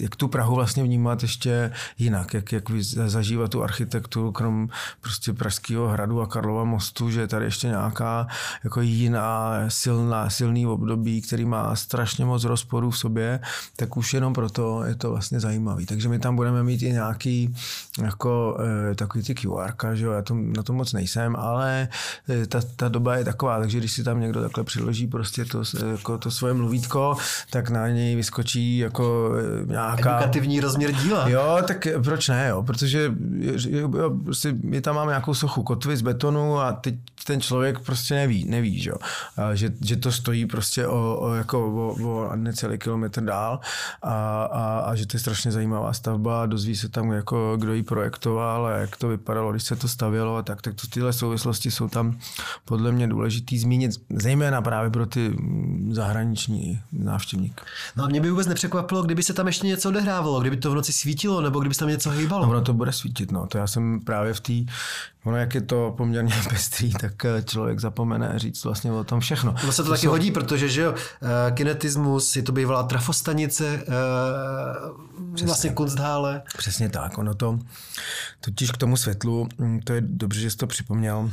jak 0.00 0.16
tu 0.16 0.28
Prahu 0.28 0.54
vlastně 0.54 0.82
vnímat 0.82 1.22
ještě 1.22 1.72
jinak, 1.98 2.34
jak, 2.34 2.52
jak 2.52 2.64
zažívat 3.06 3.50
tu 3.50 3.62
architekturu, 3.62 4.32
krom 4.32 4.68
prostě 5.00 5.32
Pražského 5.32 5.88
hradu 5.88 6.20
a 6.20 6.26
Karlova 6.26 6.64
mostu, 6.64 7.10
že 7.10 7.20
je 7.20 7.26
tady 7.26 7.44
ještě 7.44 7.66
nějaká 7.66 8.26
jako 8.64 8.80
jiná 8.80 9.52
silná, 9.68 10.30
silný 10.30 10.66
období, 10.66 11.22
který 11.22 11.44
má 11.44 11.76
strašně 11.76 12.24
moc 12.24 12.44
rozporů 12.44 12.90
v 12.90 12.98
sobě, 12.98 13.40
tak 13.76 13.96
už 13.96 14.14
jenom 14.14 14.32
proto 14.32 14.84
je 14.84 14.94
to 14.94 15.10
vlastně 15.10 15.40
zajímavý. 15.40 15.86
Takže 15.86 16.08
my 16.08 16.18
tam 16.18 16.36
budeme 16.36 16.62
mít 16.62 16.73
i 16.82 16.92
nějaký 16.92 17.54
jako 18.02 18.58
e, 18.90 18.94
takový 18.94 19.24
ty 19.24 19.34
QR, 19.34 19.72
že 19.94 20.04
jo, 20.04 20.12
já 20.12 20.22
to, 20.22 20.34
na 20.34 20.62
to 20.62 20.72
moc 20.72 20.92
nejsem, 20.92 21.36
ale 21.36 21.88
e, 22.28 22.46
ta, 22.46 22.60
ta 22.76 22.88
doba 22.88 23.16
je 23.16 23.24
taková, 23.24 23.58
takže 23.58 23.78
když 23.78 23.92
si 23.92 24.04
tam 24.04 24.20
někdo 24.20 24.42
takhle 24.42 24.64
přiloží 24.64 25.06
prostě 25.06 25.44
to, 25.44 25.62
jako 25.90 26.18
to 26.18 26.30
svoje 26.30 26.54
mluvítko, 26.54 27.16
tak 27.50 27.70
na 27.70 27.88
něj 27.88 28.16
vyskočí 28.16 28.78
jako 28.78 29.30
e, 29.62 29.66
nějaká... 29.66 30.16
Edukativní 30.16 30.60
rozměr 30.60 30.92
díla. 30.92 31.28
Jo, 31.28 31.58
tak 31.66 31.86
proč 32.04 32.28
ne, 32.28 32.46
jo, 32.48 32.62
protože 32.62 33.12
jo, 33.68 33.90
prostě 34.24 34.54
my 34.62 34.80
tam 34.80 34.94
máme 34.94 35.10
nějakou 35.10 35.34
sochu 35.34 35.62
kotvy 35.62 35.96
z 35.96 36.02
betonu 36.02 36.60
a 36.60 36.72
teď 36.72 36.94
ten 37.24 37.40
člověk 37.40 37.78
prostě 37.78 38.14
neví, 38.14 38.44
neví, 38.44 38.80
že, 38.80 38.92
že, 39.54 39.72
že 39.80 39.96
to 39.96 40.12
stojí 40.12 40.46
prostě 40.46 40.86
o, 40.86 41.18
o, 41.20 41.34
jako 41.34 41.66
o, 41.66 42.08
o 42.08 42.36
necelý 42.36 42.78
kilometr 42.78 43.20
dál 43.24 43.60
a, 44.02 44.44
a, 44.44 44.78
a, 44.78 44.94
že 44.94 45.06
to 45.06 45.16
je 45.16 45.20
strašně 45.20 45.52
zajímavá 45.52 45.92
stavba, 45.92 46.46
dozví 46.46 46.76
se 46.76 46.88
tam, 46.88 47.12
jako, 47.12 47.56
kdo 47.56 47.74
ji 47.74 47.82
projektoval 47.82 48.66
a 48.66 48.70
jak 48.70 48.96
to 48.96 49.08
vypadalo, 49.08 49.50
když 49.50 49.62
se 49.62 49.76
to 49.76 49.88
stavělo 49.88 50.36
a 50.36 50.42
tak, 50.42 50.62
tak 50.62 50.74
to 50.74 50.86
tyhle 50.86 51.12
souvislosti 51.12 51.70
jsou 51.70 51.88
tam 51.88 52.18
podle 52.64 52.92
mě 52.92 53.08
důležitý 53.08 53.58
zmínit, 53.58 53.90
zejména 54.10 54.62
právě 54.62 54.90
pro 54.90 55.06
ty 55.06 55.36
zahraniční 55.90 56.80
návštěvníky. 56.92 57.60
No 57.96 58.04
a 58.04 58.08
mě 58.08 58.20
by 58.20 58.30
vůbec 58.30 58.46
nepřekvapilo, 58.46 59.02
kdyby 59.02 59.22
se 59.22 59.32
tam 59.32 59.46
ještě 59.46 59.66
něco 59.66 59.88
odehrávalo, 59.88 60.40
kdyby 60.40 60.56
to 60.56 60.70
v 60.70 60.74
noci 60.74 60.92
svítilo, 60.92 61.40
nebo 61.40 61.60
kdyby 61.60 61.74
se 61.74 61.78
tam 61.78 61.88
něco 61.88 62.10
hýbalo. 62.10 62.44
No, 62.46 62.50
ono 62.50 62.60
to 62.60 62.72
bude 62.72 62.92
svítit, 62.92 63.32
no. 63.32 63.46
To 63.46 63.58
já 63.58 63.66
jsem 63.66 64.00
právě 64.00 64.34
v 64.34 64.40
té 64.40 64.52
Ono, 65.24 65.36
jak 65.36 65.54
je 65.54 65.60
to 65.60 65.94
poměrně 65.96 66.34
pestrý, 66.48 66.92
tak 66.92 67.13
eh, 67.24 67.42
člověk 67.42 67.80
zapomene 67.80 68.32
říct 68.36 68.64
vlastně 68.64 68.92
o 68.92 69.04
tom 69.04 69.20
všechno. 69.20 69.54
Ono 69.62 69.72
se 69.72 69.82
to, 69.82 69.88
to 69.88 69.90
taky 69.90 70.02
jsou... 70.02 70.10
hodí, 70.10 70.30
protože 70.30 70.68
že 70.68 70.80
jo, 70.80 70.94
eh, 71.22 71.52
kinetismus, 71.52 72.36
je 72.36 72.42
to 72.42 72.52
bývalá 72.52 72.82
trafostanice, 72.82 73.82
eh, 73.82 73.86
Přesně. 75.34 75.46
vlastně 75.46 75.70
kunsthále. 75.70 76.42
Přesně 76.56 76.88
tak, 76.88 77.18
ono 77.18 77.34
to, 77.34 77.58
totiž 78.40 78.70
k 78.70 78.76
tomu 78.76 78.96
světlu, 78.96 79.48
mm, 79.58 79.80
to 79.80 79.92
je 79.92 80.00
dobře, 80.00 80.40
že 80.40 80.50
jsi 80.50 80.56
to 80.56 80.66
připomněl, 80.66 81.30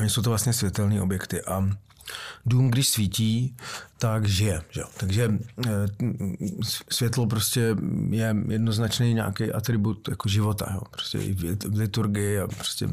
Oni 0.00 0.10
jsou 0.10 0.22
to 0.22 0.30
vlastně 0.30 0.52
světelné 0.52 1.02
objekty 1.02 1.42
a 1.42 1.68
dům, 2.46 2.70
když 2.70 2.88
svítí, 2.88 3.56
tak 3.98 4.28
žije. 4.28 4.62
Že? 4.70 4.82
Takže 4.96 5.30
eh, 5.66 5.70
světlo 6.90 7.26
prostě 7.26 7.76
je 8.10 8.36
jednoznačný 8.48 9.14
nějaký 9.14 9.52
atribut 9.52 10.08
jako 10.08 10.28
života. 10.28 10.70
Jo? 10.74 10.80
Prostě 10.90 11.18
i 11.18 11.32
v 11.68 11.78
liturgii 11.78 12.38
a 12.38 12.46
prostě 12.46 12.88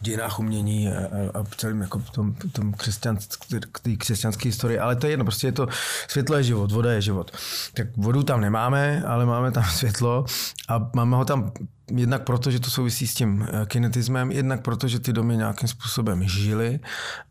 dějinách 0.00 0.38
umění 0.38 0.88
a, 0.88 0.92
a 1.34 1.42
v 1.42 1.56
celém 1.56 1.80
jako 1.80 1.98
v 1.98 2.10
tom, 2.10 2.34
v 2.34 2.52
tom 2.52 2.72
křesťanské, 2.72 3.60
křesťanské 3.98 4.48
historii, 4.48 4.78
ale 4.78 4.96
to 4.96 5.06
je 5.06 5.12
jedno, 5.12 5.24
prostě 5.24 5.46
je 5.46 5.52
to, 5.52 5.66
světlo 6.08 6.36
je 6.36 6.42
život, 6.42 6.72
voda 6.72 6.92
je 6.92 7.00
život. 7.00 7.36
Tak 7.74 7.86
vodu 7.96 8.22
tam 8.22 8.40
nemáme, 8.40 9.02
ale 9.06 9.26
máme 9.26 9.52
tam 9.52 9.64
světlo 9.70 10.24
a 10.68 10.90
máme 10.94 11.16
ho 11.16 11.24
tam 11.24 11.52
jednak 11.94 12.24
proto, 12.24 12.50
že 12.50 12.60
to 12.60 12.70
souvisí 12.70 13.06
s 13.06 13.14
tím 13.14 13.48
eh, 13.48 13.66
kinetismem, 13.66 14.32
jednak 14.32 14.62
proto, 14.62 14.88
že 14.88 15.00
ty 15.00 15.12
domy 15.12 15.36
nějakým 15.36 15.68
způsobem 15.68 16.28
žily 16.28 16.80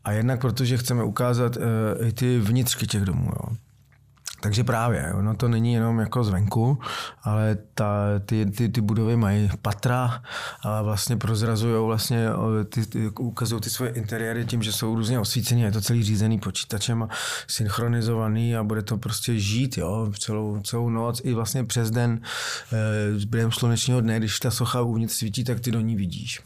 a 0.04 0.12
jednak 0.12 0.40
proto, 0.40 0.64
že 0.64 0.78
chceme 0.78 1.04
ukázat 1.04 1.56
uh, 1.56 2.06
i 2.08 2.12
ty 2.12 2.38
vnitřky 2.38 2.86
těch 2.86 3.02
domů. 3.02 3.30
Jo. 3.30 3.56
Takže 4.40 4.64
právě, 4.64 5.12
ono 5.14 5.34
to 5.34 5.48
není 5.48 5.72
jenom 5.72 5.98
jako 5.98 6.24
zvenku, 6.24 6.78
ale 7.22 7.58
ta, 7.74 8.04
ty, 8.26 8.46
ty, 8.46 8.68
ty 8.68 8.80
budovy 8.80 9.16
mají 9.16 9.50
patra 9.62 10.22
a 10.62 10.82
vlastně 10.82 11.16
prozrazují 11.16 11.86
vlastně, 11.86 12.28
ty, 12.68 12.86
ty, 12.86 13.08
ukazují 13.08 13.60
ty 13.60 13.70
svoje 13.70 13.90
interiéry 13.90 14.44
tím, 14.44 14.62
že 14.62 14.72
jsou 14.72 14.94
různě 14.94 15.18
osvícený, 15.18 15.62
je 15.62 15.72
to 15.72 15.80
celý 15.80 16.02
řízený 16.02 16.38
počítačem 16.38 17.02
a 17.02 17.08
synchronizovaný 17.46 18.56
a 18.56 18.62
bude 18.62 18.82
to 18.82 18.98
prostě 18.98 19.38
žít 19.38 19.78
jo, 19.78 20.12
celou, 20.18 20.60
celou 20.60 20.90
noc 20.90 21.20
i 21.24 21.34
vlastně 21.34 21.64
přes 21.64 21.90
den 21.90 22.20
e, 22.72 23.26
během 23.26 23.52
slunečního 23.52 24.00
dne, 24.00 24.18
když 24.18 24.40
ta 24.40 24.50
socha 24.50 24.80
uvnitř 24.80 25.14
svítí, 25.14 25.44
tak 25.44 25.60
ty 25.60 25.70
do 25.70 25.80
ní 25.80 25.96
vidíš. 25.96 26.40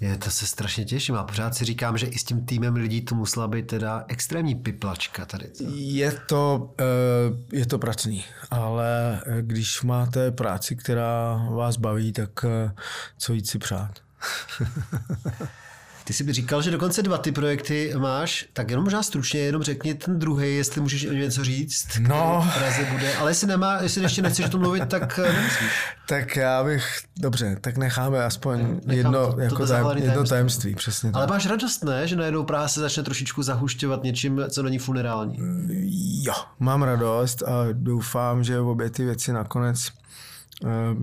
Je, 0.00 0.18
to 0.18 0.30
se 0.30 0.46
strašně 0.46 0.84
těším 0.84 1.14
a 1.14 1.24
pořád 1.24 1.54
si 1.54 1.64
říkám, 1.64 1.98
že 1.98 2.06
i 2.06 2.18
s 2.18 2.24
tím 2.24 2.46
týmem 2.46 2.74
lidí 2.74 3.00
to 3.00 3.14
musela 3.14 3.48
být 3.48 3.66
teda 3.66 4.04
extrémní 4.08 4.54
piplačka 4.54 5.26
tady. 5.26 5.50
Co? 5.50 5.64
Je 5.74 6.12
to, 6.12 6.74
eh, 6.80 7.56
je 7.56 7.66
to 7.66 7.78
pracný, 7.78 8.24
ale 8.50 9.20
když 9.40 9.82
máte 9.82 10.30
práci, 10.30 10.76
která 10.76 11.46
vás 11.50 11.76
baví, 11.76 12.12
tak 12.12 12.44
eh, 12.44 12.72
co 13.18 13.32
jít 13.32 13.48
si 13.48 13.58
přát. 13.58 13.92
Ty 16.08 16.14
jsi 16.14 16.24
by 16.24 16.32
říkal, 16.32 16.62
že 16.62 16.70
dokonce 16.70 17.02
dva 17.02 17.18
ty 17.18 17.32
projekty 17.32 17.92
máš, 17.98 18.46
tak 18.52 18.70
jenom 18.70 18.84
možná 18.84 19.02
stručně, 19.02 19.40
jenom 19.40 19.62
řekni 19.62 19.94
ten 19.94 20.18
druhý, 20.18 20.56
jestli 20.56 20.80
můžeš 20.80 21.06
o 21.06 21.12
něco 21.12 21.44
říct. 21.44 21.86
No. 21.98 22.48
V 22.50 22.58
Praze 22.58 22.84
bude, 22.92 23.14
ale 23.14 23.30
jestli, 23.30 23.46
nemá, 23.46 23.82
jestli 23.82 24.02
ještě 24.02 24.22
nechceš 24.22 24.46
o 24.46 24.48
tom 24.48 24.60
mluvit, 24.60 24.86
tak 24.88 25.20
eh, 25.24 25.32
nemusíš. 25.32 25.72
Tak 26.08 26.36
já 26.36 26.64
bych, 26.64 27.00
dobře, 27.18 27.56
tak 27.60 27.76
necháme 27.76 28.24
aspoň 28.24 28.58
Nechám 28.58 28.90
jedno, 28.96 29.32
to, 29.32 29.40
jako 29.40 29.56
to 29.56 29.66
tajem, 29.66 29.86
jedno 29.86 30.02
tajemství. 30.04 30.28
tajemství, 30.28 30.74
přesně 30.74 31.10
Ale 31.14 31.26
tak. 31.26 31.30
máš 31.34 31.46
radost, 31.46 31.84
ne, 31.84 32.08
že 32.08 32.16
najednou 32.16 32.44
Praha 32.44 32.68
se 32.68 32.80
začne 32.80 33.02
trošičku 33.02 33.42
zahušťovat 33.42 34.02
něčím, 34.02 34.40
co 34.50 34.62
není 34.62 34.78
funerální? 34.78 35.36
Jo, 36.22 36.34
mám 36.58 36.82
radost 36.82 37.42
a 37.42 37.66
doufám, 37.72 38.44
že 38.44 38.60
obě 38.60 38.90
ty 38.90 39.04
věci 39.04 39.32
nakonec 39.32 39.88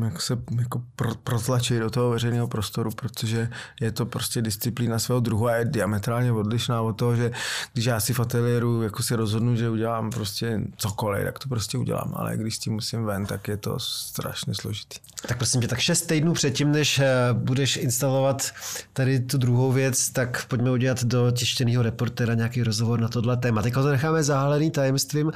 jak 0.03 0.21
se 0.21 0.37
jako 0.59 0.81
pro, 0.95 1.15
protlačit 1.15 1.79
do 1.79 1.89
toho 1.89 2.09
veřejného 2.09 2.47
prostoru, 2.47 2.91
protože 2.91 3.49
je 3.81 3.91
to 3.91 4.05
prostě 4.05 4.41
disciplína 4.41 4.99
svého 4.99 5.19
druhu 5.19 5.47
a 5.47 5.55
je 5.55 5.65
diametrálně 5.65 6.31
odlišná 6.31 6.81
od 6.81 6.93
toho, 6.93 7.15
že 7.15 7.31
když 7.73 7.85
já 7.85 7.99
si 7.99 8.13
v 8.13 8.19
ateliéru 8.19 8.81
jako 8.81 9.03
si 9.03 9.15
rozhodnu, 9.15 9.55
že 9.55 9.69
udělám 9.69 10.09
prostě 10.09 10.61
cokoliv, 10.77 11.23
tak 11.25 11.39
to 11.39 11.49
prostě 11.49 11.77
udělám, 11.77 12.13
ale 12.15 12.37
když 12.37 12.55
s 12.55 12.59
tím 12.59 12.73
musím 12.73 13.05
ven, 13.05 13.25
tak 13.25 13.47
je 13.47 13.57
to 13.57 13.79
strašně 13.79 14.55
složitý. 14.55 14.99
Tak 15.27 15.37
prosím 15.37 15.61
tě, 15.61 15.67
tak 15.67 15.79
šest 15.79 16.01
týdnů 16.01 16.33
předtím, 16.33 16.71
než 16.71 16.99
eh, 16.99 17.05
budeš 17.33 17.77
instalovat 17.77 18.51
tady 18.93 19.19
tu 19.19 19.37
druhou 19.37 19.71
věc, 19.71 20.09
tak 20.09 20.45
pojďme 20.45 20.71
udělat 20.71 21.03
do 21.03 21.31
tištěného 21.31 21.83
reportera 21.83 22.33
nějaký 22.33 22.63
rozhovor 22.63 22.99
na 22.99 23.07
tohle 23.07 23.37
téma. 23.37 23.61
Teď 23.61 23.73
to 23.73 23.89
necháme 23.89 24.23
zahalený 24.23 24.71
tajemstvím. 24.71 25.31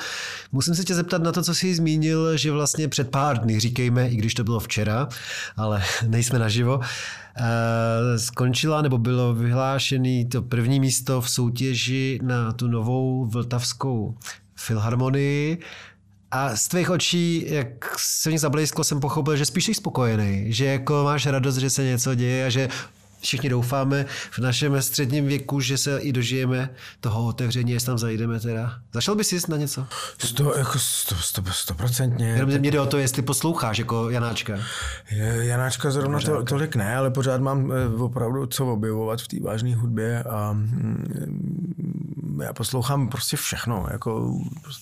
Musím 0.52 0.76
se 0.76 0.84
tě 0.84 0.96
zeptat 0.96 1.22
na 1.22 1.32
to, 1.32 1.44
co 1.44 1.56
jsi 1.56 1.76
zmínil, 1.76 2.38
že 2.38 2.52
vlastně 2.52 2.88
před 2.88 3.10
pár 3.10 3.38
dny, 3.38 3.60
říkejme, 3.60 4.09
i 4.10 4.16
když 4.16 4.34
to 4.34 4.43
bylo 4.43 4.60
včera, 4.60 5.07
ale 5.57 5.84
nejsme 6.07 6.39
naživo, 6.39 6.80
eh, 6.82 8.20
skončila 8.20 8.82
nebo 8.82 8.97
bylo 8.97 9.34
vyhlášené 9.34 10.26
to 10.26 10.41
první 10.41 10.80
místo 10.80 11.22
v 11.22 11.30
soutěži 11.30 12.20
na 12.24 12.51
tu 12.51 12.68
novou 12.68 13.26
vltavskou 13.26 14.18
filharmonii. 14.55 15.57
A 16.32 16.55
z 16.55 16.68
tvých 16.68 16.89
očí, 16.89 17.45
jak 17.47 17.99
se 17.99 18.30
mi 18.30 18.39
zablízklo, 18.39 18.84
jsem 18.84 18.99
pochopil, 18.99 19.36
že 19.36 19.45
spíš 19.45 19.66
jsi 19.66 19.74
spokojený, 19.74 20.53
že 20.53 20.66
jako 20.66 21.03
máš 21.03 21.26
radost, 21.26 21.57
že 21.57 21.70
se 21.70 21.84
něco 21.84 22.16
děje 22.16 22.45
a 22.45 22.49
že 22.49 22.70
všichni 23.22 23.50
doufáme 23.50 24.06
v 24.32 24.40
našem 24.40 24.82
středním 24.82 25.28
věku, 25.28 25.60
že 25.60 25.78
se 25.78 26.00
i 26.00 26.14
dožijeme 26.14 26.70
toho 27.00 27.26
otevření, 27.26 27.72
jestli 27.72 27.86
tam 27.86 27.98
zajdeme 27.98 28.40
teda. 28.40 28.80
Zašel 28.94 29.16
bys 29.16 29.34
jist 29.34 29.48
na 29.48 29.58
něco? 29.58 29.88
Sto, 30.18 30.58
jako 30.58 30.80
sto, 30.80 31.16
sto, 31.16 31.44
sto 31.52 31.74
procentně. 31.74 32.28
Jenom 32.28 32.50
mě 32.50 32.72
jde 32.72 32.80
o 32.80 32.86
to, 32.86 32.98
jestli 32.98 33.22
posloucháš 33.22 33.78
jako 33.80 34.10
Janáčka. 34.10 34.54
Janáčka 35.40 35.92
zrovna 35.92 36.20
to, 36.20 36.44
tolik 36.44 36.76
ne, 36.76 36.96
ale 36.96 37.12
pořád 37.12 37.42
mám 37.42 37.72
eh, 37.72 38.02
opravdu 38.04 38.46
co 38.46 38.74
objevovat 38.74 39.22
v 39.22 39.28
té 39.28 39.40
vážné 39.40 39.76
hudbě 39.76 40.24
a 40.24 40.54
mm, 40.54 42.40
já 42.44 42.54
poslouchám 42.54 43.10
prostě 43.10 43.38
všechno. 43.38 43.88
Jako, 43.92 44.34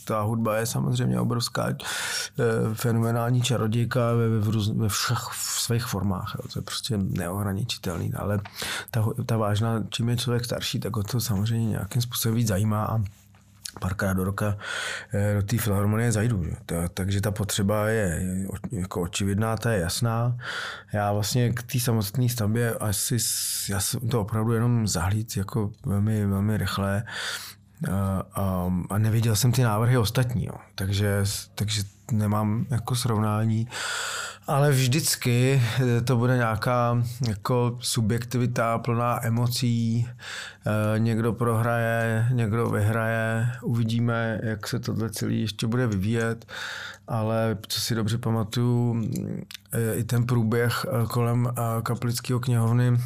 ta 0.06 0.22
hudba 0.22 0.58
je 0.58 0.66
samozřejmě 0.66 1.20
obrovská 1.20 1.68
eh, 1.70 1.76
fenomenální 2.74 3.42
čarodějka 3.42 4.14
ve, 4.14 4.30
ve, 4.30 4.74
ve 4.74 4.90
všech 4.90 5.18
v 5.18 5.62
svých 5.62 5.86
formách. 5.86 6.36
Jo. 6.36 6.50
To 6.54 6.60
je 6.60 6.64
prostě 6.64 6.98
neohraničitelný 6.98 8.14
ale 8.14 8.26
ta, 8.91 9.05
ta 9.25 9.38
vážná, 9.38 9.84
čím 9.89 10.09
je 10.09 10.17
člověk 10.17 10.45
starší, 10.45 10.80
tak 10.80 10.95
ho 10.95 11.03
to 11.03 11.21
samozřejmě 11.21 11.69
nějakým 11.69 12.01
způsobem 12.01 12.36
víc 12.36 12.47
zajímá 12.47 12.86
a 12.86 12.99
párkrát 13.80 14.13
do 14.13 14.23
roka 14.23 14.57
eh, 15.13 15.34
do 15.36 15.41
té 15.41 15.57
filharmonie 15.57 16.11
zajdu. 16.11 16.43
Že? 16.43 16.55
takže 16.93 17.21
ta 17.21 17.32
potřeba 17.32 17.88
je 17.88 18.23
jako 18.71 19.01
očividná, 19.01 19.57
ta 19.57 19.71
je 19.71 19.80
jasná. 19.80 20.38
Já 20.93 21.13
vlastně 21.13 21.53
k 21.53 21.63
té 21.63 21.80
samotné 21.80 22.30
stavbě 22.30 22.73
asi 22.73 23.17
já 23.69 23.80
jsem 23.80 24.09
to 24.09 24.21
opravdu 24.21 24.53
jenom 24.53 24.88
zahlíd 24.88 25.38
jako 25.38 25.71
velmi, 25.86 26.25
velmi 26.25 26.57
rychle 26.57 27.03
a, 27.91 28.23
a, 28.89 28.97
neviděl 28.97 29.36
jsem 29.36 29.51
ty 29.51 29.63
návrhy 29.63 29.97
ostatní. 29.97 30.45
Jo. 30.45 30.53
Takže, 30.75 31.23
takže 31.55 31.84
nemám 32.11 32.65
jako 32.69 32.95
srovnání. 32.95 33.67
Ale 34.47 34.71
vždycky 34.71 35.61
eh, 35.80 36.01
to 36.01 36.17
bude 36.17 36.38
nějaká 36.38 37.03
jako 37.28 37.78
subjektivita 37.82 38.78
plná 38.78 39.25
emocí. 39.25 40.07
Eh, 40.65 40.99
někdo 40.99 41.34
prohraje, 41.34 42.28
někdo 42.32 42.69
vyhraje. 42.69 43.51
Uvidíme, 43.61 44.39
jak 44.43 44.67
se 44.67 44.80
tohle 44.80 45.09
celý 45.09 45.41
ještě 45.41 45.67
bude 45.67 45.88
vyvíjet. 45.88 46.45
Ale 47.07 47.57
co 47.67 47.82
si 47.82 47.95
dobře 47.95 48.17
pamatuju, 48.17 49.03
eh, 49.71 49.93
i 49.93 50.03
ten 50.03 50.25
průběh 50.25 50.86
kolem 51.09 51.49
kaplického 51.84 52.39
knihovny 52.39 52.97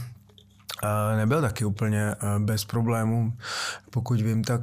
nebyl 1.15 1.41
taky 1.41 1.65
úplně 1.65 2.15
bez 2.39 2.65
problémů. 2.65 3.33
Pokud 3.89 4.21
vím, 4.21 4.43
tak 4.43 4.61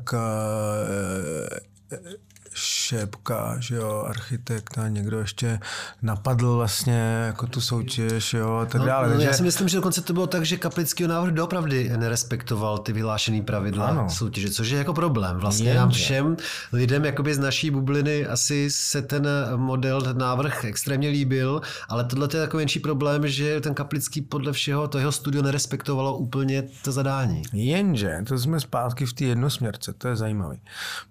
Šépka, 2.58 3.56
že 3.58 3.76
jo, 3.76 4.04
architekt 4.08 4.78
a 4.78 4.88
někdo 4.88 5.18
ještě 5.18 5.60
napadl 6.02 6.56
vlastně 6.56 7.22
jako 7.26 7.46
tu 7.46 7.60
soutěž, 7.60 8.34
jo, 8.34 8.54
a 8.56 8.66
tak 8.66 8.80
no, 8.80 8.86
dále. 8.86 9.06
No, 9.06 9.12
takže... 9.12 9.26
Já 9.26 9.32
si 9.32 9.42
myslím, 9.42 9.68
že 9.68 9.76
dokonce 9.76 10.00
to 10.00 10.12
bylo 10.12 10.26
tak, 10.26 10.44
že 10.44 10.56
Kaplický 10.56 11.06
návrh 11.06 11.32
doopravdy 11.32 11.92
nerespektoval 11.96 12.78
ty 12.78 12.92
vyhlášené 12.92 13.42
pravidla 13.42 13.86
ano. 13.86 14.10
soutěže, 14.10 14.50
což 14.50 14.68
je 14.68 14.78
jako 14.78 14.94
problém. 14.94 15.36
Vlastně 15.36 15.74
nám 15.74 15.90
všem 15.90 16.36
lidem 16.72 17.04
jakoby 17.04 17.34
z 17.34 17.38
naší 17.38 17.70
bubliny 17.70 18.26
asi 18.26 18.70
se 18.70 19.02
ten 19.02 19.28
model, 19.56 20.02
ten 20.02 20.18
návrh 20.18 20.64
extrémně 20.64 21.08
líbil, 21.08 21.60
ale 21.88 22.04
tohle 22.04 22.28
je 22.34 22.40
takový 22.40 22.60
menší 22.68 22.80
problém, 22.80 23.28
že 23.28 23.60
ten 23.60 23.74
Kaplický 23.74 24.20
podle 24.20 24.52
všeho, 24.52 24.88
to 24.88 24.98
jeho 24.98 25.12
studio 25.12 25.42
nerespektovalo 25.42 26.16
úplně 26.16 26.64
to 26.84 26.92
zadání. 26.92 27.42
Jenže, 27.52 28.18
to 28.26 28.38
jsme 28.38 28.60
zpátky 28.60 29.06
v 29.06 29.12
té 29.12 29.24
jednosměrce, 29.24 29.92
to 29.92 30.08
je 30.08 30.16
zajímavé, 30.16 30.56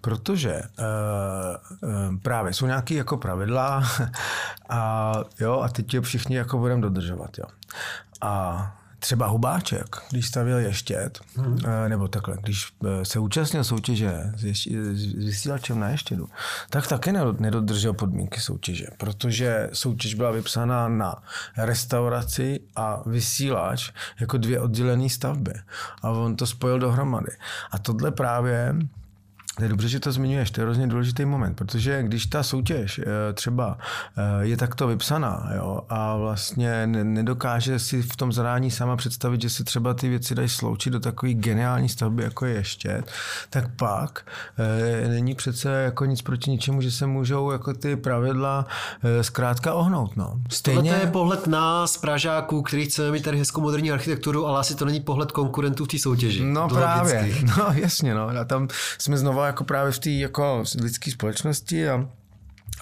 protože 0.00 0.52
uh, 0.54 0.84
právě 2.22 2.52
jsou 2.52 2.66
nějaké 2.66 2.94
jako 2.94 3.16
pravidla 3.16 3.82
a 4.68 5.12
jo, 5.40 5.60
a 5.60 5.68
teď 5.68 5.94
je 5.94 6.00
všichni 6.00 6.36
jako 6.36 6.58
budeme 6.58 6.82
dodržovat, 6.82 7.38
jo. 7.38 7.44
A 8.20 8.78
třeba 8.98 9.26
Hubáček, 9.26 9.96
když 10.10 10.26
stavěl 10.26 10.58
ještět, 10.58 11.18
hmm. 11.36 11.58
nebo 11.88 12.08
takhle, 12.08 12.36
když 12.42 12.72
eh, 12.84 13.04
se 13.04 13.18
účastnil 13.18 13.64
soutěže 13.64 14.32
s, 14.36 14.44
ješť, 14.44 14.68
s 14.92 15.14
vysílačem 15.14 15.80
na 15.80 15.88
ještědu, 15.88 16.28
tak 16.70 16.86
taky 16.86 17.12
nedodržel 17.38 17.92
podmínky 17.92 18.40
soutěže, 18.40 18.86
protože 18.96 19.70
soutěž 19.72 20.14
byla 20.14 20.30
vypsána 20.30 20.88
na 20.88 21.22
restauraci 21.56 22.60
a 22.76 23.02
vysílač 23.06 23.90
jako 24.20 24.38
dvě 24.38 24.60
oddělené 24.60 25.08
stavby. 25.08 25.52
A 26.02 26.10
on 26.10 26.36
to 26.36 26.46
spojil 26.46 26.78
dohromady. 26.78 27.32
A 27.70 27.78
tohle 27.78 28.10
právě 28.10 28.74
To 29.58 29.64
je 29.64 29.68
dobře, 29.68 29.88
že 29.88 30.00
to 30.00 30.12
zmiňuješ, 30.12 30.50
to 30.50 30.60
je 30.60 30.64
hrozně 30.64 30.86
důležitý 30.86 31.24
moment, 31.24 31.54
protože 31.54 32.02
když 32.02 32.26
ta 32.26 32.42
soutěž 32.42 32.98
eh, 32.98 33.32
třeba 33.32 33.78
eh, 34.16 34.22
je 34.40 34.56
takto 34.56 34.86
vypsaná 34.86 35.50
jo, 35.56 35.80
a 35.88 36.16
vlastně 36.16 36.86
nedokáže 36.86 37.78
si 37.78 38.02
v 38.02 38.16
tom 38.16 38.32
zadání 38.32 38.70
sama 38.70 38.96
představit, 38.96 39.42
že 39.42 39.50
se 39.50 39.64
třeba 39.64 39.94
ty 39.94 40.08
věci 40.08 40.34
dají 40.34 40.48
sloučit 40.48 40.90
do 40.90 41.00
takové 41.00 41.32
geniální 41.32 41.88
stavby, 41.88 42.22
jako 42.22 42.46
je 42.46 42.54
ještě, 42.54 43.02
tak 43.50 43.64
pak 43.76 44.26
e, 45.04 45.08
není 45.08 45.34
přece 45.34 45.70
jako 45.70 46.04
nic 46.04 46.22
proti 46.22 46.50
ničemu, 46.50 46.82
že 46.82 46.90
se 46.90 47.06
můžou 47.06 47.50
jako 47.50 47.74
ty 47.74 47.96
pravidla 47.96 48.66
zkrátka 49.20 49.74
ohnout. 49.74 50.16
No. 50.16 50.34
Stejně... 50.50 50.90
Tohle 50.90 51.00
je 51.00 51.06
pohled 51.10 51.46
nás, 51.46 51.96
Pražáků, 51.96 52.62
který 52.62 52.84
chceme 52.84 53.10
mít 53.10 53.22
tady 53.22 53.38
hezkou 53.38 53.60
moderní 53.60 53.92
architekturu, 53.92 54.46
ale 54.46 54.60
asi 54.60 54.74
to 54.74 54.84
není 54.84 55.00
pohled 55.00 55.32
konkurentů 55.32 55.84
v 55.84 55.88
té 55.88 55.98
soutěži. 55.98 56.44
No 56.44 56.68
právě, 56.68 57.34
no 57.58 57.66
jasně, 57.72 58.14
no. 58.14 58.28
A 58.40 58.44
tam 58.44 58.68
jsme 58.98 59.18
znova 59.18 59.47
jako 59.48 59.64
právě 59.64 59.92
v 59.92 59.98
té 59.98 60.10
jako 60.10 60.64
lidské 60.80 61.10
společnosti 61.10 61.88
a 61.88 62.08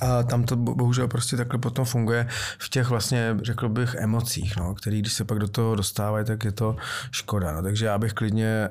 a 0.00 0.22
tam 0.22 0.44
to 0.44 0.56
bohužel 0.56 1.08
prostě 1.08 1.36
takhle 1.36 1.58
potom 1.58 1.84
funguje 1.84 2.28
v 2.58 2.68
těch 2.68 2.88
vlastně, 2.88 3.36
řekl 3.42 3.68
bych, 3.68 3.94
emocích, 3.94 4.56
no, 4.56 4.74
který 4.74 5.00
když 5.00 5.12
se 5.12 5.24
pak 5.24 5.38
do 5.38 5.48
toho 5.48 5.74
dostávají, 5.74 6.24
tak 6.24 6.44
je 6.44 6.52
to 6.52 6.76
škoda. 7.10 7.52
No. 7.52 7.62
Takže 7.62 7.86
já 7.86 7.98
bych 7.98 8.12
klidně 8.12 8.68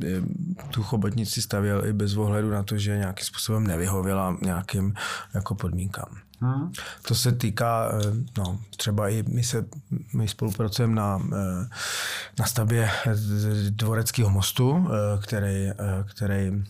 uh, 0.00 0.68
tu 0.70 0.82
chobotnici 0.82 1.42
stavěl 1.42 1.86
i 1.86 1.92
bez 1.92 2.16
ohledu 2.16 2.50
na 2.50 2.62
to, 2.62 2.78
že 2.78 2.96
nějakým 2.96 3.26
způsobem 3.26 3.66
nevyhověla 3.66 4.36
nějakým 4.42 4.94
jako 5.34 5.54
podmínkám. 5.54 6.18
Hmm. 6.40 6.72
To 7.08 7.14
se 7.14 7.32
týká, 7.32 7.90
eh, 7.92 8.12
no, 8.38 8.58
třeba 8.76 9.08
i 9.08 9.24
my, 9.28 9.42
se, 9.42 9.64
my 10.14 10.28
spolupracujeme 10.28 10.94
na, 10.94 11.18
na 12.38 12.46
stavbě 12.46 12.90
Dvoreckého 13.70 14.30
mostu, 14.30 14.88
který, 15.20 15.70
který 16.04 16.64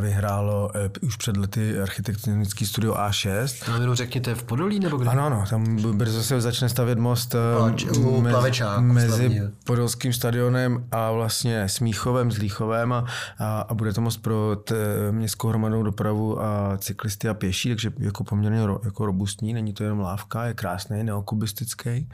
vyhrálo 0.00 0.70
uh, 0.74 1.08
už 1.08 1.16
před 1.16 1.36
lety 1.36 1.80
architektonický 1.80 2.66
studio 2.66 2.94
A6. 2.94 3.70
No 3.70 3.80
jenom 3.80 3.94
řekněte, 3.94 4.34
v 4.34 4.42
Podolí 4.42 4.80
nebo 4.80 4.96
kde? 4.96 5.10
Ano, 5.10 5.26
ano, 5.26 5.44
tam 5.50 5.76
brzo 5.96 6.22
se 6.22 6.40
začne 6.40 6.68
stavět 6.68 6.98
most 6.98 7.34
uh, 7.34 8.20
mezi, 8.22 8.52
mezi 8.80 9.42
Podolským 9.64 10.12
stadionem 10.12 10.84
a 10.90 11.10
vlastně 11.10 11.68
Smíchovem, 11.68 12.32
Zlíchovem 12.32 12.92
a, 12.92 13.04
a, 13.38 13.60
a 13.60 13.74
bude 13.74 13.92
to 13.92 14.00
most 14.00 14.16
pro 14.16 14.56
t, 14.56 14.74
městskou 15.10 15.48
hromadnou 15.48 15.82
dopravu 15.82 16.42
a 16.42 16.78
cyklisty 16.78 17.28
a 17.28 17.34
pěší, 17.34 17.68
takže 17.68 17.92
jako 17.98 18.24
poměrně 18.24 18.66
ro, 18.66 18.80
jako 18.84 19.06
robustní, 19.06 19.54
není 19.54 19.72
to 19.72 19.84
jenom 19.84 20.00
lávka, 20.00 20.44
je 20.44 20.54
krásný, 20.54 21.04
neokubistický. 21.04 22.08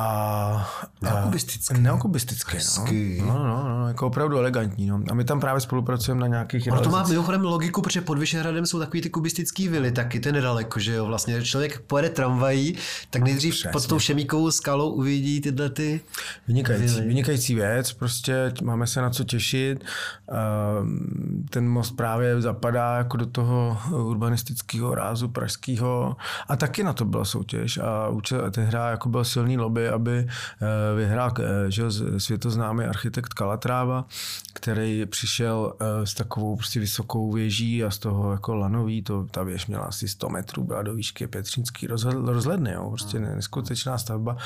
A, 0.00 0.68
neokubistický. 1.02 1.80
Neokubistický, 1.80 3.18
no. 3.20 3.26
No, 3.26 3.44
no, 3.44 3.78
no, 3.78 3.88
jako 3.88 4.06
opravdu 4.06 4.38
elegantní. 4.38 4.86
No. 4.86 5.00
A 5.10 5.14
my 5.14 5.24
tam 5.24 5.40
právě 5.40 5.60
spolupracujeme 5.60 6.20
na 6.20 6.26
nějakých 6.26 6.72
Ale 6.72 6.80
to 6.80 6.90
má 6.90 7.02
mimochodem 7.08 7.42
logiku, 7.42 7.82
protože 7.82 8.00
pod 8.00 8.18
Vyšehradem 8.18 8.66
jsou 8.66 8.78
takový 8.78 9.00
ty 9.00 9.10
kubistický 9.10 9.68
vily, 9.68 9.92
taky 9.92 10.20
ten 10.20 10.34
nedaleko, 10.34 10.80
že 10.80 10.94
jo. 10.94 11.06
Vlastně 11.06 11.42
člověk 11.42 11.80
pojede 11.80 12.08
tramvají, 12.10 12.76
tak 13.10 13.22
nejdřív 13.22 13.54
Přesně. 13.54 13.70
pod 13.70 13.86
tou 13.86 13.98
šemíkovou 13.98 14.50
skalou 14.50 14.90
uvidí 14.90 15.40
tyhle 15.40 15.70
ty 15.70 16.00
Vynikající, 16.48 16.94
vily. 16.94 17.06
vynikající 17.06 17.54
věc, 17.54 17.92
prostě 17.92 18.52
máme 18.62 18.86
se 18.86 19.00
na 19.00 19.10
co 19.10 19.24
těšit. 19.24 19.84
Ehm, 20.32 21.46
ten 21.50 21.68
most 21.68 21.90
právě 21.90 22.42
zapadá 22.42 22.96
jako 22.96 23.16
do 23.16 23.26
toho 23.26 23.78
urbanistického 23.92 24.94
rázu 24.94 25.28
pražského 25.28 26.16
a 26.48 26.56
taky 26.56 26.84
na 26.84 26.92
to 26.92 27.04
byla 27.04 27.24
soutěž 27.24 27.78
a 27.78 28.08
hra 28.56 28.90
jako 28.90 29.08
byl 29.08 29.24
silný 29.24 29.58
lobby, 29.58 29.87
aby 29.90 30.18
eh, 30.18 30.96
vyhrál 30.96 31.32
eh, 31.38 31.70
že, 31.70 31.82
světoznámý 32.18 32.84
architekt 32.84 33.34
Kalatráva, 33.34 34.04
který 34.52 35.06
přišel 35.06 35.74
eh, 35.80 36.06
s 36.06 36.14
takovou 36.14 36.56
prostě 36.56 36.80
vysokou 36.80 37.32
věží 37.32 37.84
a 37.84 37.90
z 37.90 37.98
toho 37.98 38.32
jako 38.32 38.54
lanový, 38.54 39.02
to, 39.02 39.26
ta 39.30 39.42
věž 39.42 39.66
měla 39.66 39.84
asi 39.84 40.08
100 40.08 40.28
metrů, 40.28 40.64
byla 40.64 40.82
do 40.82 40.94
výšky 40.94 41.26
Petřínský 41.26 41.86
rozhledny, 42.12 42.72
jo, 42.72 42.90
prostě 42.90 43.18
neskutečná 43.18 43.98
stavba 43.98 44.36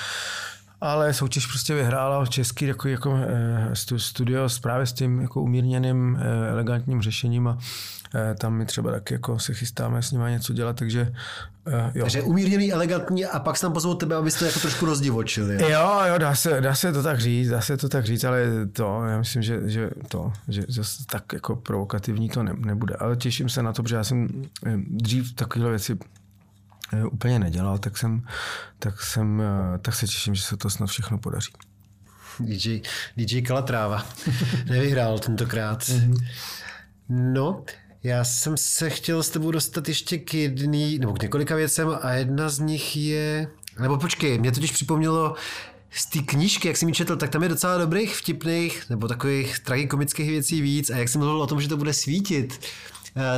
ale 0.82 1.14
soutěž 1.14 1.46
prostě 1.46 1.74
vyhrála 1.74 2.26
český 2.26 2.64
jako, 2.64 2.88
jako 2.88 3.18
studio 3.96 4.48
právě 4.62 4.86
s 4.86 4.92
tím 4.92 5.20
jako 5.20 5.42
umírněným 5.42 6.18
elegantním 6.50 7.02
řešením 7.02 7.48
a 7.48 7.58
Eh, 8.14 8.34
tam 8.34 8.54
my 8.54 8.66
třeba 8.66 8.90
taky 8.90 9.14
jako 9.14 9.38
se 9.38 9.54
chystáme 9.54 10.02
s 10.02 10.10
nimi 10.10 10.24
něco 10.30 10.52
dělat, 10.52 10.76
takže 10.76 11.12
eh, 11.66 11.92
jo. 11.94 12.04
Takže 12.04 12.22
umírněný, 12.22 12.72
elegantní 12.72 13.24
a 13.24 13.38
pak 13.38 13.56
se 13.56 13.62
tam 13.62 13.72
pozvou 13.72 13.94
tebe, 13.94 14.16
abyste 14.16 14.46
jako 14.46 14.60
trošku 14.60 14.86
rozdivočili. 14.86 15.54
Jo, 15.62 15.68
jo, 15.70 16.00
jo 16.06 16.18
dá, 16.18 16.34
se, 16.34 16.60
dá 16.60 16.74
se 16.74 16.92
to 16.92 17.02
tak 17.02 17.20
říct, 17.20 17.48
dá 17.48 17.60
se 17.60 17.76
to 17.76 17.88
tak 17.88 18.04
říct, 18.04 18.24
ale 18.24 18.44
to, 18.72 19.04
já 19.04 19.18
myslím, 19.18 19.42
že, 19.42 19.60
že 19.64 19.90
to, 20.08 20.32
že 20.48 20.62
zase 20.68 21.02
tak 21.10 21.32
jako 21.32 21.56
provokativní 21.56 22.28
to 22.28 22.42
ne, 22.42 22.54
nebude. 22.56 22.94
Ale 22.94 23.16
těším 23.16 23.48
se 23.48 23.62
na 23.62 23.72
to, 23.72 23.82
protože 23.82 23.96
já 23.96 24.04
jsem 24.04 24.28
eh, 24.66 24.76
dřív 24.86 25.34
takovéhle 25.34 25.70
věci 25.70 25.98
úplně 27.10 27.38
nedělal, 27.38 27.78
tak 27.78 27.98
jsem, 27.98 28.26
tak 28.78 29.02
jsem, 29.02 29.42
tak 29.82 29.94
se 29.94 30.06
těším, 30.06 30.34
že 30.34 30.42
se 30.42 30.56
to 30.56 30.70
snad 30.70 30.86
všechno 30.86 31.18
podaří. 31.18 31.52
DJ, 32.40 32.80
DJ 33.16 33.42
Kalatráva 33.42 34.06
nevyhrál 34.70 35.18
tentokrát. 35.18 35.82
Mm-hmm. 35.82 36.26
No, 37.08 37.64
já 38.02 38.24
jsem 38.24 38.56
se 38.56 38.90
chtěl 38.90 39.22
s 39.22 39.30
tebou 39.30 39.50
dostat 39.50 39.88
ještě 39.88 40.18
k 40.18 40.34
jedný, 40.34 40.98
nebo 40.98 41.12
k 41.12 41.22
několika 41.22 41.56
věcem 41.56 41.98
a 42.02 42.12
jedna 42.12 42.48
z 42.48 42.58
nich 42.58 42.96
je, 42.96 43.48
nebo 43.80 43.98
počkej, 43.98 44.38
mě 44.38 44.52
totiž 44.52 44.70
připomnělo, 44.70 45.34
z 45.90 46.06
té 46.06 46.18
knížky, 46.18 46.68
jak 46.68 46.76
jsem 46.76 46.88
ji 46.88 46.94
četl, 46.94 47.16
tak 47.16 47.30
tam 47.30 47.42
je 47.42 47.48
docela 47.48 47.78
dobrých, 47.78 48.16
vtipných, 48.16 48.90
nebo 48.90 49.08
takových 49.08 49.58
tragikomických 49.58 50.30
věcí 50.30 50.62
víc 50.62 50.90
a 50.90 50.96
jak 50.96 51.08
jsem 51.08 51.20
mluvil 51.20 51.42
o 51.42 51.46
tom, 51.46 51.60
že 51.60 51.68
to 51.68 51.76
bude 51.76 51.92
svítit, 51.92 52.60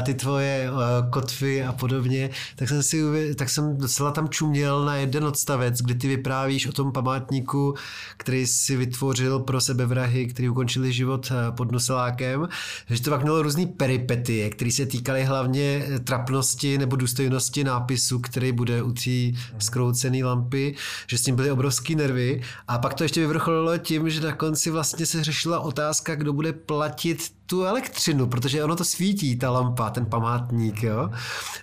ty 0.02 0.14
tvoje 0.14 0.70
eh, 0.70 1.10
kotvy 1.10 1.64
a 1.64 1.72
podobně, 1.72 2.30
tak 2.56 2.68
jsem 2.68 2.82
si 2.82 3.02
tak 3.34 3.48
jsem 3.48 3.76
docela 3.76 4.10
tam 4.10 4.28
čuměl 4.28 4.84
na 4.84 4.96
jeden 4.96 5.24
odstavec, 5.24 5.80
kdy 5.82 5.94
ty 5.94 6.08
vyprávíš 6.08 6.66
o 6.66 6.72
tom 6.72 6.92
památníku, 6.92 7.74
který 8.16 8.46
si 8.46 8.76
vytvořil 8.76 9.38
pro 9.38 9.60
sebe 9.60 9.86
vrahy, 9.86 10.26
který 10.26 10.48
ukončili 10.48 10.92
život 10.92 11.32
eh, 11.32 11.52
pod 11.52 11.72
Noselákem, 11.72 12.48
že 12.90 13.02
to 13.02 13.10
pak 13.10 13.22
mělo 13.22 13.42
různý 13.42 13.66
peripety, 13.66 14.50
které 14.50 14.72
se 14.72 14.86
týkaly 14.86 15.24
hlavně 15.24 15.86
trapnosti 16.04 16.78
nebo 16.78 16.96
důstojnosti 16.96 17.64
nápisu, 17.64 18.18
který 18.18 18.52
bude 18.52 18.82
u 18.82 18.92
té 18.92 19.38
skroucené 19.58 20.24
lampy, 20.24 20.74
že 21.06 21.18
s 21.18 21.22
tím 21.22 21.36
byly 21.36 21.50
obrovský 21.50 21.94
nervy. 21.94 22.42
A 22.68 22.78
pak 22.78 22.94
to 22.94 23.02
ještě 23.02 23.20
vyvrcholilo 23.20 23.78
tím, 23.78 24.10
že 24.10 24.20
na 24.20 24.32
konci 24.32 24.70
vlastně 24.70 25.06
se 25.06 25.24
řešila 25.24 25.60
otázka, 25.60 26.14
kdo 26.14 26.32
bude 26.32 26.52
platit 26.52 27.30
tu 27.46 27.64
elektřinu, 27.64 28.26
protože 28.26 28.64
ono 28.64 28.76
to 28.76 28.84
svítí, 28.84 29.36
ta 29.36 29.50
lampa, 29.50 29.63
ten 29.90 30.06
památník, 30.06 30.82
jo. 30.82 31.10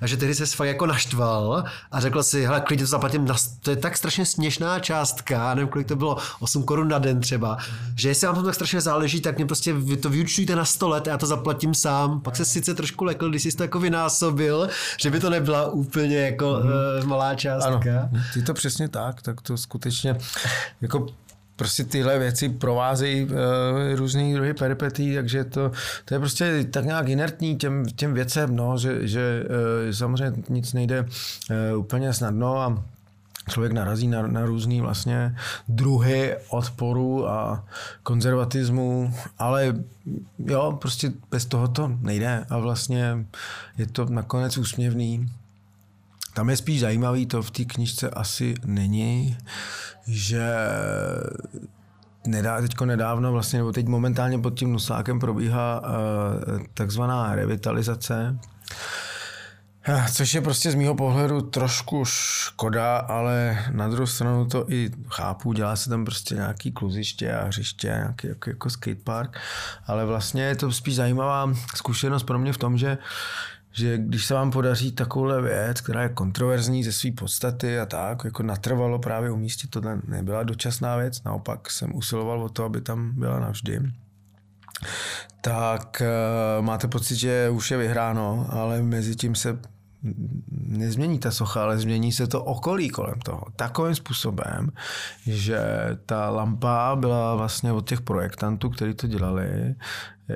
A 0.02 0.08
že 0.08 0.18
tehdy 0.18 0.36
se 0.36 0.45
fakt 0.45 0.68
jako 0.68 0.86
naštval 0.86 1.64
a 1.91 1.99
řekl 1.99 2.24
si, 2.24 2.45
hele, 2.45 2.62
klidně 2.62 2.86
to 2.86 2.89
zaplatím, 2.89 3.26
na, 3.26 3.36
to 3.62 3.70
je 3.70 3.76
tak 3.76 3.97
strašně 3.97 4.26
směšná 4.26 4.80
částka, 4.80 5.54
nevím, 5.54 5.70
kolik 5.70 5.88
to 5.88 5.95
bylo, 5.95 6.18
8 6.39 6.64
korun 6.64 6.88
na 6.88 6.99
den 6.99 7.20
třeba, 7.20 7.58
že 7.95 8.10
jestli 8.10 8.28
vám 8.28 8.36
to 8.36 8.43
tak 8.43 8.56
strašně 8.56 8.82
záleží, 8.82 9.22
tak 9.22 9.38
mě 9.38 9.45
prostě 9.45 9.74
vy 9.74 9.97
to 9.97 10.10
vyučtujte 10.10 10.56
na 10.56 10.66
100 10.66 10.89
let 10.89 11.08
a 11.08 11.12
já 11.12 11.18
to 11.18 11.26
zaplatím 11.26 11.74
sám. 11.74 12.22
Pak 12.22 12.36
se 12.36 12.45
sice 12.45 12.74
trošku 12.74 13.04
lekl, 13.04 13.30
když 13.30 13.43
jsi 13.43 13.58
to 13.58 13.64
jako 13.64 13.80
vynásobil, 13.80 14.70
že 14.97 15.12
by 15.12 15.20
to 15.20 15.30
nebyla 15.30 15.72
úplně 15.72 16.18
jako 16.18 16.45
mm-hmm. 16.45 17.02
uh, 17.02 17.08
malá 17.08 17.36
částka. 17.36 18.10
Ano, 18.12 18.22
ty 18.34 18.41
to 18.41 18.54
přesně 18.54 18.89
tak, 18.89 19.22
tak 19.22 19.41
to 19.41 19.58
skutečně 19.58 20.18
jako 20.82 21.08
prostě 21.62 21.84
tyhle 21.84 22.20
věci 22.20 22.49
provázejí 22.49 23.24
uh, 23.24 23.30
různý 23.95 24.34
druhy 24.34 24.53
peripetí, 24.53 25.16
takže 25.16 25.43
to, 25.43 25.72
to 26.05 26.14
je 26.14 26.20
prostě 26.20 26.64
tak 26.64 26.86
nějak 26.86 27.09
inertní 27.09 27.57
těm, 27.57 27.86
těm 27.86 28.14
věcem, 28.14 28.55
no, 28.55 28.78
že, 28.78 29.07
že 29.07 29.43
uh, 29.86 29.91
samozřejmě 29.91 30.43
nic 30.49 30.74
nejde 30.74 31.01
uh, 31.01 31.80
úplně 31.80 32.14
snadno 32.14 32.57
a 32.57 32.84
člověk 33.49 33.74
narazí 33.74 34.07
na, 34.07 34.28
na 34.28 34.45
různý 34.45 34.82
vlastně 34.82 35.36
druhy 35.68 36.36
odporu 36.49 37.30
a 37.30 37.66
konzervatismu, 38.03 39.14
ale 39.38 39.76
jo, 40.39 40.78
prostě 40.82 41.12
bez 41.32 41.45
toho 41.45 41.68
to 41.68 41.88
nejde 42.01 42.45
a 42.49 42.57
vlastně 42.57 43.26
je 43.78 43.88
to 43.88 44.05
nakonec 44.05 44.57
úsměvný. 44.57 45.30
Tam 46.34 46.49
je 46.49 46.57
spíš 46.57 46.80
zajímavý, 46.80 47.26
to 47.26 47.41
v 47.41 47.51
té 47.51 47.66
knižce 47.66 48.09
asi 48.09 48.53
není, 48.66 49.38
že 50.12 50.55
nedá, 52.28 52.62
teďko 52.62 52.86
nedávno 52.86 53.32
vlastně, 53.32 53.59
nebo 53.59 53.72
teď 53.72 53.88
momentálně 53.88 54.39
pod 54.39 54.59
tím 54.59 54.72
Nuslákem 54.72 55.20
probíhá 55.20 55.82
uh, 55.82 56.59
takzvaná 56.74 57.36
revitalizace, 57.36 58.39
eh, 59.88 60.05
Což 60.14 60.34
je 60.34 60.41
prostě 60.41 60.72
z 60.72 60.76
mýho 60.76 60.95
pohledu 60.95 61.41
trošku 61.41 62.05
škoda, 62.05 62.97
ale 62.97 63.66
na 63.72 63.88
druhou 63.88 64.07
stranu 64.07 64.45
to 64.45 64.72
i 64.72 64.89
chápu, 65.07 65.53
dělá 65.53 65.76
se 65.76 65.89
tam 65.89 66.05
prostě 66.05 66.36
nějaký 66.36 66.72
kluziště 66.72 67.34
a 67.34 67.45
hřiště, 67.45 67.88
nějaký 67.88 68.28
jako, 68.28 68.49
jako 68.49 68.70
skatepark, 68.70 69.38
ale 69.88 70.05
vlastně 70.05 70.43
je 70.43 70.55
to 70.55 70.72
spíš 70.72 70.95
zajímavá 70.95 71.53
zkušenost 71.76 72.24
pro 72.24 72.39
mě 72.39 72.53
v 72.53 72.57
tom, 72.57 72.78
že 72.78 72.97
že 73.72 73.97
když 73.97 74.26
se 74.26 74.34
vám 74.34 74.51
podaří 74.51 74.91
takovouhle 74.91 75.41
věc, 75.41 75.82
která 75.82 76.03
je 76.03 76.09
kontroverzní 76.09 76.84
ze 76.84 76.91
své 76.91 77.11
podstaty 77.11 77.80
a 77.80 77.86
tak, 77.86 78.24
jako 78.26 78.43
natrvalo 78.43 78.99
právě 78.99 79.32
umístit, 79.32 79.67
to 79.67 79.82
nebyla 80.07 80.43
dočasná 80.43 80.97
věc, 80.97 81.24
naopak 81.24 81.72
jsem 81.72 81.95
usiloval 81.95 82.43
o 82.43 82.49
to, 82.49 82.63
aby 82.63 82.82
tam 82.82 83.11
byla 83.15 83.39
navždy, 83.39 83.80
tak 85.41 86.01
uh, 86.01 86.65
máte 86.65 86.88
pocit, 86.88 87.15
že 87.15 87.49
už 87.49 87.72
je 87.72 87.78
vyhráno, 87.78 88.47
ale 88.49 88.82
mezi 88.82 89.15
tím 89.15 89.36
se 89.36 89.59
nezmění 90.51 91.19
ta 91.19 91.32
socha, 91.32 91.63
ale 91.63 91.78
změní 91.78 92.11
se 92.11 92.28
to 92.28 92.43
okolí 92.43 92.89
kolem 92.89 93.19
toho. 93.19 93.43
Takovým 93.55 93.95
způsobem, 93.95 94.69
že 95.28 95.59
ta 96.05 96.30
lampa 96.30 96.95
byla 96.95 97.36
vlastně 97.36 97.72
od 97.72 97.89
těch 97.89 98.01
projektantů, 98.01 98.69
kteří 98.69 98.93
to 98.93 99.07
dělali, 99.07 99.76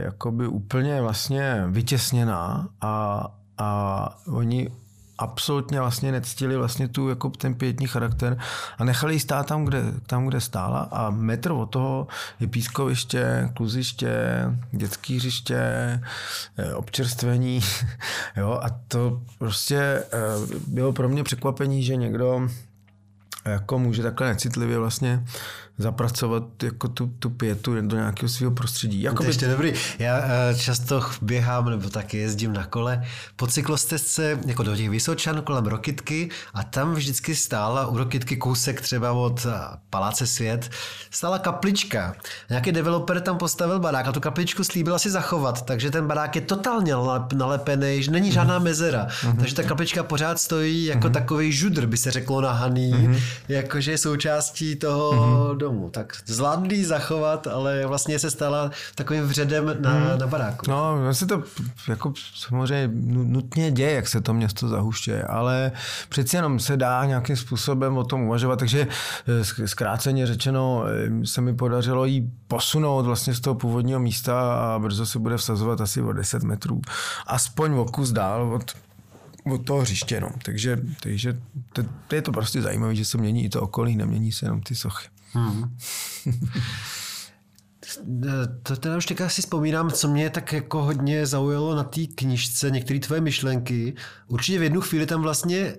jakoby 0.04 0.48
úplně 0.48 1.02
vlastně 1.02 1.64
vytěsněná 1.68 2.70
a, 2.82 3.28
a 3.58 4.10
oni 4.28 4.72
absolutně 5.18 5.80
vlastně 5.80 6.12
nectili 6.12 6.58
vlastně 6.58 6.88
tu 6.88 7.10
jako 7.10 7.30
ten 7.30 7.56
pětní 7.56 7.88
charakter 7.88 8.38
a 8.78 8.84
nechali 8.84 9.14
ji 9.14 9.20
stát 9.20 9.48
tam 9.48 9.66
kde, 9.66 9.84
tam, 10.08 10.28
kde 10.28 10.42
stála. 10.42 10.80
A 10.80 11.10
metr 11.10 11.52
od 11.52 11.66
toho 11.66 12.08
je 12.40 12.48
pískoviště, 12.48 13.50
kluziště, 13.56 14.16
dětský 14.72 15.18
hřiště, 15.18 15.60
eh, 16.58 16.74
občerstvení, 16.74 17.62
jo, 18.38 18.60
a 18.64 18.70
to 18.88 19.22
prostě 19.40 19.78
eh, 19.78 20.06
bylo 20.68 20.94
pro 20.94 21.10
mě 21.10 21.24
překvapení, 21.24 21.84
že 21.84 21.96
někdo 21.96 22.48
jako 23.46 23.80
může 23.80 24.04
takhle 24.04 24.28
necitlivě 24.28 24.80
vlastně 24.80 25.26
zapracovat 25.78 26.64
jako 26.64 26.88
tu, 26.88 27.08
tu 27.20 27.30
pětu 27.30 27.82
do 27.82 27.96
nějakého 27.96 28.30
svého 28.30 28.52
prostředí. 28.52 29.02
Jako 29.02 29.18
to 29.18 29.24
je 29.24 29.30
ještě 29.30 29.48
dobrý. 29.48 29.74
Já 30.00 30.18
uh, 30.18 30.58
často 30.58 31.02
běhám 31.22 31.70
nebo 31.70 31.90
taky 31.90 32.18
jezdím 32.18 32.54
na 32.54 32.66
kole 32.66 33.04
po 33.36 33.48
cyklostezce 33.48 34.40
jako 34.46 34.64
do 34.64 34.76
těch 34.76 34.90
Vysočan 34.90 35.42
kolem 35.42 35.66
Rokitky 35.66 36.30
a 36.54 36.64
tam 36.64 36.94
vždycky 36.94 37.36
stála 37.36 37.88
u 37.88 37.98
Rokitky 37.98 38.38
kousek 38.38 38.82
třeba 38.82 39.12
od 39.12 39.46
eh, 39.46 39.52
Paláce 39.90 40.28
Svět 40.28 40.70
stála 41.12 41.40
kaplička. 41.40 42.16
Nějaký 42.50 42.72
developer 42.72 43.22
tam 43.22 43.38
postavil 43.38 43.80
barák 43.80 44.08
a 44.08 44.12
tu 44.12 44.20
kapličku 44.20 44.64
slíbil 44.64 45.00
si 45.00 45.10
zachovat, 45.10 45.66
takže 45.66 45.92
ten 45.92 46.08
barák 46.08 46.36
je 46.36 46.42
totálně 46.42 46.94
nalepený, 47.34 48.04
že 48.04 48.12
není 48.12 48.32
žádná 48.32 48.60
mezera. 48.60 49.08
Mm-hmm. 49.08 49.38
Takže 49.38 49.56
ta 49.56 49.64
kaplička 49.64 50.04
pořád 50.04 50.40
stojí 50.40 50.86
jako 50.86 51.08
mm-hmm. 51.08 51.12
takový 51.12 51.52
žudr, 51.52 51.86
by 51.86 51.98
se 51.98 52.12
řeklo 52.12 52.42
nahaný, 52.42 52.94
mm-hmm. 52.94 53.22
jakože 53.48 53.92
je 53.92 53.98
součástí 53.98 54.76
toho 54.76 55.12
mm-hmm 55.12 55.65
domu. 55.66 55.90
Tak 55.90 56.14
zvládli 56.26 56.86
zachovat, 56.86 57.48
ale 57.48 57.86
vlastně 57.86 58.20
se 58.20 58.32
stala 58.32 58.72
takovým 58.96 59.24
vředem 59.24 59.66
na, 59.80 59.92
hmm. 59.92 60.20
na 60.20 60.28
baráku. 60.28 60.72
No, 60.72 61.14
se 61.14 61.26
to 61.26 61.44
jako 61.88 62.14
samozřejmě 62.36 62.90
nutně 63.08 63.72
děje, 63.72 63.92
jak 63.92 64.08
se 64.08 64.22
to 64.22 64.34
město 64.34 64.68
zahušťuje, 64.68 65.24
ale 65.24 65.72
přeci 66.10 66.36
jenom 66.36 66.60
se 66.60 66.78
dá 66.78 67.06
nějakým 67.06 67.36
způsobem 67.36 67.98
o 67.98 68.04
tom 68.04 68.22
uvažovat, 68.22 68.60
takže 68.60 68.88
eh, 69.28 69.68
zkráceně 69.68 70.28
řečeno 70.28 70.84
eh, 70.86 71.26
se 71.26 71.42
mi 71.42 71.56
podařilo 71.56 72.06
jí 72.06 72.32
posunout 72.48 73.06
vlastně 73.06 73.34
z 73.34 73.40
toho 73.40 73.56
původního 73.56 74.00
místa 74.00 74.54
a 74.54 74.80
brzo 74.80 75.06
se 75.06 75.20
bude 75.20 75.36
vsazovat 75.38 75.82
asi 75.82 76.02
o 76.02 76.14
10 76.14 76.44
metrů. 76.44 76.82
Aspoň 77.28 77.74
o 77.74 77.86
kus 77.86 78.12
dál 78.12 78.54
od 78.54 78.86
od 79.54 79.66
toho 79.66 79.82
hřiště. 79.82 80.22
No. 80.22 80.30
Takže, 80.44 80.78
takže 81.04 81.38
to, 81.74 81.84
to, 82.08 82.16
je 82.16 82.22
to 82.22 82.32
prostě 82.32 82.62
zajímavé, 82.62 82.96
že 82.96 83.06
se 83.06 83.18
mění 83.18 83.46
i 83.46 83.50
to 83.50 83.62
okolí, 83.62 83.96
nemění 83.96 84.32
se 84.32 84.46
jenom 84.46 84.62
ty 84.62 84.76
sochy. 84.76 85.08
Hmm. 85.36 85.78
to 88.64 88.76
teda 88.76 88.98
už 88.98 89.06
teďka 89.06 89.30
si 89.30 89.42
vzpomínám, 89.42 89.92
co 89.92 90.08
mě 90.08 90.30
tak 90.30 90.54
jako 90.54 90.84
hodně 90.84 91.26
zaujalo 91.26 91.76
na 91.76 91.84
té 91.84 92.02
knižce, 92.16 92.72
některé 92.72 93.00
tvoje 93.00 93.22
myšlenky. 93.22 93.96
Určitě 94.28 94.60
v 94.60 94.64
jednu 94.64 94.82
chvíli 94.82 95.06
tam 95.06 95.22
vlastně 95.22 95.76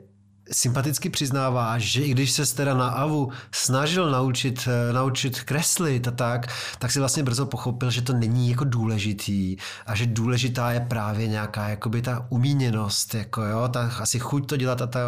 sympaticky 0.52 1.10
přiznává, 1.10 1.78
že 1.78 2.02
i 2.02 2.10
když 2.10 2.32
se 2.32 2.54
teda 2.56 2.74
na 2.74 2.88
AVU 2.88 3.32
snažil 3.52 4.10
naučit, 4.10 4.68
eh, 4.68 4.92
naučit 4.92 5.40
kreslit 5.40 6.08
a 6.08 6.10
tak, 6.10 6.46
tak 6.78 6.90
si 6.90 6.98
vlastně 6.98 7.22
brzo 7.22 7.46
pochopil, 7.46 7.90
že 7.90 8.02
to 8.02 8.12
není 8.12 8.50
jako 8.50 8.64
důležitý 8.64 9.56
a 9.86 9.94
že 9.94 10.06
důležitá 10.06 10.72
je 10.72 10.80
právě 10.80 11.28
nějaká 11.28 11.68
jakoby 11.68 12.02
ta 12.02 12.26
umíněnost, 12.28 13.14
jako 13.14 13.42
jo, 13.42 13.68
ta 13.68 13.90
asi 14.00 14.18
chuť 14.18 14.48
to 14.48 14.56
dělat 14.56 14.82
a 14.82 14.86
ta, 14.86 15.00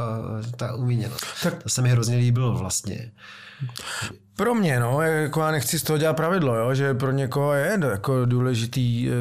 ta 0.56 0.74
umíněnost. 0.74 1.26
Tak. 1.42 1.62
To 1.62 1.68
se 1.68 1.82
mi 1.82 1.90
hrozně 1.90 2.16
líbilo 2.16 2.58
vlastně. 2.58 3.12
Pro 4.36 4.54
mě, 4.54 4.80
no, 4.80 5.02
jako 5.02 5.40
já 5.40 5.50
nechci 5.50 5.78
z 5.78 5.82
toho 5.82 5.98
dělat 5.98 6.16
pravidlo, 6.16 6.56
jo, 6.56 6.74
že 6.74 6.94
pro 6.94 7.10
někoho 7.10 7.52
je 7.52 7.78
jako 7.90 8.24
důležitý 8.24 9.10
eh, 9.10 9.12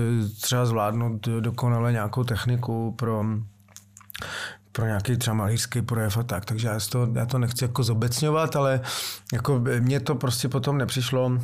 třeba 0.41 0.65
zvládnout 0.65 1.27
dokonale 1.27 1.91
nějakou 1.91 2.23
techniku 2.23 2.91
pro 2.91 3.23
pro 4.77 4.85
nějaký 4.85 5.17
třeba 5.17 5.33
malířský 5.33 5.81
projev 5.81 6.17
a 6.17 6.23
tak, 6.23 6.45
takže 6.45 6.67
já 6.67 6.79
to, 6.91 7.09
já 7.15 7.25
to 7.25 7.39
nechci 7.39 7.63
jako 7.63 7.83
zobecňovat, 7.83 8.55
ale 8.55 8.81
jako 9.33 9.63
mně 9.79 9.99
to 9.99 10.15
prostě 10.15 10.49
potom 10.49 10.77
nepřišlo 10.77 11.39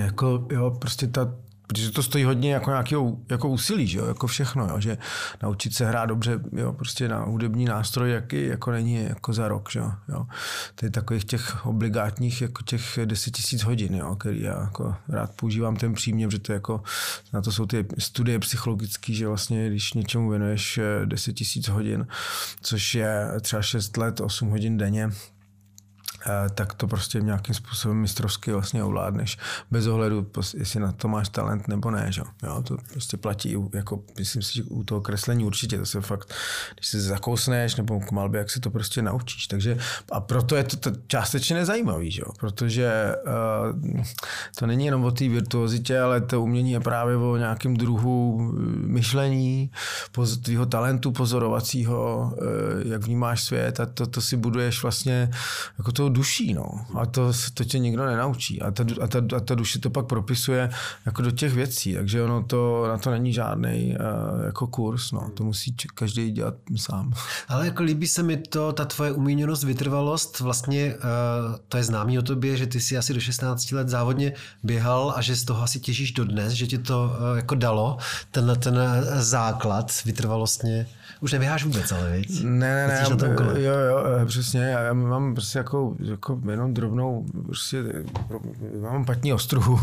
jako, 0.00 0.46
jo, 0.50 0.70
prostě 0.70 1.06
ta, 1.06 1.34
protože 1.68 1.90
to 1.90 2.02
stojí 2.02 2.24
hodně 2.24 2.52
jako 2.52 2.70
nějaký 2.70 2.94
jako 3.28 3.48
úsilí, 3.48 3.86
že 3.86 3.98
jo? 3.98 4.06
jako 4.06 4.26
všechno, 4.26 4.66
jo? 4.66 4.80
že 4.80 4.98
naučit 5.42 5.74
se 5.74 5.86
hrát 5.86 6.06
dobře 6.06 6.40
jo? 6.52 6.72
prostě 6.72 7.08
na 7.08 7.24
hudební 7.24 7.64
nástroj 7.64 8.10
jaký, 8.10 8.46
jako 8.46 8.70
není 8.70 9.04
jako 9.04 9.32
za 9.32 9.48
rok. 9.48 9.70
Že 9.70 9.80
jo? 10.08 10.26
To 10.74 10.86
je 10.86 10.90
takových 10.90 11.24
těch 11.24 11.66
obligátních 11.66 12.42
jako 12.42 12.62
těch 12.62 12.98
10 13.04 13.30
tisíc 13.30 13.62
hodin, 13.62 13.94
jo? 13.94 14.16
který 14.16 14.42
já 14.42 14.60
jako 14.60 14.94
rád 15.08 15.30
používám 15.36 15.76
ten 15.76 15.94
přímě, 15.94 16.26
protože 16.26 16.38
to 16.38 16.52
jako, 16.52 16.82
na 17.32 17.42
to 17.42 17.52
jsou 17.52 17.66
ty 17.66 17.86
studie 17.98 18.38
psychologické, 18.38 19.12
že 19.12 19.28
vlastně 19.28 19.68
když 19.68 19.92
něčemu 19.92 20.30
věnuješ 20.30 20.80
10 21.04 21.32
tisíc 21.32 21.68
hodin, 21.68 22.06
což 22.60 22.94
je 22.94 23.26
třeba 23.40 23.62
6 23.62 23.96
let, 23.96 24.20
8 24.20 24.48
hodin 24.48 24.78
denně, 24.78 25.10
Eh, 25.10 25.37
tak 26.54 26.74
to 26.74 26.86
prostě 26.86 27.20
nějakým 27.20 27.54
způsobem 27.54 27.96
mistrovsky 27.96 28.52
vlastně 28.52 28.84
ovládneš. 28.84 29.38
Bez 29.70 29.86
ohledu, 29.86 30.26
jestli 30.56 30.80
na 30.80 30.92
to 30.92 31.08
máš 31.08 31.28
talent 31.28 31.68
nebo 31.68 31.90
ne. 31.90 32.06
Že? 32.10 32.22
Jo, 32.42 32.62
to 32.62 32.76
prostě 32.92 33.16
platí, 33.16 33.56
jako, 33.74 34.02
myslím 34.18 34.42
si, 34.42 34.54
že 34.54 34.62
u 34.62 34.84
toho 34.84 35.00
kreslení 35.00 35.44
určitě, 35.44 35.78
to 35.78 35.86
se 35.86 36.00
fakt, 36.00 36.34
když 36.74 36.88
se 36.88 37.00
zakousneš 37.00 37.76
nebo 37.76 38.00
k 38.00 38.10
malbě, 38.10 38.38
jak 38.38 38.50
se 38.50 38.60
to 38.60 38.70
prostě 38.70 39.02
naučíš. 39.02 39.46
Takže, 39.46 39.78
a 40.12 40.20
proto 40.20 40.56
je 40.56 40.64
to, 40.64 40.76
to 40.76 40.90
částečně 41.06 41.56
nezajímavý, 41.56 42.10
že? 42.10 42.22
protože 42.38 43.14
uh, 43.84 44.02
to 44.58 44.66
není 44.66 44.84
jenom 44.86 45.04
o 45.04 45.10
té 45.10 45.28
virtuozitě, 45.28 46.00
ale 46.00 46.20
to 46.20 46.42
umění 46.42 46.72
je 46.72 46.80
právě 46.80 47.16
o 47.16 47.36
nějakém 47.36 47.76
druhu 47.76 48.38
eh, 48.40 48.60
myšlení, 48.86 49.70
poz, 50.12 50.36
tvýho 50.36 50.66
talentu 50.66 51.12
pozorovacího, 51.12 52.32
uh, 52.32 52.90
jak 52.92 53.02
vnímáš 53.02 53.42
svět 53.42 53.80
a 53.80 53.86
to, 53.86 54.06
to 54.06 54.20
si 54.20 54.36
buduješ 54.36 54.82
vlastně 54.82 55.30
jako 55.78 55.92
to 55.92 56.07
duší, 56.08 56.54
no. 56.54 56.64
A 56.94 57.06
to, 57.06 57.32
to 57.54 57.64
tě 57.64 57.78
nikdo 57.78 58.06
nenaučí. 58.06 58.62
A 58.62 58.70
ta, 58.70 58.84
a, 59.00 59.06
ta, 59.06 59.18
a 59.36 59.40
ta 59.40 59.54
duše 59.54 59.78
to 59.78 59.90
pak 59.90 60.06
propisuje 60.06 60.70
jako 61.06 61.22
do 61.22 61.30
těch 61.30 61.54
věcí, 61.54 61.94
takže 61.94 62.22
ono 62.22 62.42
to, 62.42 62.84
na 62.88 62.98
to 62.98 63.10
není 63.10 63.32
žádný 63.32 63.96
uh, 64.00 64.44
jako 64.44 64.66
kurz, 64.66 65.12
no. 65.12 65.30
To 65.34 65.44
musí 65.44 65.74
každý 65.94 66.30
dělat 66.30 66.54
sám. 66.76 67.12
Ale 67.48 67.66
jako 67.66 67.82
líbí 67.82 68.08
se 68.08 68.22
mi 68.22 68.36
to, 68.36 68.72
ta 68.72 68.84
tvoje 68.84 69.12
umíněnost, 69.12 69.64
vytrvalost, 69.64 70.40
vlastně 70.40 70.94
uh, 70.94 71.00
to 71.68 71.76
je 71.76 71.84
známý 71.84 72.18
o 72.18 72.22
tobě, 72.22 72.56
že 72.56 72.66
ty 72.66 72.80
si 72.80 72.98
asi 72.98 73.14
do 73.14 73.20
16 73.20 73.72
let 73.72 73.88
závodně 73.88 74.32
běhal 74.62 75.12
a 75.16 75.22
že 75.22 75.36
z 75.36 75.44
toho 75.44 75.62
asi 75.62 75.80
těžíš 75.80 76.12
dodnes, 76.12 76.52
že 76.52 76.66
ti 76.66 76.78
to 76.78 77.04
uh, 77.04 77.36
jako 77.36 77.54
dalo, 77.54 77.98
tenhle 78.30 78.56
ten 78.56 78.78
základ 79.14 79.92
vytrvalostně. 80.04 80.86
Už 81.20 81.32
neběháš 81.32 81.64
vůbec, 81.64 81.92
ale 81.92 82.16
víc. 82.16 82.42
Ne, 82.42 82.50
ne, 82.50 82.86
ne, 82.86 83.06
já, 83.24 83.56
jo, 83.56 83.78
jo, 83.78 84.26
přesně, 84.26 84.60
já 84.60 84.92
mám 84.92 85.34
prostě 85.34 85.58
jako, 85.58 85.96
jako 86.00 86.40
jenom 86.50 86.74
drobnou, 86.74 87.26
prostě 87.46 87.84
mám 88.80 89.04
patní 89.04 89.32
ostruhu, 89.32 89.80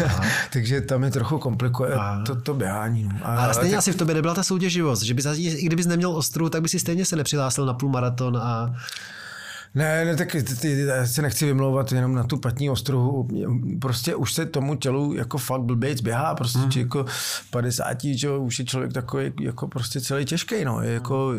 takže 0.52 0.80
tam 0.80 1.04
je 1.04 1.10
trochu 1.10 1.38
komplikuje 1.38 1.96
to, 2.26 2.36
to 2.36 2.54
běhání. 2.54 3.02
No. 3.02 3.10
A, 3.22 3.44
ale 3.44 3.54
stejně 3.54 3.70
tak... 3.70 3.78
asi 3.78 3.92
v 3.92 3.96
tobě 3.96 4.14
nebyla 4.14 4.34
ta 4.34 4.42
soutěživost, 4.42 5.02
že 5.02 5.14
by, 5.14 5.22
i 5.36 5.66
kdybys 5.66 5.86
neměl 5.86 6.16
ostruhu, 6.16 6.50
tak 6.50 6.62
by 6.62 6.68
si 6.68 6.78
stejně 6.78 7.04
se 7.04 7.16
nepřihlásil 7.16 7.66
na 7.66 7.74
půlmaraton 7.74 8.36
a 8.36 8.74
ne, 9.74 10.04
ne, 10.04 10.16
tak 10.16 10.34
já 10.34 11.06
se 11.06 11.22
nechci 11.22 11.46
vymlouvat 11.46 11.92
jenom 11.92 12.14
na 12.14 12.24
tu 12.24 12.36
patní 12.36 12.70
ostruhu. 12.70 13.28
Prostě 13.80 14.14
už 14.14 14.32
se 14.32 14.46
tomu 14.46 14.74
tělu 14.74 15.14
jako 15.14 15.38
fakt 15.38 15.60
blbějc 15.60 16.00
běhá, 16.00 16.34
prostě 16.34 16.58
mm. 16.58 16.70
jako 16.76 17.04
50, 17.50 18.04
že 18.04 18.30
už 18.30 18.58
je 18.58 18.64
člověk 18.64 18.92
takový 18.92 19.32
jako 19.40 19.68
prostě 19.68 20.00
celý 20.00 20.24
těžký, 20.24 20.64
no, 20.64 20.80
je 20.80 20.92
jako 20.92 21.32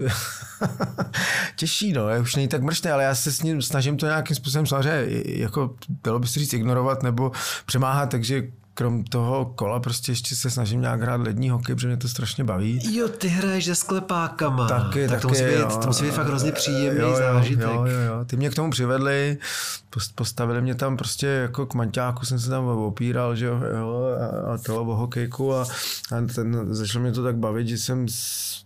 těžší, 1.56 1.94
no, 1.94 2.10
je 2.10 2.20
už 2.20 2.36
není 2.36 2.48
tak 2.48 2.62
mrštý, 2.62 2.90
ale 2.90 3.04
já 3.04 3.16
se 3.16 3.32
s 3.32 3.42
ním 3.42 3.62
snažím 3.62 3.98
to 3.98 4.06
nějakým 4.06 4.36
způsobem 4.36 4.66
samozřejmě, 4.66 5.24
jako 5.26 5.76
bylo 6.04 6.20
by 6.20 6.28
se 6.28 6.40
říct 6.40 6.54
ignorovat 6.54 7.04
nebo 7.04 7.32
přemáhat, 7.66 8.10
takže 8.10 8.44
krom 8.74 9.04
toho 9.04 9.46
kola 9.46 9.80
prostě 9.80 10.12
ještě 10.12 10.36
se 10.36 10.50
snažím 10.50 10.82
nějak 10.82 11.02
hrát 11.02 11.22
lední 11.22 11.50
hokej, 11.50 11.76
protože 11.76 11.88
mě 11.88 11.98
to 11.98 12.08
strašně 12.08 12.44
baví. 12.44 12.96
Jo, 12.96 13.08
ty 13.08 13.28
hraješ 13.28 13.66
se 13.66 13.76
sklepákama. 13.76 14.68
Taky, 14.68 15.08
tak 15.08 15.10
taky, 15.10 15.22
to 15.22 15.28
musí, 15.28 15.44
být, 15.44 15.54
jo, 15.54 15.80
to 15.82 15.88
musí 15.88 16.04
být 16.04 16.14
fakt 16.14 16.28
hrozně 16.28 16.52
příjemný 16.52 17.02
jo, 17.02 17.16
zážitek. 17.16 17.66
Jo, 17.66 17.86
jo, 17.86 18.00
jo. 18.00 18.26
Ty 18.26 18.38
mě 18.38 18.50
k 18.50 18.56
tomu 18.56 18.72
přivedli, 18.72 19.38
postavili 20.16 20.62
mě 20.62 20.76
tam 20.76 20.98
prostě 20.98 21.28
jako 21.28 21.66
k 21.66 21.74
manťáku, 21.74 22.26
jsem 22.26 22.40
se 22.40 22.50
tam 22.50 22.66
opíral, 22.66 23.36
že 23.36 23.46
jo, 23.46 23.60
a, 24.22 24.54
a 24.54 24.58
to 24.58 24.82
o 24.82 24.96
hokejku 24.96 25.54
a, 25.54 25.62
a 25.62 26.22
ten, 26.36 26.68
začalo 26.76 27.04
mě 27.04 27.12
to 27.12 27.24
tak 27.24 27.36
bavit, 27.36 27.68
že 27.68 27.78
jsem 27.78 28.06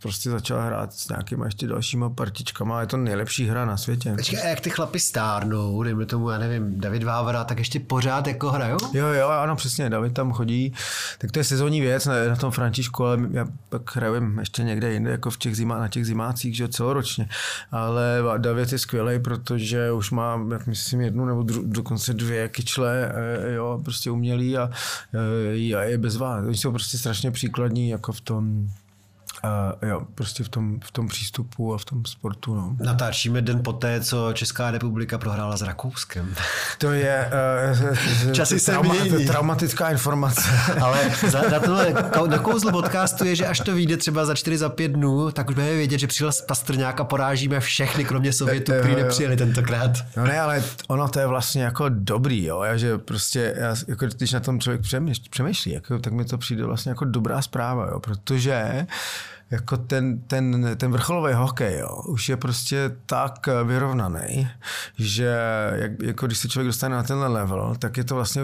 prostě 0.01 0.29
začal 0.29 0.61
hrát 0.61 0.93
s 0.93 1.09
nějakýma 1.09 1.45
ještě 1.45 1.67
dalšíma 1.67 2.09
partičkama 2.09 2.77
a 2.77 2.81
je 2.81 2.87
to 2.87 2.97
nejlepší 2.97 3.47
hra 3.47 3.65
na 3.65 3.77
světě. 3.77 4.13
Počkej, 4.17 4.41
a 4.41 4.47
jak 4.47 4.59
ty 4.59 4.69
chlapi 4.69 4.99
stárnou, 4.99 5.83
dejme 5.83 6.05
tomu, 6.05 6.29
já 6.29 6.37
nevím, 6.37 6.79
David 6.79 7.03
Vávra, 7.03 7.43
tak 7.43 7.57
ještě 7.57 7.79
pořád 7.79 8.27
jako 8.27 8.51
hrajou? 8.51 8.77
Jo, 8.93 9.07
jo, 9.07 9.27
ano, 9.27 9.55
přesně, 9.55 9.89
David 9.97 10.13
tam 10.13 10.31
chodí, 10.31 10.73
tak 11.17 11.31
to 11.31 11.39
je 11.39 11.43
sezónní 11.43 11.81
věc 11.81 12.05
na, 12.05 12.13
na 12.29 12.35
tom 12.35 12.51
Františku, 12.51 13.05
ale 13.05 13.19
já 13.31 13.45
pak 13.69 13.95
hraju 13.95 14.39
ještě 14.39 14.63
někde 14.63 14.93
jinde, 14.93 15.11
jako 15.11 15.29
v 15.29 15.37
těch 15.37 15.55
zima, 15.55 15.79
na 15.79 15.87
těch 15.87 16.05
zimácích, 16.05 16.55
že 16.55 16.67
celoročně. 16.67 17.29
Ale 17.71 18.23
David 18.37 18.71
je 18.71 18.79
skvělý, 18.79 19.19
protože 19.19 19.91
už 19.91 20.11
má, 20.11 20.39
jak 20.51 20.67
myslím, 20.67 21.01
jednu 21.01 21.25
nebo 21.25 21.43
dru, 21.43 21.63
dokonce 21.65 22.13
dvě 22.13 22.49
kyčle, 22.49 23.11
eh, 23.15 23.53
jo, 23.53 23.79
prostě 23.83 24.11
umělý 24.11 24.57
a, 24.57 24.69
eh, 25.13 25.75
a 25.75 25.83
je 25.83 25.97
bezvá. 25.97 26.37
Oni 26.37 26.57
jsou 26.57 26.71
prostě 26.71 26.97
strašně 26.97 27.31
příkladní 27.31 27.89
jako 27.89 28.11
v 28.11 28.21
tom, 28.21 28.67
Uh, 29.43 29.89
jo, 29.89 30.01
prostě 30.15 30.43
v 30.43 30.49
tom, 30.49 30.79
v 30.83 30.91
tom 30.91 31.07
přístupu 31.07 31.73
a 31.73 31.77
v 31.77 31.85
tom 31.85 32.05
sportu. 32.05 32.55
No. 32.55 32.75
Natáčíme 32.79 33.41
den 33.41 33.63
poté, 33.63 34.01
co 34.01 34.33
Česká 34.33 34.71
republika 34.71 35.17
prohrála 35.17 35.57
s 35.57 35.61
Rakouskem. 35.61 36.35
To 36.77 36.91
je 36.91 37.31
uh, 38.25 38.31
Časy 38.31 38.59
se 38.59 38.71
trauma, 38.71 38.93
mění. 38.93 39.25
traumatická 39.25 39.89
informace. 39.89 40.41
Ale 40.81 41.11
za, 41.27 41.41
na, 41.49 41.59
tohle, 41.59 41.93
na 42.27 42.37
kouzlu 42.37 42.71
podcastu 42.71 43.25
je, 43.25 43.35
že 43.35 43.47
až 43.47 43.59
to 43.59 43.75
vyjde 43.75 43.97
třeba 43.97 44.25
za 44.25 44.35
4 44.35 44.57
za 44.57 44.69
5 44.69 44.91
dnů, 44.91 45.31
tak 45.31 45.49
už 45.49 45.55
budeme 45.55 45.73
vědět, 45.73 45.99
že 45.99 46.07
přijel 46.07 46.31
Pastrňák 46.47 46.99
a 46.99 47.03
porážíme 47.03 47.59
všechny, 47.59 48.05
kromě 48.05 48.33
Sovětů, 48.33 48.71
kteří 48.71 48.95
nepřijeli 48.95 49.37
tentokrát. 49.37 49.91
No 50.17 50.25
ne, 50.25 50.39
ale 50.39 50.63
ono 50.87 51.07
to 51.07 51.19
je 51.19 51.27
vlastně 51.27 51.63
jako 51.63 51.89
dobrý, 51.89 52.45
jo, 52.45 52.61
já, 52.63 52.77
že 52.77 52.97
prostě, 52.97 53.53
já, 53.57 53.75
jako 53.87 54.05
když 54.05 54.31
na 54.31 54.39
tom 54.39 54.59
člověk 54.59 54.81
přemýšlí, 55.29 55.71
jako, 55.71 55.99
tak 55.99 56.13
mi 56.13 56.25
to 56.25 56.37
přijde 56.37 56.65
vlastně 56.65 56.89
jako 56.89 57.05
dobrá 57.05 57.41
zpráva, 57.41 57.87
jo, 57.87 57.99
protože 57.99 58.87
jako 59.51 59.77
ten, 59.77 60.19
ten, 60.19 60.69
ten 60.77 60.91
vrcholový 60.91 61.33
hokej 61.33 61.79
jo, 61.79 62.01
už 62.07 62.29
je 62.29 62.37
prostě 62.37 62.91
tak 63.05 63.47
vyrovnaný, 63.63 64.47
že 64.97 65.37
jak, 65.75 65.91
jako 66.03 66.27
když 66.27 66.37
se 66.37 66.49
člověk 66.49 66.67
dostane 66.67 66.95
na 66.95 67.03
tenhle 67.03 67.27
level, 67.27 67.75
tak 67.79 67.97
je 67.97 68.03
to 68.03 68.15
vlastně 68.15 68.41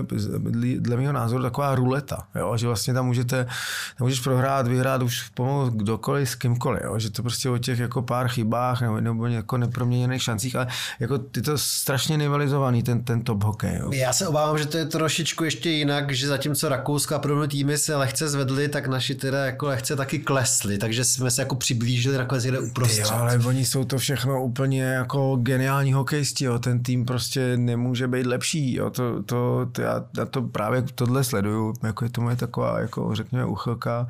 dle 0.77 0.97
mého 0.97 1.13
názoru 1.13 1.43
taková 1.43 1.75
ruleta, 1.75 2.27
jo, 2.35 2.57
že 2.57 2.67
vlastně 2.67 2.93
tam 2.93 3.05
můžete, 3.05 3.45
tam 3.97 4.05
můžeš 4.05 4.19
prohrát, 4.19 4.67
vyhrát 4.67 5.01
už 5.01 5.29
pomalu 5.29 5.69
kdokoliv 5.69 6.29
s 6.29 6.35
kýmkoliv, 6.35 6.81
jo, 6.83 6.99
že 6.99 7.09
to 7.09 7.21
prostě 7.21 7.49
o 7.49 7.57
těch 7.57 7.79
jako 7.79 8.01
pár 8.01 8.27
chybách 8.27 8.81
nebo, 8.81 9.01
nebo 9.01 9.27
jako 9.27 9.57
neproměněných 9.57 10.23
šancích, 10.23 10.55
ale 10.55 10.67
jako 10.99 11.19
je 11.35 11.41
to 11.41 11.57
strašně 11.57 12.17
nivalizovaný 12.17 12.83
ten, 12.83 13.03
ten 13.03 13.21
top 13.21 13.43
hokej. 13.43 13.77
Jo. 13.79 13.91
Já 13.93 14.13
se 14.13 14.27
obávám, 14.27 14.57
že 14.57 14.65
to 14.65 14.77
je 14.77 14.85
trošičku 14.85 15.43
ještě 15.43 15.69
jinak, 15.69 16.11
že 16.11 16.27
zatímco 16.27 16.69
Rakouska 16.69 17.15
a 17.15 17.47
týmy 17.47 17.77
se 17.77 17.95
lehce 17.95 18.29
zvedly, 18.29 18.67
tak 18.67 18.87
naši 18.87 19.15
teda 19.15 19.45
jako 19.45 19.67
lehce 19.67 19.95
taky 19.95 20.19
klesli, 20.19 20.77
tak 20.77 20.92
takže 20.93 21.03
jsme 21.03 21.31
se 21.31 21.41
jako 21.41 21.55
přiblížili 21.55 22.17
nakonec 22.17 22.43
někde 22.43 22.59
uprostřed. 22.59 23.01
Jo, 23.01 23.11
ale 23.11 23.37
oni 23.37 23.65
jsou 23.65 23.83
to 23.83 23.97
všechno 23.97 24.43
úplně 24.43 24.83
jako 24.83 25.35
geniální 25.35 25.93
hokejisti, 25.93 26.45
jo. 26.45 26.59
ten 26.59 26.83
tým 26.83 27.05
prostě 27.05 27.57
nemůže 27.57 28.07
být 28.07 28.25
lepší, 28.25 28.75
jo. 28.75 28.89
To, 28.89 29.23
to, 29.23 29.69
to 29.71 29.81
já, 29.81 30.05
já, 30.17 30.25
to 30.25 30.41
právě 30.41 30.81
tohle 30.81 31.23
sleduju, 31.23 31.73
jako 31.83 32.05
je 32.05 32.09
to 32.09 32.21
moje 32.21 32.35
taková, 32.35 32.79
jako 32.79 33.15
řekněme, 33.15 33.45
uchylka 33.45 34.07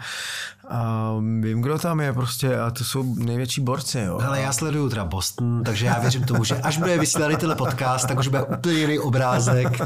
a 0.73 1.13
vím, 1.39 1.61
kdo 1.61 1.79
tam 1.79 1.99
je 1.99 2.13
prostě 2.13 2.59
a 2.59 2.71
to 2.71 2.83
jsou 2.83 3.15
největší 3.15 3.61
borci, 3.61 3.99
jo. 3.99 4.19
Ale 4.27 4.41
já 4.41 4.53
sleduju 4.53 4.89
teda 4.89 5.05
Boston, 5.05 5.63
takže 5.63 5.85
já 5.85 5.99
věřím 5.99 6.23
tomu, 6.23 6.43
že 6.43 6.55
až 6.55 6.77
bude 6.77 6.97
vysílaný 6.97 7.35
tenhle 7.35 7.55
podcast, 7.55 8.07
tak 8.07 8.19
už 8.19 8.27
bude 8.27 8.43
úplně 8.43 8.79
jiný 8.79 8.99
obrázek 8.99 9.81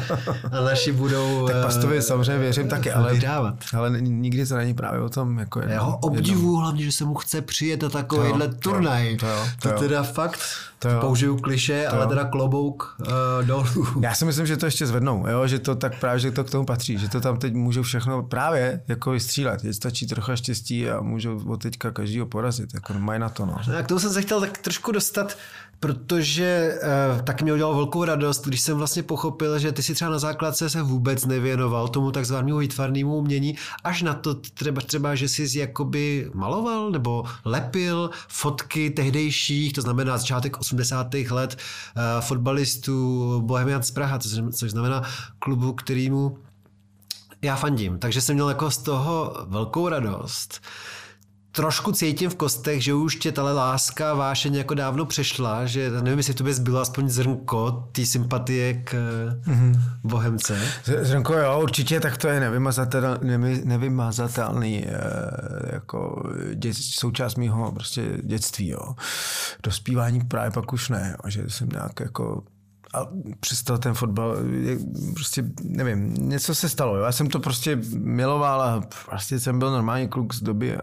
a 0.52 0.62
naši 0.62 0.92
budou... 0.92 1.48
Tak 1.48 1.64
Pastovi 1.64 2.02
samozřejmě 2.02 2.38
věřím 2.38 2.68
taky, 2.68 2.92
ale, 2.92 3.14
vydávat. 3.14 3.56
ale 3.78 4.02
nikdy 4.02 4.46
to 4.46 4.58
není 4.58 4.74
právě 4.74 5.02
o 5.02 5.10
tom, 5.10 5.40
jako 5.40 5.62
Já 5.62 5.82
ho 5.82 5.98
obdivuju 5.98 6.56
hlavně, 6.56 6.84
že 6.84 6.92
se 6.92 7.06
mu 7.06 7.16
chce 7.16 7.42
přijet 7.42 7.82
na 7.82 7.90
takovýhle 7.90 8.48
turnaj. 8.48 9.18
To, 9.18 9.28
jo, 9.28 9.46
to, 9.62 9.70
jo. 9.70 9.76
to 9.76 9.80
teda 9.80 10.04
fakt 10.04 10.40
to 10.80 10.90
jo. 10.90 11.00
použiju 11.02 11.38
kliše, 11.38 11.86
to 11.90 11.96
ale 11.96 12.04
jo. 12.04 12.10
teda 12.10 12.26
klobouk 12.26 12.96
uh, 13.00 13.46
dolů. 13.46 13.88
Já 14.02 14.14
si 14.14 14.26
myslím, 14.26 14.46
že 14.48 14.58
to 14.58 14.66
ještě 14.66 14.88
zvednou, 14.88 15.28
jo? 15.28 15.48
že 15.48 15.60
to 15.60 15.76
tak 15.76 16.00
právě, 16.00 16.20
že 16.20 16.32
to 16.32 16.44
k 16.44 16.50
tomu 16.50 16.66
patří, 16.66 16.98
že 16.98 17.10
to 17.10 17.22
tam 17.22 17.38
teď 17.38 17.54
můžou 17.54 17.82
všechno 17.82 18.24
právě 18.24 18.82
jako 18.88 19.12
vystřílet. 19.12 19.64
Je 19.64 19.74
stačí 19.74 20.08
trochu 20.08 20.36
štěstí 20.36 20.77
a 20.86 21.02
můžou 21.02 21.42
od 21.48 21.62
teďka 21.62 21.92
každýho 21.92 22.26
porazit, 22.26 22.74
jako 22.74 22.94
mají 22.94 23.20
na 23.20 23.30
to. 23.30 23.46
No. 23.46 23.56
A 23.80 23.84
k 23.84 23.88
tomu 23.88 24.00
jsem 24.00 24.14
se 24.14 24.22
chtěl 24.22 24.40
tak 24.40 24.58
trošku 24.58 24.92
dostat, 24.92 25.38
protože 25.80 26.80
uh, 27.16 27.22
taky 27.22 27.44
mě 27.44 27.54
udělalo 27.54 27.76
velkou 27.76 28.04
radost, 28.04 28.48
když 28.48 28.62
jsem 28.62 28.78
vlastně 28.78 29.04
pochopil, 29.04 29.60
že 29.60 29.72
ty 29.72 29.84
si 29.84 29.94
třeba 29.94 30.12
na 30.12 30.20
základce 30.20 30.70
se 30.70 30.82
vůbec 30.82 31.26
nevěnoval 31.26 31.88
tomu 31.88 32.12
takzvanému 32.12 32.58
výtvarnému 32.58 33.16
umění, 33.16 33.58
až 33.84 34.02
na 34.02 34.14
to 34.14 34.36
třeba, 34.36 34.82
třeba, 34.82 35.16
že 35.16 35.28
jsi 35.28 35.60
jakoby 35.60 36.32
maloval 36.34 36.92
nebo 36.92 37.24
lepil 37.46 38.10
fotky 38.28 38.90
tehdejších, 38.90 39.74
to 39.74 39.82
znamená 39.82 40.18
začátek 40.18 40.60
80. 40.60 41.14
let 41.30 41.58
uh, 41.58 42.22
fotbalistů 42.22 43.42
Bohemian 43.46 43.84
z 43.84 43.92
Praha, 43.92 44.20
což 44.52 44.72
znamená 44.72 45.04
klubu, 45.40 45.74
kterýmu 45.74 46.38
já 47.42 47.56
fandím. 47.56 48.00
Takže 48.00 48.22
jsem 48.22 48.36
měl 48.36 48.50
jako 48.50 48.72
z 48.72 48.78
toho 48.78 49.46
velkou 49.48 49.90
radost. 49.90 50.62
Trošku 51.52 51.92
cítím 51.92 52.30
v 52.30 52.36
kostech, 52.36 52.84
že 52.84 52.94
už 52.94 53.16
tě 53.16 53.32
tahle 53.32 53.54
láska 53.54 54.14
vášeň 54.14 54.56
jako 54.56 54.74
dávno 54.74 55.06
přešla, 55.06 55.66
že 55.66 55.92
nevím, 56.02 56.18
jestli 56.18 56.34
to 56.34 56.44
by 56.44 56.54
zbylo 56.54 56.80
aspoň 56.80 57.10
zrnko 57.10 57.90
té 57.92 58.06
sympatie 58.06 58.74
k 58.74 58.94
mm-hmm. 59.48 59.82
Bohemce. 60.04 60.60
Zrnko 60.84 61.34
jo, 61.34 61.60
určitě, 61.64 62.00
tak 62.00 62.18
to 62.18 62.28
je 62.28 62.40
nevymazatel, 62.40 63.18
nevy, 63.22 63.62
nevymazatelný 63.66 64.86
eh, 64.86 64.92
jako 65.74 66.30
dět, 66.54 66.74
součást 66.74 67.36
mého 67.36 67.72
prostě 67.72 68.18
dětství, 68.24 68.68
jo. 68.68 68.96
Dospívání 69.64 70.20
právě 70.20 70.52
pak 70.52 70.74
už 70.74 70.90
ne, 70.90 71.16
jo, 71.24 71.30
že 71.30 71.50
jsem 71.50 71.70
nějak 71.70 72.00
jako 72.00 72.44
a 72.98 73.08
přestal 73.40 73.78
ten 73.78 73.94
fotbal, 73.94 74.36
prostě 75.14 75.44
nevím, 75.64 76.14
něco 76.14 76.56
se 76.56 76.70
stalo. 76.70 76.98
Jo. 76.98 77.04
Já 77.04 77.12
jsem 77.12 77.30
to 77.30 77.40
prostě 77.40 77.80
miloval 77.94 78.62
a 78.62 78.84
prostě 79.06 79.40
jsem 79.40 79.60
byl 79.60 79.72
normální 79.72 80.08
kluk 80.08 80.34
z 80.34 80.44
doby 80.44 80.78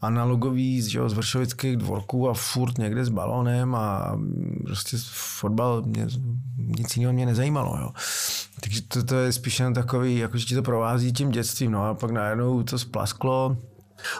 analogový, 0.00 0.82
z, 0.82 0.94
jo, 0.94 1.08
z 1.08 1.12
vršovických 1.12 1.76
dvorků 1.76 2.28
a 2.28 2.34
furt 2.34 2.78
někde 2.78 3.04
s 3.04 3.08
balónem 3.08 3.74
a 3.74 4.18
prostě 4.64 4.96
fotbal 5.12 5.82
mě, 5.82 6.06
nic 6.56 6.96
jiného 6.96 7.12
mě 7.12 7.26
nezajímalo. 7.26 7.78
Jo. 7.80 7.90
Takže 8.60 8.82
to, 8.82 9.04
to 9.04 9.14
je 9.14 9.32
spíš 9.32 9.60
jen 9.60 9.74
takový, 9.74 10.18
jako 10.18 10.38
že 10.38 10.44
ti 10.44 10.54
to 10.54 10.62
provází 10.62 11.12
tím 11.12 11.30
dětstvím, 11.30 11.72
no 11.72 11.84
a 11.84 11.94
pak 11.94 12.10
najednou 12.10 12.62
to 12.62 12.78
splasklo, 12.78 13.56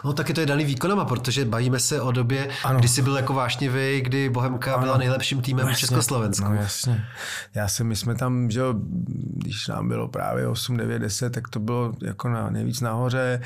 No 0.03 0.13
taky 0.13 0.33
to 0.33 0.39
je 0.39 0.45
daný 0.45 0.65
výkonama, 0.65 1.05
protože 1.05 1.45
bavíme 1.45 1.79
se 1.79 2.01
o 2.01 2.11
době, 2.11 2.49
ano. 2.63 2.79
kdy 2.79 2.87
jsi 2.87 3.01
byl 3.01 3.15
jako 3.15 3.33
vášnivý, 3.33 4.01
kdy 4.01 4.29
Bohemka 4.29 4.73
ano. 4.73 4.83
byla 4.83 4.97
nejlepším 4.97 5.41
týmem 5.41 5.67
v 5.67 5.77
Československu. 5.77 6.49
No 6.49 6.55
jasně. 6.55 7.05
Já 7.55 7.67
jsem, 7.67 7.87
my 7.87 7.95
jsme 7.95 8.15
tam, 8.15 8.51
že 8.51 8.59
jo, 8.59 8.73
když 9.35 9.67
nám 9.67 9.87
bylo 9.87 10.07
právě 10.07 10.47
8, 10.47 10.77
9, 10.77 10.99
10, 10.99 11.29
tak 11.29 11.47
to 11.47 11.59
bylo 11.59 11.93
jako 12.01 12.29
na, 12.29 12.49
nejvíc 12.49 12.81
nahoře 12.81 13.41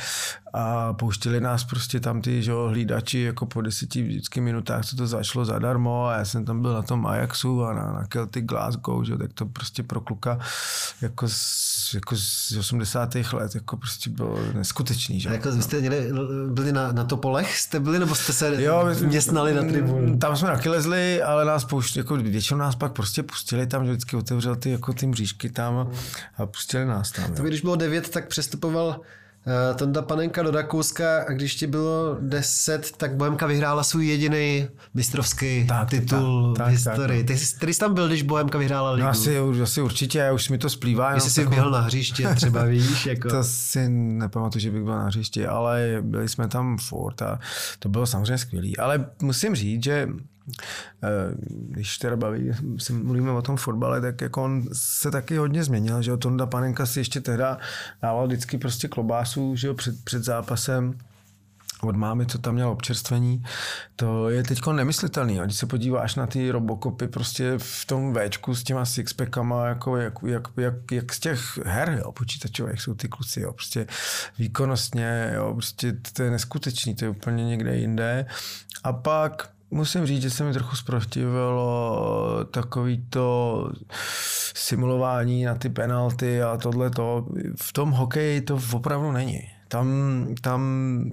a 0.53 0.93
pouštěli 0.93 1.41
nás 1.41 1.63
prostě 1.63 1.99
tam 1.99 2.21
ty, 2.21 2.43
že 2.43 2.51
jo, 2.51 2.67
hlídači 2.67 3.19
jako 3.19 3.45
po 3.45 3.61
deseti 3.61 4.03
vždycky 4.03 4.41
minutách, 4.41 4.85
co 4.85 4.95
to 4.95 5.07
začalo 5.07 5.45
zadarmo 5.45 6.05
a 6.05 6.17
já 6.17 6.25
jsem 6.25 6.45
tam 6.45 6.61
byl 6.61 6.73
na 6.73 6.81
tom 6.81 7.07
Ajaxu 7.07 7.63
a 7.63 7.73
na, 7.73 7.93
na 7.93 8.05
Celtic 8.13 8.45
Glasgow, 8.45 9.05
že 9.05 9.11
jo, 9.11 9.17
tak 9.17 9.33
to 9.33 9.45
prostě 9.45 9.83
pro 9.83 10.01
kluka 10.01 10.39
jako 11.01 11.27
z, 11.29 11.91
jako 11.93 12.15
z 12.17 12.57
80. 12.59 13.15
let 13.33 13.55
jako 13.55 13.77
prostě 13.77 14.09
bylo 14.09 14.39
neskutečný, 14.53 15.19
že 15.19 15.29
jo. 15.29 15.33
Jako 15.33 15.51
vy 15.51 15.61
jste 15.61 15.81
někde 15.81 16.07
byli 16.47 16.71
na, 16.71 16.91
na 16.91 17.03
Topolech, 17.03 17.59
jste 17.59 17.79
byli, 17.79 17.99
nebo 17.99 18.15
jste 18.15 18.33
se 18.33 18.63
jo, 18.63 18.89
městnali 19.01 19.53
na 19.53 19.61
tribunu? 19.61 20.17
Tam 20.17 20.35
jsme 20.35 20.47
taky 20.47 20.69
lezli, 20.69 21.23
ale 21.23 21.45
nás 21.45 21.65
pouštěli, 21.65 22.03
jako 22.03 22.15
většinou 22.15 22.59
nás 22.59 22.75
pak 22.75 22.93
prostě 22.93 23.23
pustili 23.23 23.67
tam, 23.67 23.85
že 23.85 23.91
vždycky 23.91 24.15
otevřel 24.15 24.55
ty, 24.55 24.69
jako 24.69 24.93
ty 24.93 25.07
mřížky 25.07 25.49
tam 25.49 25.91
a 26.37 26.45
pustili 26.45 26.85
nás 26.85 27.11
tam. 27.11 27.33
To 27.33 27.43
když 27.43 27.61
bylo 27.61 27.75
devět, 27.75 28.09
tak 28.09 28.27
přestupoval 28.27 29.01
Tonda 29.75 30.01
Panenka 30.01 30.43
do 30.43 30.51
Rakouska 30.51 31.23
a 31.27 31.31
když 31.31 31.55
ti 31.55 31.67
bylo 31.67 32.17
10, 32.19 32.91
tak 32.97 33.15
Bohemka 33.15 33.47
vyhrála 33.47 33.83
svůj 33.83 34.07
jediný 34.07 34.67
mistrovský 34.93 35.67
tak, 35.67 35.89
titul 35.89 36.53
tak, 36.57 36.67
v 36.67 36.69
historii. 36.69 37.23
Tak, 37.23 37.27
tak, 37.27 37.39
Ty, 37.59 37.65
ty 37.65 37.73
jsi 37.73 37.79
tam 37.79 37.93
byl, 37.93 38.07
když 38.07 38.23
Bohemka 38.23 38.57
vyhrála 38.57 38.91
ligu? 38.91 39.05
No 39.05 39.09
asi, 39.09 39.37
asi 39.63 39.81
určitě, 39.81 40.31
už 40.31 40.49
mi 40.49 40.57
to 40.57 40.69
splývá. 40.69 41.13
Jestli 41.13 41.29
jsi 41.31 41.45
běhl 41.45 41.71
na 41.71 41.79
hřiště 41.79 42.27
třeba, 42.35 42.63
víš? 42.63 43.05
Jako... 43.09 43.29
To 43.29 43.43
si 43.43 43.89
nepamatuju, 43.89 44.61
že 44.61 44.71
bych 44.71 44.83
byl 44.83 44.93
na 44.95 45.05
hřišti, 45.05 45.47
ale 45.47 45.97
byli 46.01 46.29
jsme 46.29 46.47
tam 46.47 46.77
furt 46.77 47.21
a 47.21 47.39
to 47.79 47.89
bylo 47.89 48.05
samozřejmě 48.05 48.37
skvělé. 48.37 48.69
Ale 48.79 49.05
musím 49.21 49.55
říct, 49.55 49.83
že 49.83 50.07
Eh, 50.07 50.38
když 51.49 51.97
teda 51.97 52.15
baví, 52.15 52.51
si 52.77 52.93
mluvíme 52.93 53.31
o 53.31 53.41
tom 53.41 53.57
fotbale, 53.57 54.01
tak 54.01 54.21
jako 54.21 54.43
on 54.43 54.63
se 54.73 55.11
taky 55.11 55.37
hodně 55.37 55.63
změnil, 55.63 56.01
že 56.01 56.17
Tonda 56.17 56.45
Panenka 56.45 56.85
si 56.85 56.99
ještě 56.99 57.21
teda 57.21 57.57
dával 58.01 58.27
vždycky 58.27 58.57
prostě 58.57 58.87
klobásu, 58.87 59.55
že 59.55 59.67
jo, 59.67 59.73
před, 59.73 60.03
před 60.03 60.23
zápasem, 60.23 60.93
od 61.81 61.95
mámy, 61.95 62.25
co 62.25 62.37
tam 62.37 62.53
měl 62.53 62.69
občerstvení, 62.69 63.43
to 63.95 64.29
je 64.29 64.43
teď 64.43 64.59
nemyslitelný. 64.71 65.39
Když 65.43 65.57
se 65.57 65.65
podíváš 65.65 66.15
na 66.15 66.27
ty 66.27 66.51
robokopy 66.51 67.07
prostě 67.07 67.53
v 67.57 67.85
tom 67.85 68.15
Včku 68.15 68.55
s 68.55 68.63
těma 68.63 68.85
sixpackama, 68.85 69.67
jako 69.67 69.97
jak, 69.97 70.13
jak, 70.25 70.47
jak, 70.57 70.73
jak 70.91 71.13
z 71.13 71.19
těch 71.19 71.59
her 71.65 71.99
jo, 72.03 72.11
počítačových 72.11 72.81
jsou 72.81 72.93
ty 72.93 73.07
kluci, 73.07 73.41
jo, 73.41 73.53
prostě 73.53 73.87
výkonnostně, 74.39 75.31
jo, 75.35 75.53
prostě 75.53 75.93
to 76.13 76.23
je 76.23 76.31
neskutečný, 76.31 76.95
to 76.95 77.05
je 77.05 77.09
úplně 77.09 77.45
někde 77.45 77.75
jinde. 77.77 78.25
A 78.83 78.93
pak 78.93 79.49
musím 79.71 80.05
říct, 80.05 80.21
že 80.21 80.29
se 80.29 80.43
mi 80.43 80.53
trochu 80.53 80.75
zprotivilo 80.75 82.45
takový 82.51 83.05
to 83.09 83.69
simulování 84.55 85.43
na 85.43 85.55
ty 85.55 85.69
penalty 85.69 86.41
a 86.41 86.57
tohle 86.57 86.89
to. 86.89 87.27
V 87.61 87.73
tom 87.73 87.91
hokeji 87.91 88.41
to 88.41 88.59
opravdu 88.73 89.11
není. 89.11 89.41
Tam, 89.67 89.87
tam, 90.41 90.61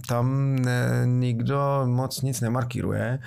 tam 0.09 0.57
ne, 0.57 1.03
nikdo 1.05 1.83
moc 1.87 2.23
nic 2.23 2.41
nemarkíruje, 2.41 3.19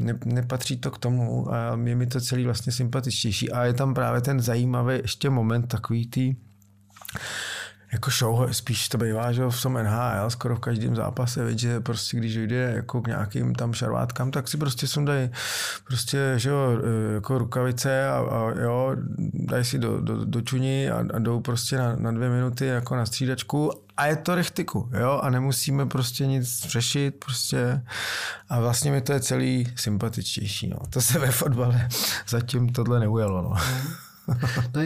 ne, 0.00 0.18
nepatří 0.24 0.76
to 0.76 0.90
k 0.90 0.98
tomu 0.98 1.52
a 1.52 1.78
je 1.84 1.96
mi 1.96 2.06
to 2.06 2.20
celý 2.20 2.44
vlastně 2.44 2.72
sympatičtější. 2.72 3.52
A 3.52 3.64
je 3.64 3.72
tam 3.72 3.94
právě 3.94 4.20
ten 4.20 4.40
zajímavý 4.40 4.98
ještě 5.02 5.30
moment 5.30 5.66
takový 5.66 6.06
tý, 6.06 6.34
jako 7.92 8.10
show, 8.10 8.52
spíš 8.52 8.88
to 8.88 8.98
bývá, 8.98 9.32
že 9.32 9.42
v 9.50 9.62
tom 9.62 9.74
NHL, 9.74 10.30
skoro 10.30 10.56
v 10.56 10.60
každém 10.60 10.96
zápase, 10.96 11.44
víc, 11.44 11.58
že 11.58 11.80
prostě 11.80 12.16
když 12.16 12.34
jde 12.34 12.72
jako 12.76 13.02
k 13.02 13.06
nějakým 13.06 13.54
tam 13.54 13.72
šarvátkám, 13.72 14.30
tak 14.30 14.48
si 14.48 14.56
prostě 14.56 14.86
sundají 14.86 15.30
prostě, 15.86 16.34
že 16.36 16.50
jo, 16.50 16.56
jako 17.14 17.38
rukavice 17.38 18.08
a, 18.08 18.16
a 18.18 18.60
jo, 18.60 18.96
dají 19.34 19.64
si 19.64 19.78
do, 19.78 20.00
do, 20.00 20.24
do 20.24 20.40
čuní 20.40 20.90
a, 20.90 21.04
a 21.14 21.18
jdou 21.18 21.40
prostě 21.40 21.76
na, 21.76 21.96
na 21.96 22.12
dvě 22.12 22.28
minuty 22.28 22.66
jako 22.66 22.96
na 22.96 23.06
střídačku 23.06 23.70
a 23.96 24.06
je 24.06 24.16
to 24.16 24.34
rechtiku, 24.34 24.90
jo, 25.00 25.20
a 25.22 25.30
nemusíme 25.30 25.86
prostě 25.86 26.26
nic 26.26 26.66
řešit, 26.66 27.14
prostě 27.24 27.82
a 28.48 28.60
vlastně 28.60 28.90
mi 28.90 29.00
to 29.00 29.12
je 29.12 29.20
celý 29.20 29.72
sympatičtější, 29.76 30.68
no. 30.68 30.76
To 30.90 31.00
se 31.00 31.18
ve 31.18 31.30
fotbale 31.30 31.88
zatím 32.28 32.68
tohle 32.68 33.00
neujalo, 33.00 33.42
no. 33.42 33.54
No, 34.74 34.82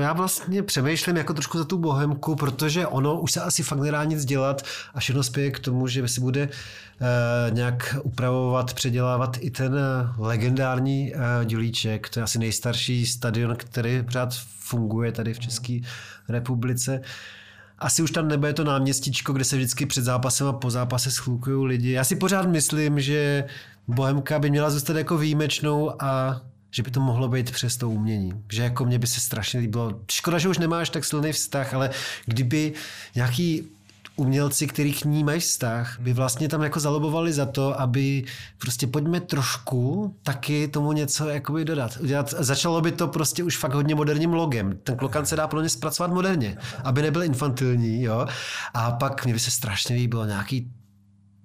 já 0.00 0.12
vlastně 0.12 0.62
přemýšlím 0.62 1.16
jako 1.16 1.34
trošku 1.34 1.58
za 1.58 1.64
tu 1.64 1.78
bohemku, 1.78 2.36
protože 2.36 2.86
ono 2.86 3.20
už 3.20 3.32
se 3.32 3.40
asi 3.40 3.62
fakt 3.62 3.78
nedá 3.78 4.04
nic 4.04 4.24
dělat 4.24 4.62
a 4.94 5.00
všechno 5.00 5.22
spěje 5.22 5.50
k 5.50 5.58
tomu, 5.58 5.88
že 5.88 6.08
si 6.08 6.20
bude 6.20 6.48
eh, 6.48 7.50
nějak 7.50 7.96
upravovat, 8.02 8.74
předělávat 8.74 9.36
i 9.40 9.50
ten 9.50 9.74
eh, 9.74 10.08
legendární 10.18 11.12
dělíček. 11.44 12.08
To 12.08 12.20
je 12.20 12.24
asi 12.24 12.38
nejstarší 12.38 13.06
stadion, 13.06 13.56
který 13.56 14.02
pořád 14.02 14.34
funguje 14.58 15.12
tady 15.12 15.34
v 15.34 15.38
České 15.38 15.78
republice 16.28 17.00
asi 17.78 18.02
už 18.02 18.10
tam 18.10 18.28
nebude 18.28 18.52
to 18.52 18.64
náměstíčko, 18.64 19.32
kde 19.32 19.44
se 19.44 19.56
vždycky 19.56 19.86
před 19.86 20.04
zápasem 20.04 20.46
a 20.46 20.52
po 20.52 20.70
zápase 20.70 21.10
schlukují 21.10 21.66
lidi. 21.66 21.90
Já 21.90 22.04
si 22.04 22.16
pořád 22.16 22.46
myslím, 22.46 23.00
že 23.00 23.44
Bohemka 23.88 24.38
by 24.38 24.50
měla 24.50 24.70
zůstat 24.70 24.96
jako 24.96 25.18
výjimečnou 25.18 26.02
a 26.02 26.40
že 26.74 26.82
by 26.82 26.90
to 26.90 27.00
mohlo 27.00 27.28
být 27.28 27.50
přes 27.50 27.76
to 27.76 27.90
umění. 27.90 28.32
Že 28.52 28.62
jako 28.62 28.84
mě 28.84 28.98
by 28.98 29.06
se 29.06 29.20
strašně 29.20 29.60
líbilo. 29.60 30.00
Škoda, 30.10 30.38
že 30.38 30.48
už 30.48 30.58
nemáš 30.58 30.90
tak 30.90 31.04
silný 31.04 31.32
vztah, 31.32 31.74
ale 31.74 31.90
kdyby 32.26 32.72
nějaký 33.14 33.68
umělci, 34.16 34.66
který 34.66 34.92
k 34.92 35.04
ní 35.04 35.24
mají 35.24 35.40
vztah, 35.40 35.96
by 36.00 36.12
vlastně 36.12 36.48
tam 36.48 36.62
jako 36.62 36.80
zalobovali 36.80 37.32
za 37.32 37.46
to, 37.46 37.80
aby 37.80 38.24
prostě 38.58 38.86
pojďme 38.86 39.20
trošku 39.20 40.14
taky 40.22 40.68
tomu 40.68 40.92
něco 40.92 41.28
jakoby 41.28 41.64
dodat. 41.64 41.98
Udělat, 42.00 42.34
začalo 42.38 42.80
by 42.80 42.92
to 42.92 43.08
prostě 43.08 43.42
už 43.42 43.56
fakt 43.56 43.74
hodně 43.74 43.94
moderním 43.94 44.32
logem. 44.32 44.78
Ten 44.82 44.96
klokan 44.96 45.26
se 45.26 45.36
dá 45.36 45.46
pro 45.46 45.60
ně 45.60 45.68
zpracovat 45.68 46.12
moderně, 46.12 46.56
aby 46.84 47.02
nebyl 47.02 47.22
infantilní, 47.22 48.02
jo. 48.02 48.26
A 48.74 48.90
pak 48.92 49.24
mě 49.24 49.34
by 49.34 49.40
se 49.40 49.50
strašně 49.50 49.96
líbilo 49.96 50.24
nějaký 50.24 50.70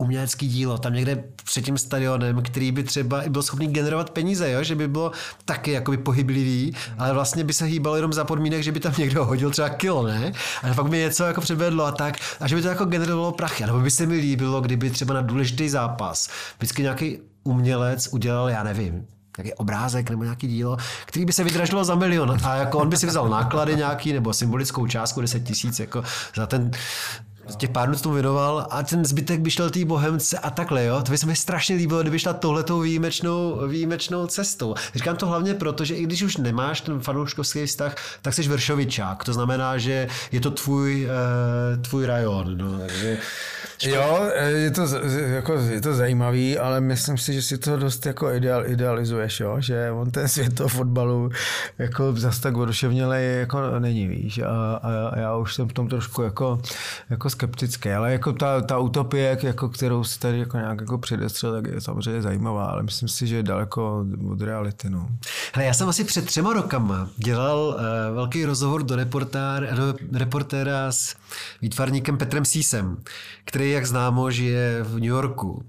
umělecký 0.01 0.47
dílo, 0.47 0.77
tam 0.77 0.93
někde 0.93 1.23
před 1.43 1.61
tím 1.61 1.77
stadionem, 1.77 2.41
který 2.41 2.71
by 2.71 2.83
třeba 2.83 3.21
i 3.21 3.29
byl 3.29 3.43
schopný 3.43 3.67
generovat 3.67 4.09
peníze, 4.09 4.51
jo? 4.51 4.63
že 4.63 4.75
by 4.75 4.87
bylo 4.87 5.11
taky 5.45 5.71
jakoby 5.71 5.97
pohyblivý, 5.97 6.75
ale 6.97 7.13
vlastně 7.13 7.43
by 7.43 7.53
se 7.53 7.65
hýbalo 7.65 7.95
jenom 7.95 8.13
za 8.13 8.23
podmínek, 8.23 8.63
že 8.63 8.71
by 8.71 8.79
tam 8.79 8.93
někdo 8.97 9.25
hodil 9.25 9.51
třeba 9.51 9.69
kilo, 9.69 10.07
ne? 10.07 10.31
A 10.63 10.73
pak 10.73 10.87
by 10.87 10.97
něco 10.97 11.23
jako 11.23 11.41
předvedlo 11.41 11.85
a 11.85 11.91
tak, 11.91 12.17
a 12.39 12.47
že 12.47 12.55
by 12.55 12.61
to 12.61 12.67
jako 12.67 12.85
generovalo 12.85 13.31
prachy. 13.31 13.63
A 13.63 13.67
nebo 13.67 13.79
by 13.79 13.91
se 13.91 14.05
mi 14.05 14.15
líbilo, 14.15 14.61
kdyby 14.61 14.89
třeba 14.89 15.13
na 15.13 15.21
důležitý 15.21 15.69
zápas 15.69 16.29
vždycky 16.57 16.81
nějaký 16.81 17.17
umělec 17.43 18.07
udělal, 18.11 18.49
já 18.49 18.63
nevím, 18.63 19.05
nějaký 19.37 19.53
obrázek 19.53 20.09
nebo 20.09 20.23
nějaký 20.23 20.47
dílo, 20.47 20.77
který 21.05 21.25
by 21.25 21.33
se 21.33 21.43
vydražilo 21.43 21.83
za 21.83 21.95
milion 21.95 22.37
a 22.43 22.55
jako 22.55 22.77
on 22.77 22.89
by 22.89 22.97
si 22.97 23.07
vzal 23.07 23.29
náklady 23.29 23.75
nějaký 23.75 24.13
nebo 24.13 24.33
symbolickou 24.33 24.87
částku 24.87 25.21
10 25.21 25.39
tisíc 25.39 25.79
jako 25.79 26.03
za 26.35 26.47
ten 26.47 26.71
těch 27.57 27.69
pár 27.69 27.87
dnů 27.87 27.97
tomu 27.97 28.15
věnoval 28.15 28.67
a 28.69 28.83
ten 28.83 29.05
zbytek 29.05 29.39
by 29.39 29.51
šel 29.51 29.69
té 29.69 29.85
bohemce 29.85 30.39
a 30.39 30.49
takhle, 30.49 30.85
jo. 30.85 31.01
To 31.01 31.11
by 31.11 31.17
se 31.17 31.25
mi 31.25 31.35
strašně 31.35 31.75
líbilo, 31.75 32.01
kdyby 32.01 32.19
šla 32.19 32.33
touhletou 32.33 32.79
výjimečnou, 32.79 33.67
výjimečnou 33.67 34.27
cestou. 34.27 34.75
Říkám 34.95 35.15
to 35.15 35.27
hlavně 35.27 35.53
proto, 35.53 35.85
že 35.85 35.95
i 35.95 36.03
když 36.03 36.21
už 36.21 36.37
nemáš 36.37 36.81
ten 36.81 36.99
fanouškovský 36.99 37.65
vztah, 37.65 37.95
tak 38.21 38.33
jsi 38.33 38.41
vršovičák. 38.41 39.23
To 39.23 39.33
znamená, 39.33 39.77
že 39.77 40.07
je 40.31 40.39
to 40.39 40.51
tvůj, 40.51 41.05
uh, 41.05 41.81
tvůj 41.83 42.05
rajon. 42.05 42.57
No, 42.57 42.79
takže 42.79 43.17
Jo, 43.83 44.29
je 44.45 44.71
to, 44.71 44.87
jako, 45.09 45.53
je 45.53 45.81
to 45.81 45.93
zajímavý, 45.93 46.57
ale 46.57 46.81
myslím 46.81 47.17
si, 47.17 47.33
že 47.33 47.41
si 47.41 47.57
to 47.57 47.77
dost 47.77 48.05
jako 48.05 48.31
ideal, 48.31 48.67
idealizuješ, 48.67 49.39
jo? 49.39 49.55
že 49.59 49.91
on 49.91 50.11
ten 50.11 50.27
svět 50.27 50.55
toho 50.55 50.69
fotbalu 50.69 51.29
jako 51.77 52.13
zas 52.15 52.39
tak 52.39 52.57
oduševnělej 52.57 53.39
jako 53.39 53.79
není, 53.79 54.07
víš, 54.07 54.39
a, 54.39 54.75
a, 54.83 55.19
já 55.19 55.35
už 55.35 55.55
jsem 55.55 55.67
v 55.67 55.73
tom 55.73 55.87
trošku 55.87 56.21
jako, 56.21 56.61
jako 57.09 57.29
skeptický, 57.29 57.89
ale 57.89 58.11
jako 58.11 58.33
ta, 58.33 58.61
ta 58.61 58.77
utopie, 58.77 59.37
jako, 59.43 59.69
kterou 59.69 60.03
si 60.03 60.19
tady 60.19 60.39
jako 60.39 60.57
nějak 60.57 60.81
jako 60.81 60.97
předestřel, 60.97 61.53
tak 61.53 61.73
je 61.73 61.81
samozřejmě 61.81 62.21
zajímavá, 62.21 62.65
ale 62.65 62.83
myslím 62.83 63.09
si, 63.09 63.27
že 63.27 63.35
je 63.35 63.43
daleko 63.43 64.05
od 64.31 64.41
reality. 64.41 64.89
No. 64.89 65.09
Hele, 65.53 65.65
já 65.65 65.73
jsem 65.73 65.89
asi 65.89 66.03
před 66.03 66.25
třema 66.25 66.53
rokama 66.53 67.09
dělal 67.17 67.59
uh, 67.59 68.15
velký 68.15 68.45
rozhovor 68.45 68.83
do, 68.83 68.95
reportár, 68.95 69.67
do 69.75 69.95
reportéra 70.13 70.91
s 70.91 71.15
výtvarníkem 71.61 72.17
Petrem 72.17 72.45
Sísem, 72.45 72.97
který, 73.45 73.68
jak 73.71 73.85
známo, 73.85 74.31
žije 74.31 74.83
v 74.83 74.93
New 74.93 75.03
Yorku. 75.03 75.63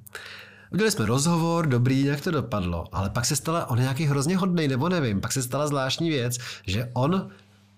Udělali 0.73 0.91
jsme 0.91 1.07
rozhovor, 1.07 1.67
dobrý, 1.67 2.05
jak 2.05 2.21
to 2.21 2.31
dopadlo, 2.31 2.85
ale 2.93 3.11
pak 3.11 3.25
se 3.25 3.37
stala, 3.37 3.71
on 3.71 3.79
nějaký 3.79 4.05
hrozně 4.05 4.37
hodný, 4.37 4.69
nebo 4.69 4.89
nevím, 4.89 5.21
pak 5.21 5.33
se 5.33 5.43
stala 5.43 5.67
zvláštní 5.67 6.11
věc, 6.11 6.39
že 6.67 6.91
on 6.93 7.29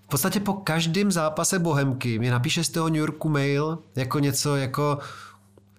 v 0.04 0.08
podstatě 0.08 0.40
po 0.40 0.52
každém 0.52 1.12
zápase 1.12 1.58
Bohemky 1.58 2.18
mi 2.18 2.30
napíše 2.30 2.64
z 2.64 2.68
toho 2.68 2.88
New 2.88 2.98
Yorku 2.98 3.28
mail 3.28 3.78
jako 3.96 4.18
něco 4.18 4.56
jako 4.56 4.98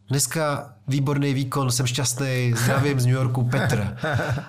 Dneska 0.09 0.73
výborný 0.87 1.33
výkon, 1.33 1.71
jsem 1.71 1.85
šťastný, 1.85 2.53
zdravím 2.57 2.99
z 2.99 3.05
New 3.05 3.15
Yorku, 3.15 3.43
Petr. 3.43 3.97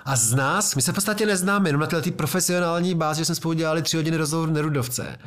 A 0.05 0.17
z 0.17 0.35
nás, 0.35 0.75
my 0.75 0.83
se 0.83 0.93
v 0.93 0.95
podstatě 0.95 1.27
neznáme, 1.27 1.69
jenom 1.69 1.81
na 1.81 1.87
této 1.87 2.11
profesionální 2.11 2.95
bázi, 2.95 3.19
že 3.19 3.25
jsme 3.25 3.35
spolu 3.35 3.55
dělali 3.55 3.83
tři 3.83 3.97
hodiny 3.97 4.17
rozhovor 4.17 4.49
v 4.49 4.53
Nerudovce. 4.53 5.19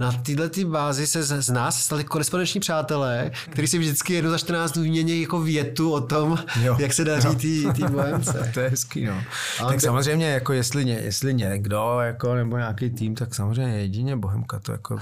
Na 0.00 0.12
této 0.12 0.68
bázi 0.68 1.06
se 1.06 1.22
z, 1.22 1.42
z 1.42 1.50
nás 1.50 1.82
stali 1.82 2.04
korespondenční 2.04 2.60
přátelé, 2.60 3.30
kteří 3.50 3.68
si 3.68 3.78
vždycky 3.78 4.14
jednou 4.14 4.30
za 4.30 4.38
14 4.38 4.72
dnů 4.72 4.82
vymění 4.82 5.20
jako 5.20 5.40
větu 5.40 5.92
o 5.92 6.00
tom, 6.00 6.38
jo. 6.62 6.76
jak 6.80 6.92
se 6.92 7.04
daří 7.04 7.36
tý, 7.36 7.72
tý 7.72 7.82
bohemce. 7.82 8.50
to 8.54 8.60
je 8.60 8.68
hezký, 8.68 9.04
no. 9.04 9.22
A 9.60 9.66
tak 9.66 9.74
to... 9.74 9.80
samozřejmě, 9.80 10.26
jako 10.26 10.52
jestli, 10.52 10.84
ně, 10.84 10.94
jestli 10.94 11.34
někdo, 11.34 11.98
jako, 12.00 12.34
nebo 12.34 12.56
nějaký 12.56 12.90
tým, 12.90 13.14
tak 13.14 13.34
samozřejmě 13.34 13.78
jedině 13.78 14.16
Bohemka, 14.16 14.58
to 14.58 14.72
jako 14.72 14.98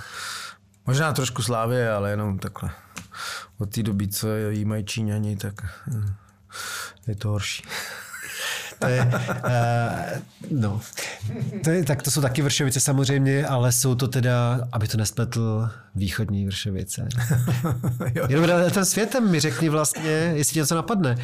možná 0.87 1.13
trošku 1.13 1.43
Slávě, 1.43 1.93
ale 1.93 2.11
jenom 2.11 2.39
takhle 2.39 2.71
od 3.59 3.75
té 3.75 3.83
doby, 3.83 4.09
co 4.09 4.29
jí 4.51 4.65
mají 4.65 4.85
Číňani, 4.85 5.37
tak 5.37 5.55
eh, 5.95 6.15
je 7.07 7.17
to 7.17 7.29
horší. 7.29 7.63
To 8.79 8.89
je, 8.89 9.11
uh, 9.11 10.23
no. 10.51 10.81
To 11.65 11.71
je, 11.71 11.85
tak 11.85 12.03
to 12.03 12.11
jsou 12.11 12.21
taky 12.21 12.43
Vršovice 12.43 12.81
samozřejmě, 12.81 13.47
ale 13.47 13.73
jsou 13.73 13.95
to 13.95 14.09
teda, 14.09 14.69
aby 14.73 14.89
to 14.89 14.97
nespletl, 14.97 15.71
východní 15.95 16.47
Vršovice. 16.47 17.09
Jenom 18.29 18.71
ten 18.71 18.85
světem 18.85 19.31
mi 19.31 19.41
řekni 19.41 19.69
vlastně, 19.69 20.11
jestli 20.11 20.61
něco 20.61 20.75
napadne. 20.75 21.19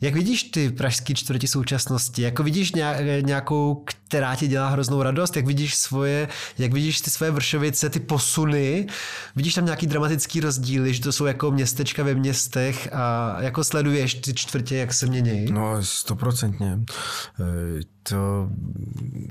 Jak 0.00 0.14
vidíš 0.14 0.42
ty 0.42 0.70
pražské 0.70 1.14
čtvrti 1.14 1.48
současnosti? 1.48 2.22
Jako 2.22 2.42
vidíš 2.42 2.72
nějakou, 3.20 3.84
která 4.08 4.36
ti 4.36 4.48
dělá 4.48 4.68
hroznou 4.68 5.02
radost? 5.02 5.36
Jak 5.36 5.46
vidíš 5.46 5.74
svoje, 5.74 6.28
jak 6.58 6.72
vidíš 6.72 7.00
ty 7.00 7.10
svoje 7.10 7.30
vršovice, 7.30 7.90
ty 7.90 8.00
posuny? 8.00 8.86
Vidíš 9.36 9.54
tam 9.54 9.64
nějaký 9.64 9.86
dramatický 9.86 10.40
rozdíly, 10.40 10.94
že 10.94 11.00
to 11.00 11.12
jsou 11.12 11.24
jako 11.24 11.50
městečka 11.50 12.02
ve 12.02 12.14
městech 12.14 12.88
a 12.92 13.36
jako 13.42 13.64
sleduješ 13.64 14.14
ty 14.14 14.34
čtvrtě, 14.34 14.76
jak 14.76 14.94
se 14.94 15.06
mění? 15.06 15.52
No, 15.52 15.82
stoprocentně. 15.82 16.72
E, 16.72 17.80
to 18.02 18.50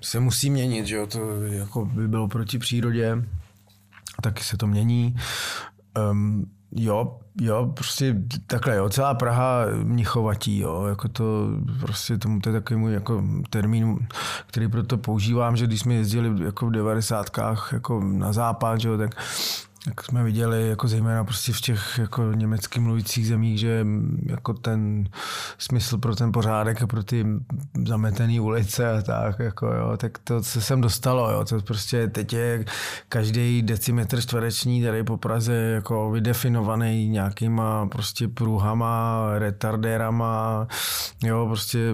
se 0.01 0.19
musí 0.19 0.49
měnit, 0.49 0.87
že 0.87 0.95
jo? 0.95 1.07
To 1.07 1.43
jako 1.43 1.85
by 1.85 2.07
bylo 2.07 2.27
proti 2.27 2.59
přírodě, 2.59 3.23
taky 4.21 4.43
se 4.43 4.57
to 4.57 4.67
mění. 4.67 5.15
Um, 6.11 6.45
Jo, 6.75 7.19
jo, 7.41 7.71
prostě 7.73 8.15
takhle, 8.47 8.75
jo, 8.75 8.89
celá 8.89 9.13
Praha 9.13 9.65
Mnichovatí, 9.83 10.59
jo, 10.59 10.85
jako 10.85 11.07
to 11.07 11.47
prostě 11.79 12.17
tomu, 12.17 12.39
to 12.39 12.49
je 12.49 12.53
takový 12.53 12.79
můj 12.79 12.93
jako 12.93 13.23
termín, 13.49 14.07
který 14.47 14.67
proto 14.67 14.97
používám, 14.97 15.57
že 15.57 15.67
když 15.67 15.79
jsme 15.79 15.93
jezdili 15.93 16.45
jako 16.45 16.67
v 16.67 16.71
devadesátkách 16.71 17.69
jako 17.73 17.99
na 18.03 18.33
západ, 18.33 18.83
jo, 18.83 18.97
tak 18.97 19.15
jak 19.87 20.03
jsme 20.03 20.23
viděli, 20.23 20.69
jako 20.69 20.87
zejména 20.87 21.23
prostě 21.23 21.53
v 21.53 21.61
těch 21.61 21.99
jako 21.99 22.31
německy 22.31 22.79
mluvících 22.79 23.27
zemích, 23.27 23.59
že 23.59 23.85
jako 24.25 24.53
ten 24.53 25.09
smysl 25.57 25.97
pro 25.97 26.15
ten 26.15 26.31
pořádek 26.31 26.81
a 26.81 26.87
pro 26.87 27.03
ty 27.03 27.25
zametené 27.87 28.41
ulice 28.41 28.91
a 28.91 29.01
tak, 29.01 29.39
jako 29.39 29.67
jo, 29.67 29.97
tak 29.97 30.17
to 30.17 30.43
se 30.43 30.61
sem 30.61 30.81
dostalo, 30.81 31.31
jo, 31.31 31.45
to 31.45 31.61
prostě 31.61 32.07
teď 32.07 32.33
je 32.33 32.65
každý 33.09 33.61
decimetr 33.61 34.21
čtvereční 34.21 34.83
tady 34.83 35.03
po 35.03 35.17
Praze 35.17 35.53
jako 35.53 36.11
vydefinovaný 36.11 37.07
nějakýma 37.09 37.87
prostě 37.87 38.27
průhama, 38.27 39.25
retardérama, 39.37 40.67
jo, 41.23 41.45
prostě 41.47 41.93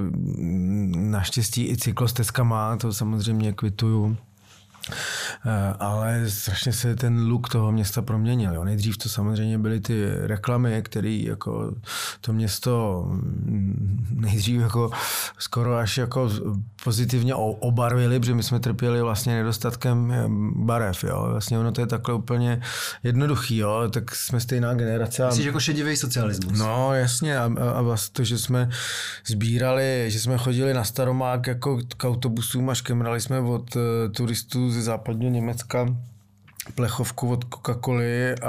naštěstí 0.95 1.69
i 1.69 1.77
cyklostezkama, 1.77 2.77
to 2.77 2.93
samozřejmě 2.93 3.53
kvituju 3.53 4.17
ale 5.79 6.29
strašně 6.29 6.73
se 6.73 6.95
ten 6.95 7.27
look 7.27 7.49
toho 7.49 7.71
města 7.71 8.01
proměnil. 8.01 8.53
Jo. 8.53 8.63
Nejdřív 8.63 8.97
to 8.97 9.09
samozřejmě 9.09 9.57
byly 9.57 9.79
ty 9.79 10.05
reklamy, 10.15 10.81
které 10.81 11.09
jako 11.09 11.75
to 12.21 12.33
město 12.33 13.05
mm, 13.09 13.78
nejdřív 14.29 14.61
jako 14.61 14.91
skoro 15.37 15.77
až 15.77 15.97
jako 15.97 16.29
pozitivně 16.83 17.35
obarvili, 17.35 18.19
protože 18.19 18.35
my 18.35 18.43
jsme 18.43 18.59
trpěli 18.59 19.01
vlastně 19.01 19.35
nedostatkem 19.35 20.11
eh, 20.11 20.23
barev. 20.55 21.03
Jo. 21.03 21.27
Vlastně 21.31 21.59
ono 21.59 21.71
to 21.71 21.81
je 21.81 21.87
takhle 21.87 22.13
úplně 22.13 22.61
jednoduchý, 23.03 23.57
jo. 23.57 23.89
tak 23.89 24.15
jsme 24.15 24.39
stejná 24.39 24.73
generace. 24.73 25.25
Myslíš 25.25 25.45
jako 25.45 25.59
šedivý 25.59 25.95
socialismus? 25.95 26.59
No 26.59 26.93
jasně 26.93 27.37
a, 27.37 27.51
a 27.75 27.81
vlastně 27.81 28.13
to, 28.13 28.23
že 28.23 28.37
jsme 28.37 28.69
sbírali, 29.25 30.05
že 30.07 30.19
jsme 30.19 30.37
chodili 30.37 30.73
na 30.73 30.83
Staromák 30.83 31.47
jako 31.47 31.79
k 31.97 32.03
autobusům 32.03 32.69
a 32.69 32.75
škemrali 32.75 33.21
jsme 33.21 33.39
od 33.39 33.75
uh, 33.75 33.81
turistů 34.11 34.71
ze 34.71 34.81
západního 34.81 35.31
Německa 35.31 35.95
plechovku 36.75 37.31
od 37.31 37.45
Coca-Coly 37.45 38.35
a, 38.41 38.47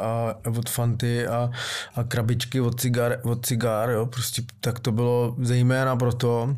a, 0.00 0.34
od 0.58 0.70
Fanty 0.70 1.26
a, 1.26 1.50
a 1.94 2.04
krabičky 2.04 2.60
od 2.60 2.80
cigár, 2.80 3.18
od 3.22 3.46
cigár, 3.46 3.90
jo, 3.90 4.06
prostě 4.06 4.42
tak 4.60 4.80
to 4.80 4.92
bylo 4.92 5.34
zejména 5.38 5.96
proto, 5.96 6.56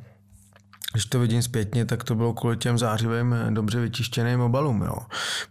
když 0.95 1.07
to 1.07 1.21
vidím 1.21 1.43
zpětně, 1.43 1.85
tak 1.85 2.05
to 2.05 2.15
bylo 2.15 2.33
kvůli 2.33 2.57
těm 2.57 2.79
zářivým, 2.79 3.35
dobře 3.51 3.81
vyčištěným 3.81 4.41
obalům, 4.41 4.83
jo. 4.83 4.97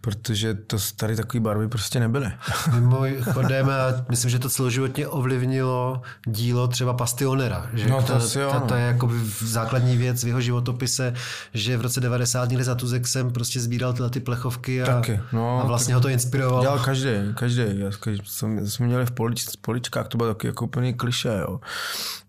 Protože 0.00 0.54
to 0.54 0.76
tady 0.96 1.16
takové 1.16 1.40
barvy 1.40 1.68
prostě 1.68 2.00
nebyly. 2.00 2.32
Mimochodem, 2.74 3.70
myslím, 4.08 4.30
že 4.30 4.38
to 4.38 4.48
celoživotně 4.48 5.08
ovlivnilo 5.08 6.02
dílo 6.26 6.68
třeba 6.68 6.92
Pastionera. 6.92 7.70
Že 7.72 7.88
no, 7.88 8.02
to, 8.02 8.12
to, 8.12 8.20
si, 8.20 8.38
to, 8.38 8.60
to 8.60 8.74
je 8.74 8.82
jako 8.82 9.10
základní 9.40 9.96
věc 9.96 10.24
v 10.24 10.26
jeho 10.26 10.40
životopise, 10.40 11.14
že 11.54 11.76
v 11.76 11.80
roce 11.80 12.00
90 12.00 12.48
někde 12.48 12.64
za 12.64 12.74
Tuzek 12.74 13.06
jsem 13.06 13.30
prostě 13.30 13.60
sbíral 13.60 13.92
tyhle 13.92 14.10
ty 14.10 14.20
plechovky 14.20 14.82
a, 14.82 14.86
Taky, 14.86 15.20
no, 15.32 15.60
a 15.60 15.66
vlastně 15.66 15.94
ho 15.94 16.00
to 16.00 16.08
inspirovalo. 16.08 16.60
Dělal 16.60 16.78
každý, 16.78 17.10
každý. 17.34 17.62
Já, 17.74 17.90
jsme, 18.24 18.66
jsme 18.66 18.86
měli 18.86 19.06
v 19.06 19.10
polič, 19.10 19.46
poličkách, 19.60 20.08
to 20.08 20.18
bylo 20.18 20.34
taky 20.34 20.46
jako 20.46 20.64
úplný 20.64 20.94
kliše, 20.94 21.38
jo. 21.40 21.60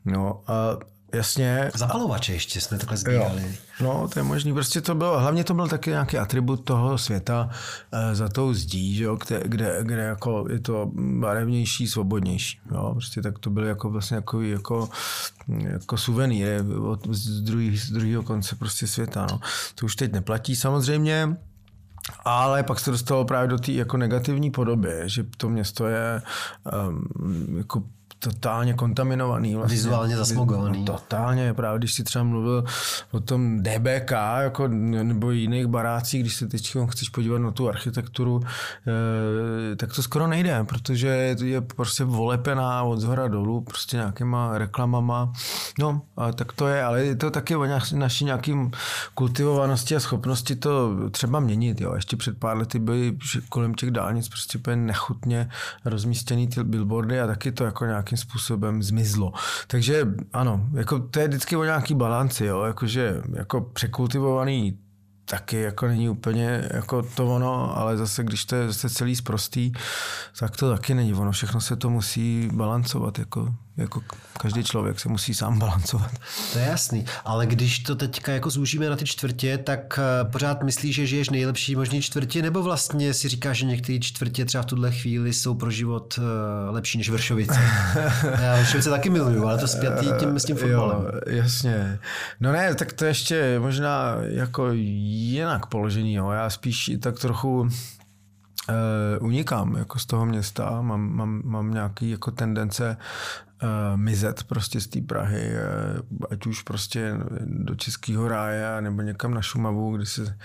No 0.05 0.41
a 0.47 0.77
Jasně. 1.15 1.71
Zapalovače 1.75 2.33
ještě 2.33 2.61
jsme 2.61 2.77
takhle 2.77 2.97
sbírali. 2.97 3.41
Jo. 3.41 3.51
No, 3.81 4.07
to 4.07 4.19
je 4.19 4.23
možný. 4.23 4.53
Prostě 4.53 4.81
to 4.81 4.95
bylo, 4.95 5.19
hlavně 5.19 5.43
to 5.43 5.53
byl 5.53 5.67
taky 5.67 5.89
nějaký 5.89 6.17
atribut 6.17 6.63
toho 6.63 6.97
světa 6.97 7.49
e, 7.91 8.15
za 8.15 8.29
tou 8.29 8.53
zdí, 8.53 8.95
že 8.95 9.03
jo, 9.03 9.15
kde, 9.15 9.41
kde, 9.45 9.79
kde, 9.81 10.01
jako 10.01 10.45
je 10.49 10.59
to 10.59 10.91
barevnější, 11.19 11.87
svobodnější. 11.87 12.59
Jo. 12.71 12.89
Prostě 12.91 13.21
tak 13.21 13.39
to 13.39 13.49
byly 13.49 13.67
jako 13.67 13.89
vlastně 13.89 14.15
jako, 14.15 14.41
jako, 14.41 14.89
jako 15.47 15.97
suvenýry 15.97 16.61
od, 16.81 17.07
z, 17.07 17.41
druhý, 17.41 17.77
z 17.77 17.91
druhého 17.91 18.23
konce 18.23 18.55
prostě 18.55 18.87
světa. 18.87 19.27
No. 19.31 19.39
To 19.75 19.85
už 19.85 19.95
teď 19.95 20.11
neplatí 20.11 20.55
samozřejmě. 20.55 21.37
Ale 22.25 22.63
pak 22.63 22.79
se 22.79 22.91
dostalo 22.91 23.25
právě 23.25 23.47
do 23.47 23.57
té 23.57 23.71
jako 23.71 23.97
negativní 23.97 24.51
podoby, 24.51 25.01
že 25.05 25.23
to 25.37 25.49
město 25.49 25.87
je 25.87 26.21
um, 26.87 27.57
jako 27.57 27.83
totálně 28.31 28.73
kontaminovaný. 28.73 29.55
Vlastně. 29.55 29.75
Vizuálně 29.75 30.17
zasmogovaný. 30.17 30.79
No, 30.79 30.85
totálně, 30.85 31.53
právě 31.53 31.79
když 31.79 31.93
si 31.93 32.03
třeba 32.03 32.23
mluvil 32.23 32.63
o 33.11 33.19
tom 33.19 33.63
DBK 33.63 34.11
jako, 34.41 34.67
nebo 34.67 35.31
jiných 35.31 35.67
barácích, 35.67 36.21
když 36.21 36.35
se 36.35 36.47
teď 36.47 36.75
chceš 36.89 37.09
podívat 37.09 37.37
na 37.37 37.51
tu 37.51 37.69
architekturu, 37.69 38.41
eh, 38.43 39.75
tak 39.75 39.93
to 39.93 40.03
skoro 40.03 40.27
nejde, 40.27 40.63
protože 40.63 41.35
je 41.43 41.61
prostě 41.61 42.03
volepená 42.03 42.83
od 42.83 42.99
zhora 42.99 43.27
dolů, 43.27 43.61
prostě 43.61 43.97
nějakýma 43.97 44.57
reklamama. 44.57 45.33
No, 45.79 46.01
a 46.17 46.31
tak 46.31 46.53
to 46.53 46.67
je, 46.67 46.83
ale 46.83 47.03
je 47.03 47.15
to 47.15 47.31
taky 47.31 47.55
o 47.55 47.65
naší 47.93 48.25
nějakým 48.25 48.71
kultivovanosti 49.13 49.95
a 49.95 49.99
schopnosti 49.99 50.55
to 50.55 50.95
třeba 51.11 51.39
měnit. 51.39 51.81
Jo. 51.81 51.93
Ještě 51.95 52.17
před 52.17 52.37
pár 52.37 52.57
lety 52.57 52.79
byly 52.79 53.17
kolem 53.49 53.73
těch 53.73 53.91
dálnic 53.91 54.29
prostě 54.29 54.59
nechutně 54.75 55.49
rozmístěný 55.85 56.47
ty 56.47 56.63
billboardy 56.63 57.21
a 57.21 57.27
taky 57.27 57.51
to 57.51 57.63
jako 57.63 57.85
nějaký 57.85 58.14
nějakým 58.15 58.29
způsobem 58.29 58.83
zmizlo. 58.83 59.33
Takže 59.67 60.07
ano, 60.33 60.67
jako 60.73 60.99
to 60.99 61.19
je 61.19 61.27
vždycky 61.27 61.55
o 61.55 61.63
nějaký 61.63 61.95
balanci, 61.95 62.45
jo, 62.45 62.63
jakože 62.63 63.21
jako 63.33 63.61
překultivovaný 63.61 64.79
taky 65.25 65.61
jako 65.61 65.87
není 65.87 66.09
úplně 66.09 66.69
jako 66.73 67.01
to 67.01 67.27
ono, 67.27 67.77
ale 67.77 67.97
zase, 67.97 68.23
když 68.23 68.45
to 68.45 68.55
je 68.55 68.67
zase 68.67 68.89
celý 68.89 69.15
zprostý, 69.15 69.71
tak 70.39 70.57
to 70.57 70.71
taky 70.71 70.93
není 70.93 71.13
ono. 71.13 71.31
Všechno 71.31 71.61
se 71.61 71.75
to 71.75 71.89
musí 71.89 72.49
balancovat, 72.53 73.19
jako, 73.19 73.55
jako 73.77 74.01
každý 74.39 74.63
člověk 74.63 74.99
se 74.99 75.09
musí 75.09 75.33
sám 75.33 75.59
balancovat. 75.59 76.11
To 76.53 76.59
je 76.59 76.65
jasný, 76.65 77.05
ale 77.25 77.45
když 77.45 77.79
to 77.79 77.95
teďka 77.95 78.31
jako 78.31 78.49
zúžíme 78.49 78.89
na 78.89 78.95
ty 78.95 79.05
čtvrtě, 79.05 79.57
tak 79.57 79.99
eh, 79.99 80.25
pořád 80.31 80.63
myslíš, 80.63 80.95
že 80.95 81.07
žiješ 81.07 81.29
nejlepší 81.29 81.75
možný 81.75 82.01
čtvrtě, 82.01 82.41
nebo 82.41 82.63
vlastně 82.63 83.13
si 83.13 83.27
říkáš, 83.27 83.57
že 83.57 83.65
některé 83.65 83.99
čtvrtě 83.99 84.45
třeba 84.45 84.61
v 84.61 84.65
tuhle 84.65 84.91
chvíli 84.91 85.33
jsou 85.33 85.55
pro 85.55 85.71
život 85.71 86.19
eh, 86.19 86.21
lepší 86.69 86.97
než 86.97 87.09
Vršovice? 87.09 87.59
Já 88.41 88.57
Vršovice 88.57 88.89
taky 88.89 89.09
miluju, 89.09 89.45
ale 89.45 89.57
to 89.57 89.67
zpětý 89.67 90.07
tím 90.19 90.39
s 90.39 90.45
tím 90.45 90.55
fotbalem. 90.55 91.01
Jo, 91.01 91.11
jasně. 91.25 91.99
No 92.39 92.51
ne, 92.51 92.75
tak 92.75 92.93
to 92.93 93.05
ještě 93.05 93.59
možná 93.59 94.15
jako 94.21 94.67
jinak 95.15 95.65
položení. 95.65 96.13
Jo. 96.13 96.29
Já 96.29 96.49
spíš 96.49 96.91
tak 96.99 97.19
trochu 97.19 97.59
uh, 97.59 97.67
unikám 99.19 99.75
jako 99.75 99.99
z 99.99 100.05
toho 100.05 100.25
města, 100.25 100.81
mám, 100.81 101.15
mám, 101.15 101.41
mám 101.45 101.73
nějaký 101.73 102.09
jako 102.09 102.31
tendence 102.31 102.97
uh, 103.63 103.69
mizet 103.99 104.43
prostě 104.43 104.81
z 104.81 104.87
té 104.87 105.01
Prahy, 105.01 105.49
uh, 105.51 106.25
ať 106.31 106.45
už 106.45 106.61
prostě 106.61 107.13
do 107.45 107.75
Českého 107.75 108.27
ráje 108.27 108.81
nebo 108.81 109.01
někam 109.01 109.33
na 109.33 109.41
Šumavu, 109.41 109.95
kde 109.95 110.05
se 110.05 110.37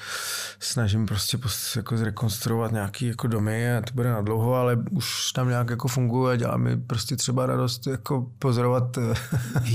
snažím 0.58 1.06
prostě 1.06 1.38
jako 1.76 1.96
zrekonstruovat 1.96 2.72
nějaký 2.72 3.06
jako 3.06 3.26
domy 3.26 3.76
a 3.76 3.80
to 3.80 3.94
bude 3.94 4.10
na 4.10 4.20
dlouho, 4.20 4.54
ale 4.54 4.76
už 4.90 5.32
tam 5.32 5.48
nějak 5.48 5.70
jako 5.70 5.88
funguje 5.88 6.32
a 6.32 6.36
dělá 6.36 6.56
mi 6.56 6.76
prostě 6.76 7.16
třeba 7.16 7.46
radost 7.46 7.86
jako 7.86 8.26
pozorovat. 8.38 8.98
Eh, 8.98 9.14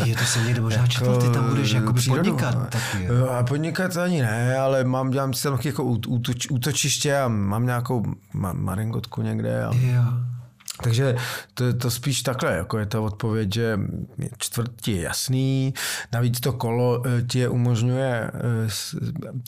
Je 0.05 0.15
to 0.15 0.23
se 0.23 0.43
někde 0.43 0.61
možná 0.61 0.83
jako 0.93 1.17
ty 1.17 1.29
tam 1.29 1.49
budeš 1.49 1.71
jako 1.71 1.93
podnikat 2.07 2.69
taky. 2.69 3.07
A 3.07 3.43
podnikat 3.43 3.97
ani 3.97 4.21
ne, 4.21 4.57
ale 4.57 4.83
mám, 4.83 5.09
dělám 5.09 5.33
si 5.33 5.43
tam 5.43 5.59
jako 5.63 5.83
útoč, 5.83 6.47
útočiště 6.49 7.17
a 7.17 7.27
mám 7.27 7.65
nějakou 7.65 8.03
maringotku 8.53 9.21
někde. 9.21 9.65
A... 9.65 9.71
Jo. 9.75 10.03
Takže 10.83 11.15
to, 11.53 11.73
to 11.73 11.91
spíš 11.91 12.21
takhle, 12.21 12.55
jako 12.55 12.77
je 12.77 12.85
ta 12.85 13.01
odpověď, 13.01 13.53
že 13.53 13.79
čtvrtí 14.37 14.91
je 14.91 15.01
jasný, 15.01 15.73
navíc 16.13 16.39
to 16.39 16.53
kolo 16.53 17.03
eh, 17.05 17.21
ti 17.21 17.47
umožňuje, 17.47 18.31
eh, 18.33 18.69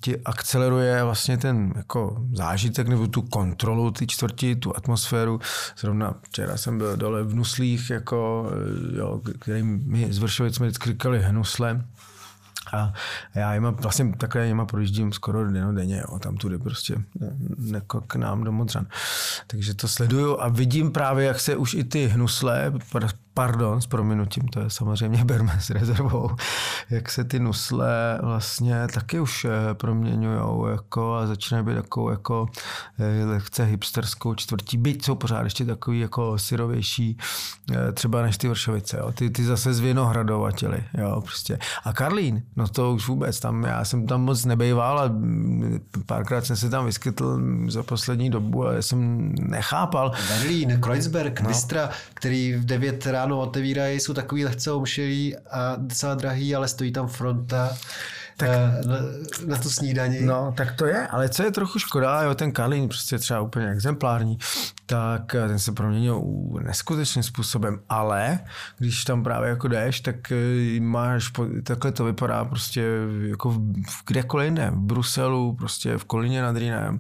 ti 0.02 0.18
akceleruje 0.26 1.04
vlastně 1.04 1.38
ten 1.38 1.74
jako 1.76 2.26
zážitek 2.34 2.88
nebo 2.88 3.08
tu 3.08 3.22
kontrolu 3.22 3.92
ty 3.92 4.08
čtvrti, 4.08 4.56
tu 4.56 4.78
atmosféru. 4.78 5.40
Zrovna 5.78 6.16
včera 6.22 6.58
jsem 6.58 6.78
byl 6.78 6.98
dole 6.98 7.24
v 7.24 7.36
Nuslích, 7.36 7.90
jako, 7.90 8.50
eh, 8.52 8.98
jo, 8.98 9.22
který 9.40 9.64
mi 9.64 10.14
z 10.14 10.18
Vršovic 10.18 10.56
jsme 10.56 10.66
vždycky 10.66 10.90
říkali 10.90 11.22
Hnusle, 11.22 11.86
a 12.74 12.94
já 13.36 13.54
jima, 13.54 13.70
vlastně 13.70 14.14
takhle 14.18 14.48
jima 14.48 14.66
projíždím 14.66 15.14
skoro 15.14 15.52
denně, 15.72 16.04
jo, 16.10 16.20
tam 16.20 16.38
tudy 16.38 16.58
prostě 16.58 16.96
jako 17.74 18.02
k 18.02 18.16
nám 18.16 18.44
do 18.44 18.52
Modřan. 18.52 18.88
Takže 19.48 19.74
to 19.74 19.88
sleduju 19.88 20.42
a 20.42 20.48
vidím 20.48 20.92
právě, 20.92 21.26
jak 21.26 21.40
se 21.40 21.56
už 21.56 21.74
i 21.74 21.84
ty 21.84 22.08
hnusle 22.08 22.74
pardon, 23.38 23.82
s 23.82 23.88
prominutím, 23.88 24.48
to 24.48 24.60
je 24.60 24.70
samozřejmě 24.70 25.26
berme 25.26 25.58
s 25.60 25.70
rezervou, 25.70 26.30
jak 26.90 27.12
se 27.12 27.24
ty 27.24 27.40
nusle 27.40 28.20
vlastně 28.22 28.88
taky 28.94 29.20
už 29.20 29.46
eh, 29.46 29.74
proměňují 29.74 30.72
jako 30.72 31.16
a 31.16 31.28
začínají 31.28 31.66
být 31.66 31.76
takovou 31.76 32.10
jako 32.10 32.48
eh, 33.00 33.26
lehce 33.26 33.66
hipsterskou 33.66 34.36
čtvrtí, 34.36 34.78
byť 34.78 35.06
jsou 35.06 35.16
pořád 35.16 35.44
ještě 35.44 35.66
takový 35.66 36.00
jako 36.00 36.38
syrovější 36.38 37.18
eh, 37.72 37.92
třeba 37.92 38.22
než 38.22 38.38
ty 38.38 38.48
Vršovice, 38.48 38.98
jo. 38.98 39.12
Ty, 39.12 39.30
ty 39.30 39.46
zase 39.46 39.74
z 39.74 39.80
Vinohradovateli, 39.80 40.84
jo, 40.98 41.22
prostě. 41.22 41.60
A 41.84 41.94
Karlín, 41.94 42.44
no 42.56 42.68
to 42.68 42.94
už 42.94 43.08
vůbec, 43.08 43.40
tam 43.40 43.64
já 43.64 43.86
jsem 43.86 44.08
tam 44.08 44.22
moc 44.22 44.46
nebejval 44.46 45.00
a 45.00 45.08
mm, 45.08 45.80
párkrát 46.06 46.46
jsem 46.46 46.56
se 46.56 46.70
tam 46.70 46.86
vyskytl 46.86 47.40
za 47.68 47.84
poslední 47.84 48.30
dobu 48.30 48.68
a 48.68 48.74
já 48.74 48.82
jsem 48.82 49.32
nechápal. 49.40 50.12
Berlín, 50.28 50.82
Kreuzberg, 50.82 51.42
no. 51.42 51.48
Bystra, 51.48 51.90
který 52.14 52.54
v 52.54 52.66
9 52.66 53.06
ráno 53.06 53.27
ráno 53.28 53.40
otevírají, 53.40 54.00
jsou 54.00 54.14
takový 54.14 54.46
lehce 54.46 54.72
omšilí 54.72 55.36
a 55.52 55.76
docela 55.78 56.16
drahý, 56.16 56.56
ale 56.56 56.68
stojí 56.68 56.92
tam 56.92 57.08
fronta 57.08 57.78
tak, 58.38 58.50
eh, 58.50 58.88
na, 58.88 58.96
na 59.48 59.58
tu 59.58 59.70
snídaní. 59.70 60.22
No, 60.22 60.54
tak 60.58 60.72
to 60.76 60.86
je, 60.86 61.08
ale 61.08 61.30
co 61.30 61.44
je 61.44 61.52
trochu 61.52 61.80
škoda, 61.80 62.22
jo, 62.22 62.36
ten 62.36 62.52
Kalín 62.52 62.88
prostě 62.88 63.18
třeba 63.18 63.42
úplně 63.42 63.70
exemplární, 63.70 64.38
tak 64.86 65.36
eh, 65.36 65.48
ten 65.48 65.60
se 65.60 65.72
proměnil 65.72 66.24
neskutečným 66.62 67.24
způsobem, 67.24 67.80
ale 67.90 68.40
když 68.78 69.04
tam 69.04 69.24
právě 69.24 69.50
jako 69.50 69.68
jdeš, 69.68 70.02
tak 70.02 70.32
eh, 70.32 70.80
máš, 70.80 71.32
takhle 71.64 71.92
to 71.92 72.06
vypadá 72.06 72.46
prostě 72.46 72.86
jako 73.28 73.50
v, 73.50 73.74
kdekoliv 74.08 74.46
jinde, 74.46 74.72
v 74.72 74.80
Bruselu, 74.80 75.56
prostě 75.56 75.98
v 75.98 76.06
Kolíně 76.06 76.42
nad 76.42 76.58
Rýnem, 76.58 77.00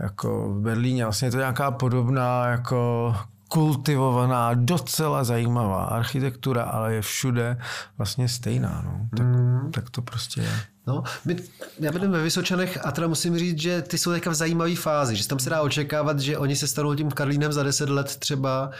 jako 0.00 0.48
v 0.48 0.60
Berlíně, 0.60 1.04
vlastně 1.04 1.28
je 1.28 1.32
to 1.32 1.38
nějaká 1.38 1.70
podobná 1.70 2.46
jako 2.46 3.14
kultivovaná, 3.52 4.54
docela 4.54 5.24
zajímavá 5.24 5.84
architektura, 5.84 6.62
ale 6.62 6.94
je 6.94 7.02
všude 7.02 7.56
vlastně 7.98 8.28
stejná. 8.28 8.82
No. 8.84 9.08
Tak, 9.16 9.26
mm. 9.26 9.70
tak 9.72 9.90
to 9.90 10.02
prostě 10.02 10.40
je. 10.40 10.60
No, 10.86 11.02
my, 11.24 11.36
já 11.80 11.92
bydlím 11.92 12.10
ve 12.10 12.22
Vysočanech 12.22 12.86
a 12.86 12.92
teda 12.92 13.06
musím 13.06 13.38
říct, 13.38 13.58
že 13.58 13.82
ty 13.82 13.98
jsou 13.98 14.12
teďka 14.12 14.30
v 14.30 14.34
zajímavé 14.34 14.76
fázi, 14.76 15.16
že 15.16 15.28
tam 15.28 15.38
se 15.38 15.50
dá 15.50 15.62
očekávat, 15.62 16.20
že 16.20 16.38
oni 16.38 16.56
se 16.56 16.66
stanou 16.66 16.94
tím 16.94 17.10
Karlínem 17.10 17.52
za 17.52 17.62
10 17.62 17.88
let 17.88 18.16
třeba, 18.16 18.70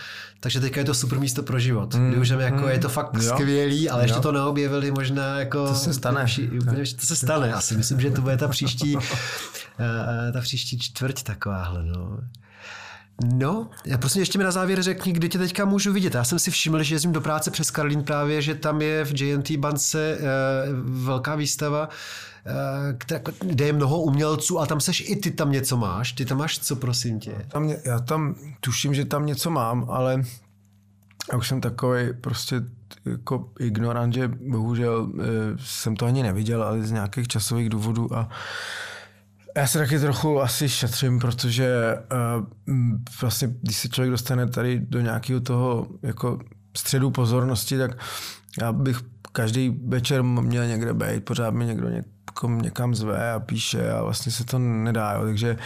takže 0.40 0.60
teďka 0.60 0.80
je 0.80 0.84
to 0.84 0.94
super 0.94 1.20
místo 1.20 1.42
pro 1.42 1.58
život. 1.58 1.94
Mm, 1.94 2.20
už 2.20 2.28
jako 2.28 2.56
mm, 2.56 2.68
je 2.68 2.78
to 2.78 2.88
fakt 2.88 3.14
jo, 3.14 3.22
skvělý, 3.22 3.90
ale 3.90 4.02
jo. 4.02 4.04
ještě 4.04 4.20
to 4.20 4.32
neobjevili 4.32 4.90
možná 4.90 5.38
jako... 5.38 5.68
To 5.68 5.74
se 5.74 5.94
stane. 5.94 6.24
Úplně, 6.24 6.60
úplně, 6.60 6.84
to 7.00 7.06
se 7.06 7.16
stane, 7.16 7.52
asi 7.52 7.76
myslím, 7.76 8.00
že 8.00 8.10
to 8.10 8.22
bude 8.22 8.36
ta 8.36 8.48
příští, 8.48 8.96
eh, 9.78 10.32
ta 10.32 10.40
příští 10.40 10.78
čtvrť 10.78 11.22
takováhle, 11.22 11.82
no. 11.82 12.18
No, 13.34 13.70
já 13.84 13.98
prostě 13.98 14.18
ještě 14.18 14.38
mi 14.38 14.44
na 14.44 14.50
závěr 14.50 14.82
řekni, 14.82 15.12
kdy 15.12 15.28
tě 15.28 15.38
teďka 15.38 15.64
můžu 15.64 15.92
vidět. 15.92 16.14
Já 16.14 16.24
jsem 16.24 16.38
si 16.38 16.50
všiml, 16.50 16.82
že 16.82 16.94
jezdím 16.94 17.12
do 17.12 17.20
práce 17.20 17.50
přes 17.50 17.70
Karlín 17.70 18.02
právě, 18.02 18.42
že 18.42 18.54
tam 18.54 18.82
je 18.82 19.04
v 19.04 19.20
JNT 19.20 19.50
bance 19.50 20.12
e, 20.12 20.18
velká 20.82 21.34
výstava, 21.34 21.88
e, 22.46 23.20
kde 23.40 23.66
je 23.66 23.72
mnoho 23.72 24.00
umělců 24.02 24.60
a 24.60 24.66
tam 24.66 24.80
seš 24.80 25.10
i 25.10 25.16
ty 25.16 25.30
tam 25.30 25.52
něco 25.52 25.76
máš. 25.76 26.12
Ty 26.12 26.24
tam 26.24 26.38
máš 26.38 26.58
co, 26.58 26.76
prosím 26.76 27.20
tě? 27.20 27.46
Tam, 27.48 27.74
já 27.84 27.98
tam 27.98 28.34
tuším, 28.60 28.94
že 28.94 29.04
tam 29.04 29.26
něco 29.26 29.50
mám, 29.50 29.86
ale 29.90 30.22
já 31.32 31.38
už 31.38 31.48
jsem 31.48 31.60
takový 31.60 32.12
prostě 32.20 32.62
jako 33.04 33.50
ignorant, 33.58 34.14
že 34.14 34.28
bohužel 34.28 35.08
e, 35.08 35.22
jsem 35.60 35.96
to 35.96 36.06
ani 36.06 36.22
neviděl, 36.22 36.62
ale 36.62 36.82
z 36.82 36.90
nějakých 36.90 37.28
časových 37.28 37.68
důvodů 37.68 38.16
a 38.16 38.28
já 39.56 39.66
se 39.66 39.78
taky 39.78 39.98
trochu 39.98 40.42
asi 40.42 40.68
šetřím, 40.68 41.18
protože 41.18 41.98
uh, 42.38 42.44
vlastně, 43.20 43.48
když 43.62 43.76
se 43.76 43.88
člověk 43.88 44.10
dostane 44.10 44.46
tady 44.46 44.80
do 44.80 45.00
nějakého 45.00 45.40
toho 45.40 45.86
jako 46.02 46.38
středu 46.76 47.10
pozornosti, 47.10 47.78
tak 47.78 47.90
já 48.60 48.72
bych 48.72 49.00
každý 49.32 49.80
večer 49.86 50.22
měl 50.22 50.66
někde 50.66 50.94
být, 50.94 51.24
pořád 51.24 51.50
mi 51.50 51.66
někdo 51.66 51.88
někom, 51.88 52.58
někam 52.62 52.94
zve 52.94 53.32
a 53.32 53.40
píše 53.40 53.92
a 53.92 54.02
vlastně 54.02 54.32
se 54.32 54.44
to 54.44 54.58
nedá. 54.58 55.12
Jo. 55.12 55.24
Takže 55.24 55.56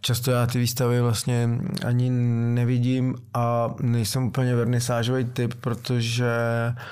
často 0.00 0.30
já 0.30 0.46
ty 0.46 0.58
výstavy 0.58 1.00
vlastně 1.00 1.48
ani 1.86 2.10
nevidím 2.54 3.14
a 3.34 3.74
nejsem 3.80 4.24
úplně 4.24 4.54
vernisážový 4.54 5.24
typ, 5.24 5.54
protože 5.54 6.32
uh, 6.68 6.82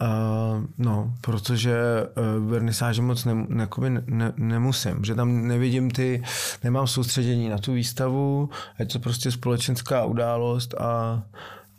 Uh, 0.00 0.64
no, 0.78 1.14
protože 1.20 1.76
uh, 2.04 2.50
vernisáže 2.50 3.02
moc 3.02 3.24
ne, 3.24 3.46
ne, 3.48 3.68
ne, 4.06 4.32
nemusím, 4.36 5.04
že 5.04 5.14
tam 5.14 5.48
nevidím 5.48 5.90
ty, 5.90 6.22
nemám 6.64 6.86
soustředění 6.86 7.48
na 7.48 7.58
tu 7.58 7.72
výstavu, 7.72 8.50
je 8.78 8.86
to 8.86 8.98
prostě 8.98 9.30
společenská 9.30 10.04
událost 10.04 10.74
a 10.74 11.22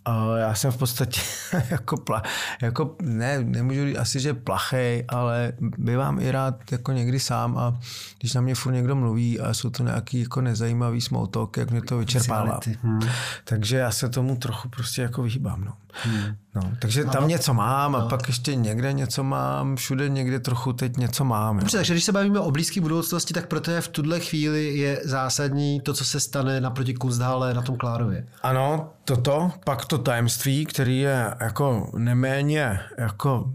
a 0.06 0.38
já 0.38 0.56
jsem 0.56 0.72
v 0.72 0.78
podstatě 0.78 1.22
jako, 1.70 1.98
pla, 1.98 2.24
jako 2.62 2.96
ne, 3.02 3.44
nemůžu 3.44 3.86
říct 3.86 3.98
asi, 3.98 4.20
že 4.20 4.34
plachej, 4.34 5.06
ale 5.08 5.54
bývám 5.60 6.20
i 6.20 6.32
rád 6.32 6.72
jako 6.72 6.92
někdy 6.92 7.20
sám 7.20 7.58
a 7.58 7.80
když 8.20 8.34
na 8.34 8.42
mě 8.42 8.56
furt 8.56 8.74
někdo 8.74 8.96
mluví 8.96 9.40
a 9.40 9.54
jsou 9.54 9.70
to 9.70 9.84
nějaký 9.84 10.20
jako 10.20 10.42
nezajímavý 10.42 11.02
small 11.02 11.28
talk, 11.28 11.58
jak 11.58 11.72
mě 11.72 11.82
to 11.82 11.98
vyčerpává. 11.98 12.60
Hmm. 12.82 13.00
Takže 13.44 13.78
já 13.78 13.92
se 13.92 14.10
tomu 14.10 14.36
trochu 14.36 14.70
prostě 14.70 15.02
jako 15.02 15.24
vyhýbám. 15.24 15.64
No. 15.64 15.74
Hmm. 15.94 16.36
No, 16.56 16.62
takže 16.80 17.06
tam 17.06 17.28
něco 17.28 17.54
mám 17.54 17.96
a 17.96 18.00
no. 18.00 18.10
pak 18.10 18.28
ještě 18.28 18.56
někde 18.56 18.94
něco 18.94 19.24
mám, 19.24 19.76
všude 19.76 20.10
někde 20.10 20.40
trochu 20.40 20.74
teď 20.74 20.98
něco 20.98 21.26
mám. 21.26 21.60
Dobře, 21.60 21.78
takže 21.78 21.94
když 21.94 22.04
se 22.04 22.12
bavíme 22.12 22.40
o 22.40 22.52
blízké 22.52 22.82
budoucnosti, 22.82 23.34
tak 23.34 23.48
proto 23.48 23.72
je 23.72 23.82
v 23.82 23.88
tuhle 23.88 24.20
chvíli 24.20 24.78
je 24.78 25.02
zásadní 25.06 25.82
to, 25.82 25.94
co 25.94 26.06
se 26.06 26.20
stane 26.20 26.62
naproti 26.62 26.94
Kunsthále 26.94 27.54
na 27.54 27.62
tom 27.62 27.78
Klárově. 27.78 28.28
Ano, 28.44 28.90
toto, 29.06 29.52
pak 29.66 29.86
to 29.86 29.98
tajemství, 29.98 30.66
který 30.66 31.00
je 31.00 31.36
jako 31.40 31.92
neméně 31.98 32.80
jako 32.98 33.54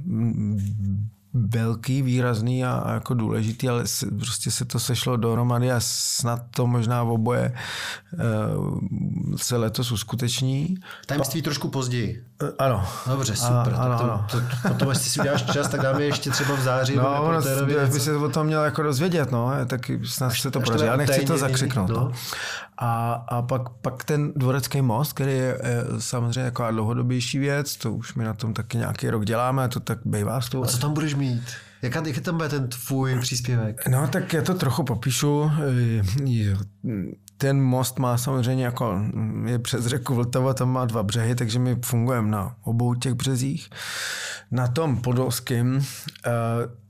velký, 1.34 2.02
výrazný 2.02 2.64
a, 2.64 2.72
a 2.72 2.92
jako 2.92 3.14
důležitý, 3.14 3.68
ale 3.68 3.86
se, 3.86 4.06
prostě 4.10 4.50
se 4.50 4.64
to 4.64 4.78
sešlo 4.78 5.16
dohromady 5.16 5.72
a 5.72 5.80
snad 5.80 6.42
to 6.50 6.66
možná 6.66 7.02
v 7.02 7.10
oboje 7.10 7.54
uh, 8.12 8.80
se 9.36 9.56
letos 9.56 9.92
uskuteční. 9.92 10.76
Tajemství 11.06 11.42
pa, 11.42 11.44
trošku 11.44 11.68
později. 11.68 12.24
Uh, 12.42 12.48
ano. 12.58 12.84
Dobře, 13.06 13.36
super. 13.36 13.74
A, 13.74 13.76
ano, 13.76 13.98
to, 13.98 14.04
ano. 14.04 14.26
To, 14.30 14.40
to, 14.40 14.68
potom, 14.68 14.88
jestli 14.88 15.10
si 15.10 15.20
uděláš 15.20 15.42
čas, 15.42 15.68
tak 15.68 15.80
dáme 15.80 16.04
ještě 16.04 16.30
třeba 16.30 16.54
v 16.54 16.60
září. 16.60 16.96
No, 16.96 17.32
no 17.32 17.86
by 17.92 18.00
se 18.00 18.16
o 18.16 18.28
tom 18.28 18.46
měl 18.46 18.64
jako 18.64 18.82
dozvědět, 18.82 19.32
no, 19.32 19.50
tak 19.66 19.90
snad 20.04 20.26
až, 20.26 20.40
se 20.40 20.50
to 20.50 20.60
podaří. 20.60 20.84
Já 20.84 20.96
nechci 20.96 21.24
to 21.24 21.38
zakřiknout. 21.38 21.90
No. 21.90 21.96
No. 21.96 22.12
A, 22.78 23.12
a 23.12 23.42
pak, 23.42 23.68
pak 23.68 24.04
ten 24.04 24.32
dvorecký 24.36 24.82
most, 24.82 25.12
který 25.12 25.32
je, 25.32 25.60
je 25.64 25.84
samozřejmě 25.98 26.40
jako 26.40 26.70
dlouhodobější 26.70 27.38
věc, 27.38 27.76
to 27.76 27.92
už 27.92 28.14
my 28.14 28.24
na 28.24 28.34
tom 28.34 28.54
taky 28.54 28.78
nějaký 28.78 29.10
rok 29.10 29.24
děláme, 29.24 29.68
to 29.68 29.80
tak 29.80 29.98
bývá 30.04 30.40
s 30.40 30.48
tou. 30.48 30.64
A 30.64 30.66
co 30.66 30.78
tam 30.78 30.92
budeš 30.92 31.14
mít? 31.14 31.42
Jaká, 31.82 32.02
jaký 32.06 32.20
tam 32.20 32.36
bude 32.36 32.48
ten 32.48 32.68
tvůj 32.68 33.18
příspěvek? 33.20 33.88
No, 33.88 34.08
tak 34.08 34.32
já 34.32 34.42
to 34.42 34.54
trochu 34.54 34.84
popíšu 34.84 35.50
ten 37.38 37.62
most 37.62 37.98
má 37.98 38.18
samozřejmě 38.18 38.64
jako, 38.64 39.00
je 39.44 39.58
přes 39.58 39.86
řeku 39.86 40.14
Vltava, 40.14 40.54
tam 40.54 40.70
má 40.70 40.84
dva 40.84 41.02
břehy, 41.02 41.34
takže 41.34 41.58
my 41.58 41.76
fungujeme 41.84 42.30
na 42.30 42.56
obou 42.64 42.94
těch 42.94 43.14
březích. 43.14 43.70
Na 44.50 44.66
tom 44.66 44.96
podolském 44.96 45.82
eh, 46.26 46.30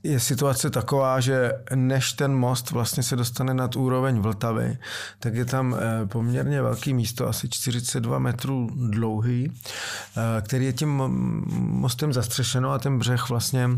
je 0.03 0.20
situace 0.20 0.70
taková, 0.70 1.20
že 1.20 1.53
než 1.74 2.12
ten 2.12 2.34
most 2.34 2.70
vlastně 2.70 3.03
se 3.03 3.16
dostane 3.16 3.55
nad 3.55 3.76
úroveň 3.76 4.18
Vltavy, 4.18 4.78
tak 5.18 5.34
je 5.34 5.44
tam 5.44 5.76
eh, 5.78 6.07
poměrně 6.07 6.62
velký 6.62 6.94
místo, 6.94 7.28
asi 7.28 7.49
42 7.49 8.18
metrů 8.18 8.70
dlouhý, 8.74 9.53
eh, 9.53 10.42
který 10.42 10.64
je 10.64 10.72
tím 10.72 11.03
mostem 11.57 12.12
zastřešeno 12.12 12.70
a 12.70 12.78
ten 12.78 12.99
břeh 12.99 13.28
vlastně 13.28 13.68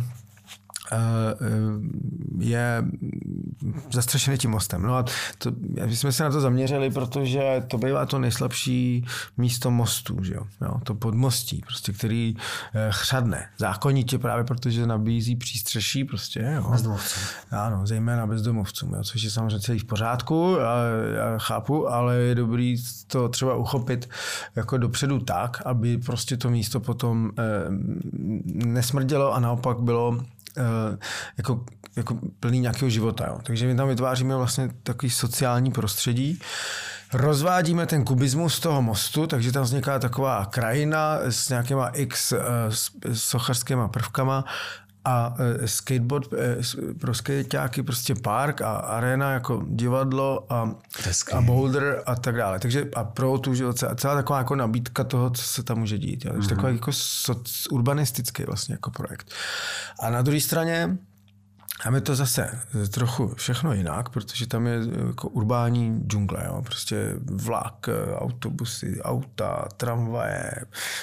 je 2.39 2.85
zastřešený 3.91 4.39
tím 4.39 4.51
mostem. 4.51 4.83
No 4.83 4.97
a 4.97 5.05
to, 5.39 5.53
my 5.87 5.97
jsme 5.97 6.13
se 6.13 6.25
na 6.25 6.31
to 6.31 6.41
zaměřili, 6.41 6.91
protože 6.91 7.63
to 7.69 7.79
bývá 7.79 8.07
to 8.07 8.19
nejslabší 8.19 9.07
místo 9.37 9.71
mostu, 9.71 10.25
že 10.25 10.35
jo? 10.35 10.47
jo 10.61 10.81
to 10.85 10.95
podmostí, 10.95 11.63
prostě, 11.67 11.93
který 11.93 12.37
eh, 12.75 12.89
chřadne. 12.91 13.49
Zákonitě 13.59 14.19
právě, 14.19 14.45
protože 14.45 14.87
nabízí 14.87 15.37
přístřeší 15.37 16.05
prostě, 16.05 16.53
jo. 16.55 16.71
Bezdomovcům. 16.71 17.23
Ano, 17.51 17.87
zejména 17.87 18.27
bezdomovcům, 18.27 18.95
jo, 18.95 19.05
což 19.05 19.23
je 19.23 19.31
samozřejmě 19.31 19.61
celý 19.61 19.79
v 19.79 19.85
pořádku, 19.85 20.57
já, 20.61 20.77
já 21.17 21.39
chápu, 21.39 21.89
ale 21.89 22.17
je 22.17 22.35
dobrý 22.35 22.77
to 23.07 23.29
třeba 23.29 23.55
uchopit 23.55 24.11
jako 24.57 24.79
dopředu 24.79 25.19
tak, 25.19 25.63
aby 25.65 25.99
prostě 25.99 26.37
to 26.37 26.51
místo 26.51 26.81
potom 26.81 27.31
eh, 27.39 27.43
nesmrdělo 28.55 29.35
a 29.35 29.41
naopak 29.41 29.81
bylo 29.81 30.21
Eh, 30.21 30.40
jako, 31.37 31.65
jako 31.97 32.19
plný 32.41 32.61
nějakého 32.61 32.91
života. 32.91 33.27
Jo. 33.27 33.39
Takže 33.43 33.67
my 33.67 33.77
tam 33.77 33.89
vytváříme 33.89 34.37
vlastně 34.37 34.69
takový 34.83 35.11
sociální 35.11 35.71
prostředí. 35.71 36.41
Rozvádíme 37.13 37.87
ten 37.87 38.05
kubismus 38.05 38.55
z 38.55 38.61
toho 38.61 38.83
mostu, 38.83 39.27
takže 39.27 39.53
tam 39.53 39.63
vzniká 39.63 39.99
taková 39.99 40.47
krajina 40.47 41.19
s 41.23 41.49
nějakýma 41.49 41.89
x 41.89 42.33
uh, 42.33 42.39
sochařskýma 43.13 43.89
prvkama 43.89 44.45
a 45.05 45.29
uh, 45.29 45.37
skateboard 45.67 46.33
uh, 46.33 46.39
pro 47.01 47.15
skateáky, 47.15 47.83
prostě 47.83 48.15
park 48.15 48.61
a 48.61 48.73
arena 48.73 49.33
jako 49.33 49.63
divadlo 49.69 50.53
a, 50.53 50.75
a 51.33 51.41
boulder 51.41 52.03
a 52.07 52.15
tak 52.15 52.37
dále. 52.37 52.59
Takže 52.59 52.89
a 52.97 53.05
pro 53.05 53.39
tu 53.39 53.55
život, 53.55 53.83
a 53.83 53.95
celá 53.95 54.15
taková 54.15 54.39
jako 54.39 54.57
nabídka 54.57 55.05
toho, 55.05 55.31
co 55.31 55.43
se 55.43 55.63
tam 55.63 55.79
může 55.79 55.99
dít. 55.99 56.25
Jo. 56.25 56.33
Takže 56.33 56.47
mm-hmm. 56.47 56.57
takový 56.57 56.75
jako 56.75 56.93
soc, 56.93 57.67
urbanistický 57.71 58.45
vlastně 58.45 58.75
jako 58.75 58.91
projekt. 58.91 59.31
A 60.01 60.11
na 60.11 60.23
druhé 60.23 60.41
straně 60.41 60.99
tam 61.85 61.95
je 61.95 62.01
to 62.01 62.15
zase 62.15 62.51
trochu 62.91 63.35
všechno 63.35 63.73
jinak, 63.73 64.09
protože 64.09 64.47
tam 64.47 64.67
je 64.67 64.79
jako 65.07 65.29
urbání 65.29 66.03
džungle, 66.07 66.43
jo? 66.47 66.63
prostě 66.63 67.15
vlak, 67.25 67.89
autobusy, 68.15 69.03
auta, 69.03 69.69
tramvaje, 69.77 70.53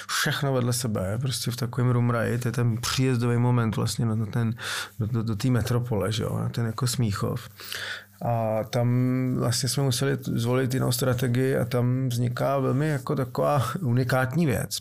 všechno 0.08 0.54
vedle 0.54 0.74
sebe, 0.74 1.18
prostě 1.22 1.52
v 1.52 1.56
takovém 1.56 1.90
rumraji, 1.90 2.38
to 2.38 2.48
je 2.48 2.52
ten 2.52 2.78
příjezdový 2.78 3.38
moment 3.38 3.76
vlastně 3.76 4.06
na 4.06 4.26
ten, 4.26 4.54
do, 5.00 5.08
do, 5.08 5.24
do 5.24 5.36
té 5.36 5.50
metropole, 5.50 6.12
že 6.12 6.24
jo? 6.24 6.40
na 6.40 6.50
ten 6.50 6.66
jako 6.66 6.88
Smíchov. 6.88 7.50
A 8.22 8.64
tam 8.64 8.90
vlastně 9.40 9.70
jsme 9.70 9.84
museli 9.84 10.18
zvolit 10.22 10.74
jinou 10.74 10.92
strategii 10.92 11.58
a 11.58 11.66
tam 11.66 12.10
vzniká 12.10 12.60
velmi 12.60 12.88
jako 12.88 13.16
taková 13.16 13.64
unikátní 13.82 14.46
věc. 14.46 14.80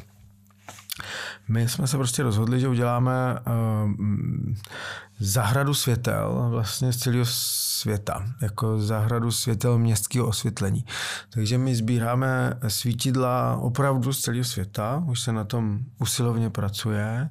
My 1.49 1.68
jsme 1.68 1.86
se 1.86 1.97
prostě 1.97 2.22
rozhodli, 2.22 2.61
že 2.61 2.68
uděláme 2.68 3.38
uh, 3.47 3.90
zahradu 5.20 5.74
světel 5.74 6.47
vlastně 6.51 6.92
z 6.92 6.97
celého 6.97 7.24
světa, 7.26 8.24
jako 8.40 8.78
zahradu 8.78 9.32
světel 9.32 9.78
městského 9.78 10.26
osvětlení. 10.26 10.84
Takže 11.30 11.59
my 11.59 11.74
sbíráme 11.74 12.59
svítidla 12.68 13.57
opravdu 13.57 14.12
z 14.12 14.20
celého 14.20 14.44
světa, 14.44 15.05
už 15.07 15.20
se 15.20 15.32
na 15.32 15.44
tom 15.44 15.78
usilovně 15.99 16.51
pracuje. 16.51 17.28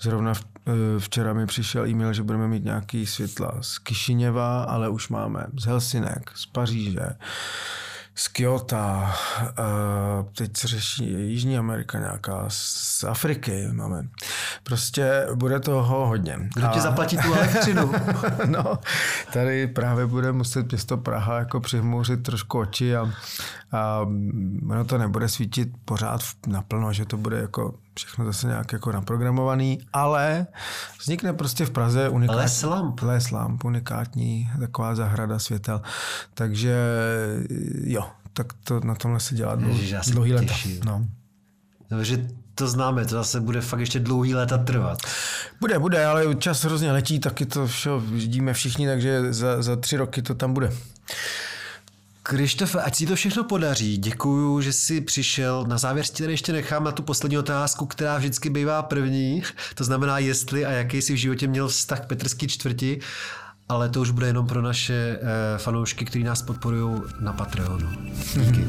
Zrovna 0.00 0.32
eh, 0.34 0.72
včera 0.98 1.32
mi 1.32 1.46
přišel 1.46 1.86
e-mail, 1.86 2.12
že 2.12 2.22
budeme 2.22 2.48
mít 2.48 2.64
nějaký 2.64 3.06
světla 3.06 3.52
z 3.60 3.78
Kišiněva, 3.78 4.62
ale 4.62 4.88
už 4.88 5.08
máme 5.08 5.46
z 5.60 5.64
Helsinek, 5.64 6.30
z 6.34 6.46
Paříže, 6.46 7.06
z 8.14 8.28
Kyoto, 8.28 8.76
uh, 8.76 10.26
teď 10.36 10.56
se 10.56 10.68
řeší 10.68 11.04
Jižní 11.12 11.58
Amerika 11.58 11.98
nějaká, 11.98 12.44
z 12.48 13.04
Afriky 13.04 13.68
máme. 13.72 14.08
Prostě 14.62 15.26
bude 15.34 15.60
toho 15.60 16.06
hodně. 16.06 16.38
Kdo 16.54 16.68
ti 16.68 16.80
zaplatí 16.80 17.16
tu 17.16 17.34
elektřinu? 17.34 17.92
no, 18.46 18.78
tady 19.32 19.66
právě 19.66 20.06
bude 20.06 20.32
muset 20.32 20.70
město 20.70 20.96
Praha 20.96 21.38
jako 21.38 21.60
přihmouřit 21.60 22.22
trošku 22.22 22.58
oči 22.58 22.96
a, 22.96 23.12
a 23.72 24.00
ono 24.70 24.84
to 24.84 24.98
nebude 24.98 25.28
svítit 25.28 25.68
pořád 25.84 26.20
naplno, 26.46 26.92
že 26.92 27.04
to 27.04 27.16
bude 27.16 27.38
jako 27.38 27.74
všechno 27.98 28.24
zase 28.24 28.46
nějak 28.46 28.72
jako 28.72 28.92
naprogramovaný, 28.92 29.78
ale 29.92 30.46
vznikne 31.00 31.32
prostě 31.32 31.66
v 31.66 31.70
Praze 31.70 32.08
unikátní... 32.08 32.42
Les 32.42 32.62
lamp. 32.62 33.02
Les 33.02 33.30
lamp, 33.30 33.64
unikátní 33.64 34.50
taková 34.60 34.94
zahrada 34.94 35.38
světel. 35.38 35.82
Takže 36.34 36.76
jo, 37.84 38.04
tak 38.32 38.52
to 38.64 38.80
na 38.80 38.94
tomhle 38.94 39.20
se 39.20 39.34
dělá 39.34 39.54
dlouhý, 39.54 39.90
Ježiš, 39.90 40.10
dlouhý 40.10 40.46
těším. 40.46 40.80
No. 40.84 41.06
No, 41.90 42.04
že 42.04 42.28
to 42.54 42.68
známe, 42.68 43.04
to 43.04 43.14
zase 43.14 43.40
bude 43.40 43.60
fakt 43.60 43.80
ještě 43.80 44.00
dlouhý 44.00 44.34
léta 44.34 44.58
trvat. 44.58 44.98
Bude, 45.60 45.78
bude, 45.78 46.06
ale 46.06 46.34
čas 46.34 46.64
hrozně 46.64 46.92
letí, 46.92 47.18
taky 47.18 47.46
to 47.46 47.66
vše 47.66 47.90
vidíme 47.98 48.52
všichni, 48.52 48.86
takže 48.86 49.32
za, 49.32 49.62
za 49.62 49.76
tři 49.76 49.96
roky 49.96 50.22
to 50.22 50.34
tam 50.34 50.54
bude. 50.54 50.72
Krištofe, 52.30 52.82
ať 52.82 52.94
si 52.96 53.06
to 53.06 53.16
všechno 53.16 53.44
podaří. 53.44 53.98
Děkuju, 53.98 54.60
že 54.60 54.72
jsi 54.72 55.00
přišel. 55.00 55.64
Na 55.68 55.78
závěr 55.78 56.06
si 56.06 56.12
tady 56.12 56.32
ještě 56.32 56.52
nechám 56.52 56.84
na 56.84 56.92
tu 56.92 57.02
poslední 57.02 57.38
otázku, 57.38 57.86
která 57.86 58.18
vždycky 58.18 58.50
bývá 58.50 58.82
první. 58.82 59.42
To 59.74 59.84
znamená, 59.84 60.18
jestli 60.18 60.66
a 60.66 60.70
jaký 60.70 61.02
jsi 61.02 61.12
v 61.12 61.16
životě 61.16 61.46
měl 61.48 61.68
vztah 61.68 62.00
k 62.00 62.06
Petrský 62.06 62.48
čtvrti. 62.48 63.00
Ale 63.68 63.88
to 63.88 64.00
už 64.00 64.10
bude 64.10 64.26
jenom 64.26 64.46
pro 64.46 64.62
naše 64.62 65.18
eh, 65.22 65.58
fanoušky, 65.58 66.04
kteří 66.04 66.24
nás 66.24 66.42
podporují 66.42 67.02
na 67.20 67.32
Patreonu. 67.32 67.88
Díky. 68.34 68.64